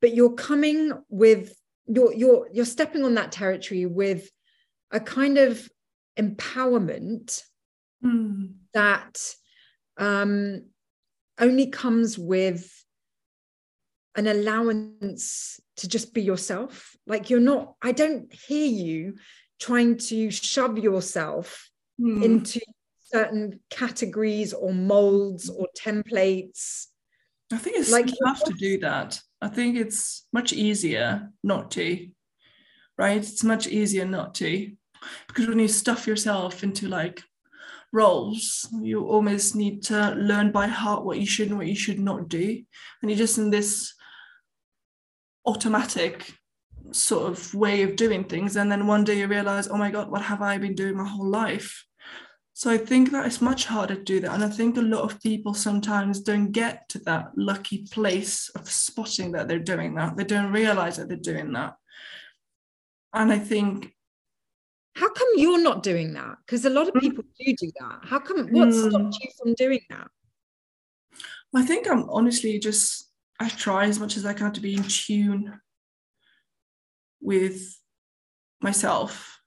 but 0.00 0.14
you're 0.14 0.34
coming 0.34 0.92
with 1.08 1.54
you're 1.86 2.12
you're 2.12 2.48
you're 2.52 2.64
stepping 2.64 3.04
on 3.04 3.14
that 3.14 3.32
territory 3.32 3.86
with 3.86 4.30
a 4.90 5.00
kind 5.00 5.38
of 5.38 5.68
empowerment 6.18 7.42
mm. 8.04 8.52
that 8.74 9.18
um, 9.96 10.62
only 11.38 11.66
comes 11.68 12.18
with 12.18 12.72
an 14.16 14.26
allowance 14.26 15.60
to 15.76 15.88
just 15.88 16.12
be 16.12 16.22
yourself 16.22 16.96
like 17.06 17.30
you're 17.30 17.40
not 17.40 17.74
i 17.80 17.92
don't 17.92 18.32
hear 18.32 18.66
you 18.66 19.14
trying 19.60 19.96
to 19.96 20.30
shove 20.30 20.78
yourself 20.78 21.70
mm. 22.00 22.22
into 22.22 22.60
certain 23.12 23.60
categories 23.70 24.52
or 24.52 24.72
molds 24.72 25.48
or 25.48 25.68
templates 25.78 26.86
I 27.52 27.58
think 27.58 27.76
it's 27.76 27.90
like 27.90 28.10
tough 28.24 28.44
to 28.44 28.52
do 28.52 28.78
that. 28.80 29.20
I 29.40 29.48
think 29.48 29.76
it's 29.76 30.26
much 30.32 30.52
easier 30.52 31.30
not 31.42 31.70
to. 31.72 32.08
right? 33.00 33.16
It's 33.16 33.42
much 33.42 33.66
easier 33.66 34.04
not 34.04 34.34
to. 34.36 34.70
Because 35.26 35.48
when 35.48 35.58
you 35.58 35.68
stuff 35.68 36.06
yourself 36.06 36.62
into 36.62 36.86
like 36.86 37.22
roles, 37.92 38.68
you 38.82 39.06
almost 39.06 39.56
need 39.56 39.82
to 39.84 40.10
learn 40.14 40.52
by 40.52 40.66
heart 40.66 41.04
what 41.04 41.18
you 41.18 41.26
should 41.26 41.48
and 41.48 41.56
what 41.56 41.66
you 41.66 41.74
should 41.74 41.98
not 41.98 42.28
do. 42.28 42.62
And 43.00 43.10
you're 43.10 43.18
just 43.18 43.38
in 43.38 43.50
this 43.50 43.94
automatic 45.46 46.34
sort 46.92 47.32
of 47.32 47.54
way 47.54 47.82
of 47.82 47.96
doing 47.96 48.24
things. 48.24 48.56
And 48.56 48.70
then 48.70 48.86
one 48.86 49.04
day 49.04 49.18
you 49.18 49.26
realize, 49.26 49.68
oh 49.68 49.78
my 49.78 49.90
God, 49.90 50.10
what 50.10 50.22
have 50.22 50.42
I 50.42 50.58
been 50.58 50.74
doing 50.74 50.96
my 50.96 51.08
whole 51.08 51.26
life? 51.28 51.86
So 52.60 52.70
I 52.70 52.76
think 52.76 53.10
that 53.12 53.24
it's 53.24 53.40
much 53.40 53.64
harder 53.64 53.94
to 53.94 54.02
do 54.02 54.20
that. 54.20 54.34
And 54.34 54.44
I 54.44 54.50
think 54.50 54.76
a 54.76 54.82
lot 54.82 55.00
of 55.00 55.18
people 55.22 55.54
sometimes 55.54 56.20
don't 56.20 56.52
get 56.52 56.86
to 56.90 56.98
that 57.04 57.30
lucky 57.34 57.86
place 57.90 58.50
of 58.50 58.70
spotting 58.70 59.32
that 59.32 59.48
they're 59.48 59.58
doing 59.58 59.94
that. 59.94 60.14
They 60.14 60.24
don't 60.24 60.52
realize 60.52 60.98
that 60.98 61.08
they're 61.08 61.16
doing 61.16 61.52
that. 61.52 61.76
And 63.14 63.32
I 63.32 63.38
think 63.38 63.94
how 64.94 65.10
come 65.10 65.28
you're 65.36 65.62
not 65.62 65.82
doing 65.82 66.12
that? 66.12 66.36
Because 66.44 66.66
a 66.66 66.68
lot 66.68 66.86
of 66.86 66.92
hmm. 66.92 66.98
people 66.98 67.24
do 67.38 67.54
do 67.58 67.72
that. 67.80 68.00
How 68.02 68.18
come 68.18 68.48
what 68.48 68.68
mm. 68.68 68.90
stopped 68.90 69.18
you 69.22 69.30
from 69.38 69.54
doing 69.54 69.80
that? 69.88 70.08
I 71.54 71.62
think 71.62 71.88
I'm 71.88 72.10
honestly 72.10 72.58
just 72.58 73.10
I 73.40 73.48
try 73.48 73.86
as 73.86 73.98
much 73.98 74.18
as 74.18 74.26
I 74.26 74.34
can 74.34 74.52
to 74.52 74.60
be 74.60 74.74
in 74.74 74.82
tune 74.82 75.58
with 77.22 77.74
myself, 78.60 79.40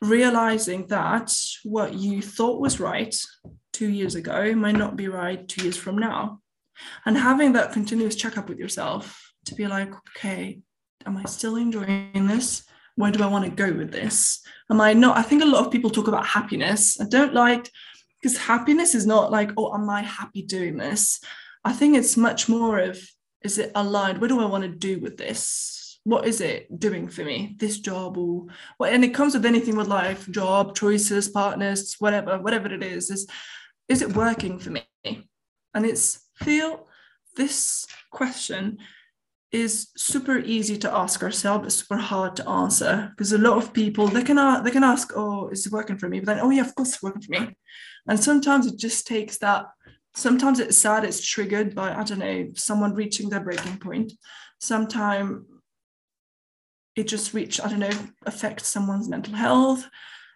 realizing 0.00 0.86
that 0.88 1.34
what 1.64 1.94
you 1.94 2.22
thought 2.22 2.60
was 2.60 2.80
right 2.80 3.14
two 3.72 3.88
years 3.88 4.14
ago 4.14 4.54
might 4.54 4.76
not 4.76 4.96
be 4.96 5.08
right 5.08 5.46
two 5.46 5.64
years 5.64 5.76
from 5.76 5.98
now. 5.98 6.40
And 7.04 7.16
having 7.16 7.52
that 7.52 7.72
continuous 7.72 8.16
checkup 8.16 8.48
with 8.48 8.58
yourself 8.58 9.32
to 9.46 9.54
be 9.54 9.66
like, 9.66 9.92
okay, 10.16 10.60
am 11.04 11.16
I 11.16 11.24
still 11.24 11.56
enjoying 11.56 12.26
this? 12.26 12.64
where 13.00 13.10
do 13.10 13.22
I 13.22 13.26
want 13.26 13.44
to 13.44 13.50
go 13.50 13.72
with 13.72 13.90
this? 13.90 14.40
Am 14.70 14.80
I 14.80 14.92
not? 14.92 15.16
I 15.16 15.22
think 15.22 15.42
a 15.42 15.46
lot 15.46 15.64
of 15.64 15.72
people 15.72 15.90
talk 15.90 16.08
about 16.08 16.26
happiness. 16.26 17.00
I 17.00 17.04
don't 17.08 17.34
like 17.34 17.68
because 18.20 18.36
happiness 18.36 18.94
is 18.94 19.06
not 19.06 19.30
like, 19.30 19.50
oh, 19.56 19.74
am 19.74 19.88
I 19.88 20.02
happy 20.02 20.42
doing 20.42 20.76
this? 20.76 21.20
I 21.64 21.72
think 21.72 21.96
it's 21.96 22.16
much 22.16 22.48
more 22.48 22.78
of 22.78 22.98
is 23.42 23.56
it 23.56 23.72
aligned? 23.74 24.20
What 24.20 24.28
do 24.28 24.40
I 24.40 24.44
want 24.44 24.64
to 24.64 24.68
do 24.68 25.00
with 25.00 25.16
this? 25.16 25.79
What 26.04 26.26
is 26.26 26.40
it 26.40 26.78
doing 26.78 27.08
for 27.08 27.24
me? 27.24 27.56
This 27.58 27.78
job 27.78 28.16
or 28.16 28.46
what? 28.78 28.92
And 28.92 29.04
it 29.04 29.14
comes 29.14 29.34
with 29.34 29.44
anything 29.44 29.76
with 29.76 29.86
life, 29.86 30.30
job, 30.30 30.74
choices, 30.74 31.28
partners, 31.28 31.96
whatever, 31.98 32.38
whatever 32.38 32.72
it 32.72 32.82
is, 32.82 33.10
is 33.10 33.26
is 33.88 34.02
it 34.02 34.16
working 34.16 34.58
for 34.58 34.70
me? 34.70 34.84
And 35.74 35.84
it's 35.84 36.26
feel 36.36 36.86
this 37.36 37.86
question 38.10 38.78
is 39.52 39.88
super 39.96 40.38
easy 40.38 40.78
to 40.78 40.92
ask 40.92 41.22
ourselves, 41.22 41.64
but 41.64 41.72
super 41.72 41.96
hard 41.96 42.36
to 42.36 42.48
answer 42.48 43.10
because 43.10 43.32
a 43.32 43.38
lot 43.38 43.56
of 43.56 43.72
people 43.72 44.06
they 44.06 44.22
can 44.22 44.62
they 44.64 44.70
can 44.70 44.84
ask, 44.84 45.12
"Oh, 45.16 45.48
is 45.48 45.66
it 45.66 45.72
working 45.72 45.98
for 45.98 46.08
me?" 46.08 46.20
But 46.20 46.26
then, 46.26 46.40
"Oh 46.40 46.50
yeah, 46.50 46.62
of 46.62 46.74
course 46.74 46.90
it's 46.94 47.02
working 47.02 47.22
for 47.22 47.32
me." 47.32 47.56
And 48.06 48.18
sometimes 48.18 48.66
it 48.66 48.78
just 48.78 49.06
takes 49.06 49.38
that. 49.38 49.66
Sometimes 50.14 50.60
it's 50.60 50.78
sad. 50.78 51.04
It's 51.04 51.24
triggered 51.24 51.74
by 51.74 51.94
I 51.94 52.04
don't 52.04 52.18
know 52.20 52.48
someone 52.54 52.94
reaching 52.94 53.28
their 53.28 53.40
breaking 53.40 53.78
point. 53.78 54.12
Sometimes 54.60 55.46
it 57.00 57.08
just 57.08 57.32
reach 57.32 57.60
I 57.60 57.68
don't 57.68 57.80
know 57.80 57.98
affects 58.26 58.68
someone's 58.68 59.08
mental 59.08 59.34
health. 59.34 59.88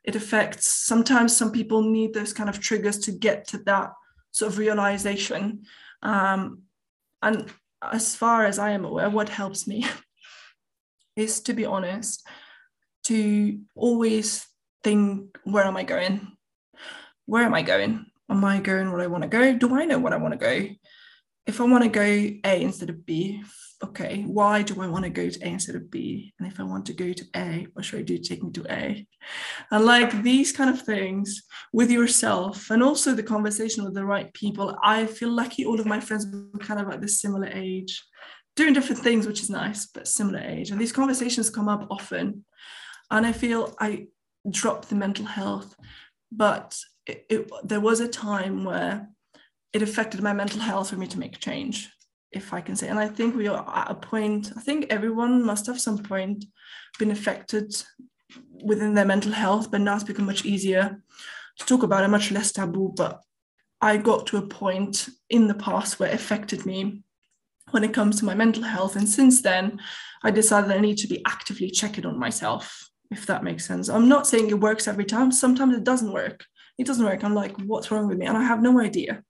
It 0.03 0.17
affects. 0.17 0.71
Sometimes 0.71 1.37
some 1.37 1.53
people 1.53 1.83
need 1.83 2.13
those 2.13 2.33
kind 2.33 2.49
of 2.49 2.61
triggers 2.61 2.99
to 3.01 3.13
get 3.13 3.49
to 3.49 3.59
that 3.65 3.93
sort 4.33 4.53
of 4.53 4.59
realization. 4.59 5.65
Um, 6.03 6.63
and 7.23 7.51
as 7.83 8.15
far 8.17 8.45
as 8.45 8.59
I 8.59 8.71
am 8.71 8.85
aware, 8.85 9.11
what 9.11 9.29
helps 9.29 9.67
me 9.67 9.87
is 11.17 11.41
to 11.43 11.53
be 11.53 11.65
honest, 11.65 12.27
to 13.05 13.61
always 13.75 14.47
think, 14.83 15.39
where 15.45 15.65
am 15.65 15.77
I 15.77 15.85
going? 15.85 16.33
Where 17.27 17.45
am 17.45 17.55
I 17.55 17.63
going? 17.63 18.07
Am 18.31 18.45
I 18.45 18.61
going 18.61 18.91
where 18.91 19.03
I 19.03 19.07
want 19.07 19.23
to 19.23 19.29
go? 19.29 19.55
Do 19.55 19.75
I 19.75 19.85
know 19.85 19.99
what 19.99 20.13
I 20.13 20.17
want 20.17 20.33
to 20.33 20.39
go? 20.39 20.69
If 21.47 21.61
I 21.61 21.65
want 21.65 21.85
to 21.85 21.91
go 21.91 22.03
A 22.03 22.63
instead 22.63 22.91
of 22.91 23.05
B, 23.05 23.43
okay, 23.83 24.23
why 24.23 24.63
do 24.63 24.81
I 24.81 24.87
want 24.87 25.05
to 25.05 25.11
go 25.11 25.29
to 25.29 25.41
A 25.43 25.49
instead 25.49 25.77
of 25.77 25.91
B? 25.91 26.33
And 26.39 26.47
if 26.47 26.61
I 26.61 26.63
want 26.63 26.87
to 26.87 26.93
go 26.93 27.13
to 27.13 27.25
A, 27.37 27.67
what 27.73 27.85
should 27.85 27.99
I 27.99 28.03
do 28.03 28.19
to 28.19 28.23
take 28.23 28.43
me 28.43 28.51
to 28.53 28.67
A? 28.71 29.07
And 29.71 29.85
like 29.85 30.23
these 30.23 30.53
kind 30.53 30.71
of 30.71 30.83
things 30.83 31.43
with 31.73 31.91
yourself 31.91 32.71
and 32.71 32.83
also 32.83 33.15
the 33.15 33.23
conversation 33.23 33.85
with 33.85 33.95
the 33.95 34.05
right 34.05 34.33
people. 34.33 34.77
I 34.83 35.07
feel 35.07 35.31
lucky 35.31 35.65
all 35.65 35.81
of 35.81 35.87
my 35.87 36.01
friends 36.01 36.27
were 36.27 36.59
kind 36.59 36.81
of 36.81 36.89
at 36.91 37.01
this 37.01 37.21
similar 37.21 37.49
age, 37.49 38.03
doing 38.57 38.75
different 38.75 39.03
things, 39.03 39.27
which 39.27 39.43
is 39.43 39.51
nice, 39.51 39.87
but 39.87 40.09
similar 40.09 40.41
age. 40.41 40.71
And 40.71 40.81
these 40.81 40.93
conversations 40.93 41.51
come 41.51 41.69
up 41.69 41.87
often. 41.91 42.45
And 43.11 43.27
I 43.27 43.33
feel 43.33 43.75
I 43.81 44.07
dropped 44.49 44.89
the 44.89 44.95
mental 44.95 45.27
health, 45.27 45.75
but 46.31 46.79
it, 47.07 47.27
it, 47.29 47.51
there 47.65 47.81
was 47.81 48.01
a 48.01 48.09
time 48.09 48.65
where 48.65 49.09
it 49.73 49.83
affected 49.83 50.23
my 50.23 50.33
mental 50.33 50.61
health 50.61 50.91
for 50.91 50.97
me 50.97 51.07
to 51.09 51.19
make 51.19 51.39
change 51.39 51.91
if 52.35 52.53
I 52.53 52.61
can 52.61 52.77
say. 52.77 52.89
And 52.89 52.99
I 52.99 53.09
think 53.09 53.35
we 53.35 53.49
are 53.49 53.65
at 53.75 53.91
a 53.91 53.95
point, 53.95 54.53
I 54.57 54.61
think 54.61 54.87
everyone 54.91 55.45
must 55.45 55.67
have 55.67 55.81
some 55.81 55.99
point 55.99 56.45
been 56.99 57.11
affected 57.11 57.75
within 58.65 58.95
their 58.95 59.05
mental 59.05 59.33
health, 59.33 59.71
but 59.71 59.81
now 59.81 59.95
it's 59.95 60.05
become 60.05 60.27
much 60.27 60.45
easier 60.45 61.03
to 61.59 61.67
talk 61.67 61.83
about 61.83 62.05
it, 62.05 62.09
much 62.09 62.31
less 62.31 62.53
taboo. 62.53 62.93
But 62.97 63.21
I 63.81 63.97
got 63.97 64.27
to 64.29 64.39
a 64.39 64.47
point 64.47 65.09
in 65.31 65.47
the 65.47 65.55
past 65.55 65.99
where 65.99 66.11
it 66.11 66.15
affected 66.15 66.67
me 66.67 67.03
when 67.71 67.85
it 67.85 67.95
comes 67.95 68.19
to 68.19 68.25
my 68.25 68.35
mental 68.35 68.63
health. 68.63 68.97
And 68.97 69.09
since 69.09 69.43
then, 69.43 69.81
I 70.23 70.31
decided 70.31 70.71
I 70.71 70.81
need 70.81 70.99
to 70.99 71.09
be 71.09 71.23
actively 71.27 71.71
checking 71.71 72.07
on 72.07 72.19
myself, 72.19 72.89
if 73.11 73.27
that 73.27 73.45
makes 73.45 73.67
sense. 73.67 73.89
I'm 73.89 74.09
not 74.09 74.27
saying 74.27 74.49
it 74.49 74.61
works 74.61 74.89
every 74.89 75.05
time, 75.05 75.31
sometimes 75.31 75.77
it 75.77 75.85
doesn't 75.85 76.13
work. 76.13 76.45
It 76.79 76.87
doesn't 76.87 77.05
work. 77.05 77.23
I'm 77.23 77.35
like, 77.35 77.57
what's 77.67 77.91
wrong 77.91 78.09
with 78.09 78.19
me? 78.19 78.27
And 78.27 78.37
I 78.37 78.43
have 78.43 78.61
no 78.61 78.81
idea 78.81 79.23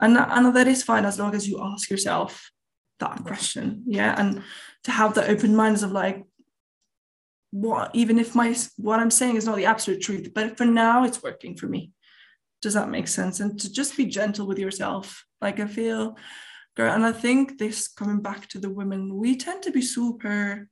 and 0.00 0.16
that, 0.16 0.28
and 0.30 0.54
that 0.54 0.68
is 0.68 0.82
fine 0.82 1.04
as 1.04 1.18
long 1.18 1.34
as 1.34 1.48
you 1.48 1.60
ask 1.62 1.90
yourself 1.90 2.50
that 2.98 3.24
question 3.24 3.82
yeah? 3.86 4.14
And 4.18 4.42
to 4.84 4.90
have 4.90 5.14
the 5.14 5.26
open 5.26 5.56
minds 5.56 5.82
of 5.82 5.92
like 5.92 6.24
what 7.52 7.90
even 7.94 8.18
if 8.18 8.34
my 8.34 8.54
what 8.76 9.00
i'm 9.00 9.10
saying 9.10 9.34
is 9.34 9.44
not 9.44 9.56
the 9.56 9.66
absolute 9.66 10.00
truth 10.00 10.30
but 10.32 10.56
for 10.56 10.64
now 10.64 11.04
it's 11.04 11.22
working 11.22 11.56
for 11.56 11.66
me. 11.66 11.92
Does 12.62 12.74
that 12.74 12.90
make 12.90 13.08
sense? 13.08 13.40
And 13.40 13.58
to 13.58 13.72
just 13.72 13.96
be 13.96 14.04
gentle 14.04 14.46
with 14.46 14.58
yourself. 14.58 15.24
Like 15.40 15.58
i 15.60 15.66
feel 15.66 16.16
and 16.88 17.04
i 17.04 17.12
think 17.12 17.58
this 17.58 17.88
coming 17.88 18.20
back 18.20 18.48
to 18.48 18.58
the 18.58 18.70
women 18.70 19.14
we 19.14 19.36
tend 19.36 19.62
to 19.62 19.70
be 19.70 19.82
super 19.82 20.68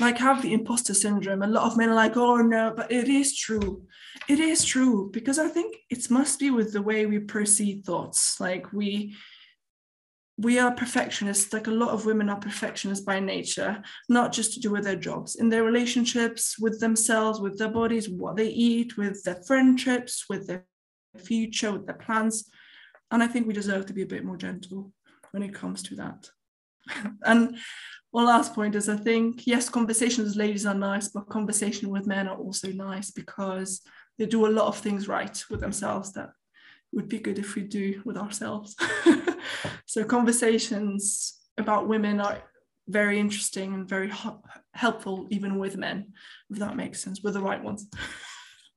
like 0.00 0.18
have 0.18 0.42
the 0.42 0.52
imposter 0.52 0.94
syndrome. 0.94 1.42
A 1.42 1.46
lot 1.46 1.70
of 1.70 1.76
men 1.76 1.88
are 1.88 1.94
like, 1.94 2.16
oh 2.16 2.36
no, 2.36 2.72
but 2.76 2.90
it 2.90 3.08
is 3.08 3.36
true. 3.36 3.86
It 4.28 4.40
is 4.40 4.64
true 4.64 5.10
because 5.12 5.38
I 5.38 5.48
think 5.48 5.76
it 5.90 6.10
must 6.10 6.38
be 6.38 6.50
with 6.50 6.72
the 6.72 6.82
way 6.82 7.06
we 7.06 7.18
perceive 7.18 7.84
thoughts. 7.84 8.40
Like 8.40 8.72
we 8.72 9.16
we 10.38 10.58
are 10.58 10.74
perfectionists, 10.74 11.52
like 11.52 11.66
a 11.66 11.70
lot 11.70 11.90
of 11.90 12.04
women 12.04 12.28
are 12.28 12.38
perfectionists 12.38 13.04
by 13.04 13.18
nature, 13.18 13.82
not 14.10 14.32
just 14.32 14.52
to 14.52 14.60
do 14.60 14.70
with 14.70 14.84
their 14.84 14.96
jobs, 14.96 15.36
in 15.36 15.48
their 15.48 15.64
relationships, 15.64 16.58
with 16.58 16.78
themselves, 16.78 17.40
with 17.40 17.56
their 17.58 17.70
bodies, 17.70 18.10
what 18.10 18.36
they 18.36 18.48
eat, 18.48 18.98
with 18.98 19.22
their 19.24 19.42
friendships, 19.46 20.26
with 20.28 20.46
their 20.46 20.66
future, 21.16 21.72
with 21.72 21.86
their 21.86 21.96
plans. 21.96 22.50
And 23.10 23.22
I 23.22 23.28
think 23.28 23.46
we 23.46 23.54
deserve 23.54 23.86
to 23.86 23.94
be 23.94 24.02
a 24.02 24.06
bit 24.06 24.26
more 24.26 24.36
gentle 24.36 24.92
when 25.30 25.42
it 25.42 25.54
comes 25.54 25.82
to 25.84 25.96
that. 25.96 26.28
and 27.22 27.56
one 28.16 28.24
last 28.24 28.54
point 28.54 28.74
is 28.74 28.88
I 28.88 28.96
think, 28.96 29.46
yes, 29.46 29.68
conversations 29.68 30.28
with 30.28 30.36
ladies 30.36 30.64
are 30.64 30.72
nice, 30.72 31.08
but 31.08 31.28
conversation 31.28 31.90
with 31.90 32.06
men 32.06 32.28
are 32.28 32.38
also 32.38 32.68
nice 32.72 33.10
because 33.10 33.82
they 34.16 34.24
do 34.24 34.46
a 34.46 34.56
lot 34.58 34.68
of 34.68 34.78
things 34.78 35.06
right 35.06 35.44
with 35.50 35.60
themselves 35.60 36.14
that 36.14 36.30
would 36.92 37.10
be 37.10 37.18
good 37.18 37.38
if 37.38 37.54
we 37.54 37.60
do 37.60 38.00
with 38.06 38.16
ourselves. 38.16 38.74
so 39.84 40.02
conversations 40.02 41.38
about 41.58 41.88
women 41.88 42.18
are 42.18 42.38
very 42.88 43.20
interesting 43.20 43.74
and 43.74 43.86
very 43.86 44.10
helpful 44.72 45.26
even 45.28 45.58
with 45.58 45.76
men, 45.76 46.14
if 46.48 46.58
that 46.58 46.74
makes 46.74 47.02
sense, 47.02 47.22
with 47.22 47.34
the 47.34 47.42
right 47.42 47.62
ones. 47.62 47.86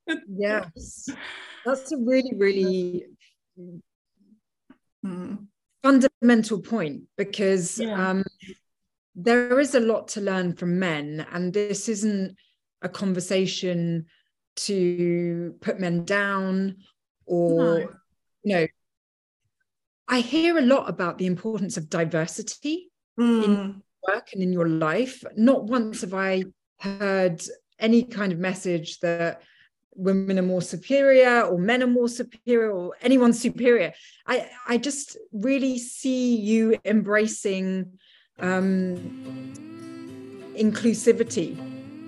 yes. 0.38 1.08
That's 1.66 1.94
a 1.94 1.98
really, 1.98 2.34
really 2.36 3.06
mm. 5.06 5.48
fundamental 5.82 6.60
point 6.60 7.04
because 7.16 7.80
yeah. 7.80 8.10
um, 8.10 8.26
there 9.22 9.60
is 9.60 9.76
a 9.76 9.80
lot 9.80 10.08
to 10.10 10.22
learn 10.22 10.54
from 10.54 10.80
men, 10.80 11.26
and 11.32 11.54
this 11.54 11.90
isn't 11.90 12.36
a 12.82 12.90
conversation 12.90 14.06
to 14.56 15.56
put 15.62 15.80
men 15.80 16.06
down 16.06 16.78
or 17.26 17.80
no. 17.80 17.88
you 18.44 18.56
know 18.56 18.68
i 20.08 20.20
hear 20.20 20.58
a 20.58 20.62
lot 20.62 20.90
about 20.90 21.18
the 21.18 21.26
importance 21.26 21.78
of 21.78 21.90
diversity 21.90 22.90
mm. 23.20 23.44
in 23.44 23.82
work 24.08 24.30
and 24.34 24.44
in 24.44 24.52
your 24.52 24.68
life 24.68 25.24
not 25.38 25.64
once 25.64 26.02
have 26.02 26.14
i 26.14 26.44
heard 26.80 27.42
any 27.80 28.04
kind 28.04 28.34
of 28.34 28.40
message 28.40 29.00
that 29.00 29.42
women 29.96 30.40
are 30.40 30.44
more 30.44 30.62
superior 30.62 31.42
or 31.42 31.58
men 31.58 31.84
are 31.84 31.88
more 31.88 32.10
superior 32.10 32.72
or 32.72 32.96
anyone's 33.02 33.40
superior 33.40 33.94
i 34.26 34.50
i 34.68 34.78
just 34.78 35.18
really 35.32 35.78
see 35.78 36.36
you 36.36 36.78
embracing 36.84 37.98
um, 38.42 38.98
inclusivity 40.58 41.58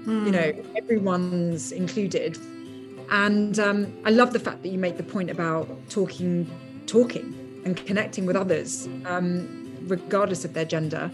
Mm. 0.05 0.25
You 0.25 0.31
know, 0.31 0.53
everyone's 0.75 1.71
included. 1.71 2.37
And 3.11 3.59
um, 3.59 3.93
I 4.05 4.09
love 4.09 4.33
the 4.33 4.39
fact 4.39 4.63
that 4.63 4.69
you 4.69 4.79
make 4.79 4.97
the 4.97 5.03
point 5.03 5.29
about 5.29 5.67
talking, 5.89 6.49
talking, 6.87 7.35
and 7.65 7.77
connecting 7.77 8.25
with 8.25 8.35
others, 8.35 8.87
um, 9.05 9.75
regardless 9.87 10.45
of 10.45 10.53
their 10.53 10.65
gender, 10.65 11.11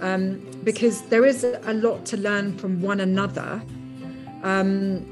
um, 0.00 0.44
because 0.64 1.02
there 1.02 1.24
is 1.24 1.44
a 1.44 1.72
lot 1.72 2.04
to 2.06 2.16
learn 2.16 2.58
from 2.58 2.82
one 2.82 3.00
another. 3.00 3.62
Um, 4.42 5.06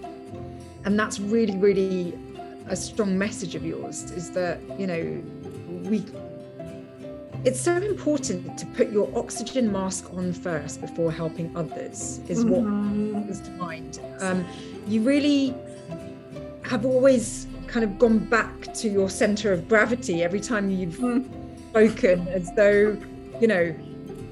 and 0.84 0.98
that's 0.98 1.20
really, 1.20 1.56
really 1.56 2.18
a 2.66 2.76
strong 2.76 3.16
message 3.16 3.54
of 3.54 3.64
yours 3.64 4.10
is 4.10 4.32
that, 4.32 4.60
you 4.78 4.86
know, 4.86 5.22
we 5.88 6.04
it's 7.44 7.60
so 7.60 7.76
important 7.76 8.58
to 8.58 8.66
put 8.66 8.90
your 8.90 9.10
oxygen 9.16 9.70
mask 9.70 10.12
on 10.14 10.32
first 10.32 10.80
before 10.80 11.12
helping 11.12 11.54
others 11.56 12.20
is 12.28 12.44
what 12.44 12.62
mm-hmm. 12.62 13.12
comes 13.12 13.40
to 13.40 13.50
mind 13.52 14.00
um, 14.20 14.44
you 14.86 15.00
really 15.02 15.54
have 16.62 16.84
always 16.84 17.46
kind 17.66 17.84
of 17.84 17.98
gone 17.98 18.18
back 18.18 18.74
to 18.74 18.88
your 18.88 19.08
center 19.08 19.52
of 19.52 19.68
gravity 19.68 20.22
every 20.22 20.40
time 20.40 20.70
you've 20.70 20.96
mm. 20.96 21.24
spoken 21.70 22.26
as 22.28 22.52
though 22.54 22.96
you 23.40 23.46
know 23.46 23.74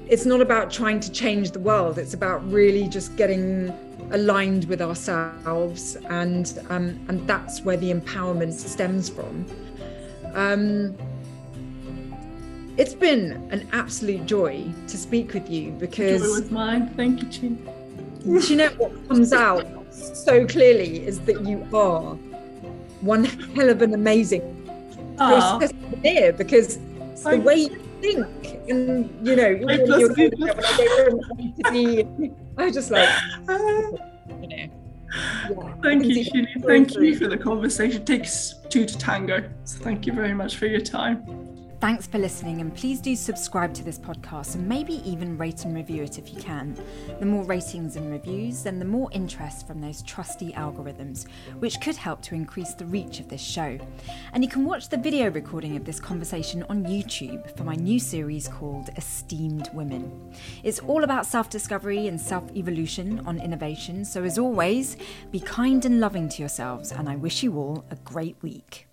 it's 0.07 0.25
not 0.25 0.41
about 0.41 0.71
trying 0.71 0.99
to 0.99 1.11
change 1.11 1.51
the 1.51 1.59
world 1.59 1.97
it's 1.97 2.13
about 2.13 2.45
really 2.51 2.87
just 2.87 3.15
getting 3.15 3.73
aligned 4.11 4.65
with 4.65 4.81
ourselves 4.81 5.95
and 6.09 6.59
um, 6.69 6.99
and 7.07 7.25
that's 7.27 7.61
where 7.61 7.77
the 7.77 7.93
empowerment 7.93 8.53
stems 8.53 9.09
from 9.09 9.45
um, 10.33 10.95
it's 12.77 12.93
been 12.93 13.31
an 13.51 13.67
absolute 13.73 14.25
joy 14.25 14.63
to 14.87 14.97
speak 14.97 15.33
with 15.33 15.49
you 15.49 15.71
because 15.71 16.21
joy 16.21 16.27
was 16.27 16.51
mine. 16.51 16.93
Thank 16.95 17.23
you, 17.23 17.29
Chin. 17.29 17.69
Do 18.23 18.39
you 18.39 18.55
know 18.55 18.69
what 18.77 19.07
comes 19.07 19.33
out 19.33 19.65
so 19.93 20.45
clearly 20.45 21.05
is 21.05 21.19
that 21.21 21.45
you 21.45 21.67
are 21.73 22.15
one 23.01 23.23
hell 23.23 23.69
of 23.69 23.81
an 23.81 23.93
amazing 23.93 24.43
ah. 25.19 25.57
process 25.57 25.73
because 26.37 26.77
the 27.23 27.41
way 27.43 27.55
you 27.55 27.83
think 28.01 28.27
and 28.69 29.27
you 29.27 29.35
know 29.35 29.47
you're, 29.47 29.71
you're, 29.71 30.13
you're, 30.19 30.43
I 32.57 32.69
just 32.69 32.91
like 32.91 33.09
you 33.47 34.47
know 34.47 34.67
yeah, 35.49 35.73
thank 35.81 36.05
you, 36.05 36.25
Shini. 36.25 36.63
Thank 36.65 36.93
you 36.95 37.15
for 37.15 37.27
the 37.27 37.37
conversation. 37.37 38.01
It 38.01 38.05
takes 38.05 38.55
two 38.69 38.85
to 38.85 38.97
tango. 38.97 39.49
So 39.63 39.79
thank 39.79 40.05
you 40.05 40.13
very 40.13 40.33
much 40.33 40.57
for 40.57 40.67
your 40.67 40.81
time. 40.81 41.46
Thanks 41.79 42.07
for 42.07 42.17
listening, 42.17 42.59
and 42.59 42.73
please 42.73 42.99
do 42.99 43.15
subscribe 43.15 43.71
to 43.75 43.83
this 43.83 43.99
podcast 43.99 44.55
and 44.55 44.67
maybe 44.67 44.93
even 45.07 45.37
rate 45.37 45.63
and 45.63 45.75
review 45.75 46.01
it 46.01 46.17
if 46.17 46.33
you 46.33 46.41
can. 46.41 46.75
The 47.19 47.25
more 47.27 47.43
ratings 47.43 47.97
and 47.97 48.09
reviews, 48.09 48.63
then 48.63 48.79
the 48.79 48.85
more 48.85 49.11
interest 49.11 49.67
from 49.67 49.79
those 49.79 50.01
trusty 50.01 50.53
algorithms, 50.53 51.27
which 51.59 51.79
could 51.79 51.95
help 51.95 52.23
to 52.23 52.35
increase 52.35 52.73
the 52.73 52.87
reach 52.87 53.19
of 53.19 53.29
this 53.29 53.43
show. 53.43 53.77
And 54.33 54.43
you 54.43 54.49
can 54.49 54.65
watch 54.65 54.89
the 54.89 54.97
video 54.97 55.29
recording 55.29 55.77
of 55.77 55.85
this 55.85 55.99
conversation 55.99 56.63
on 56.67 56.83
YouTube 56.83 57.55
for 57.55 57.63
my 57.63 57.75
new 57.75 57.99
series 57.99 58.47
called 58.47 58.89
Esteemed 58.97 59.69
Women. 59.71 60.33
It's 60.63 60.79
all 60.79 61.03
about 61.03 61.27
self 61.27 61.47
discovery 61.47 62.07
and 62.07 62.19
self 62.19 62.49
evolution 62.55 63.21
on 63.27 63.39
innovation, 63.39 64.03
so 64.03 64.23
as 64.23 64.39
always, 64.39 64.97
be 65.29 65.39
kind 65.39 65.85
and 65.85 65.99
loving 65.99 66.27
to 66.27 66.41
yourselves, 66.41 66.91
and 66.91 67.07
I 67.07 67.17
wish 67.17 67.43
you 67.43 67.55
all 67.55 67.85
a 67.91 67.95
great 67.97 68.35
week. 68.41 68.86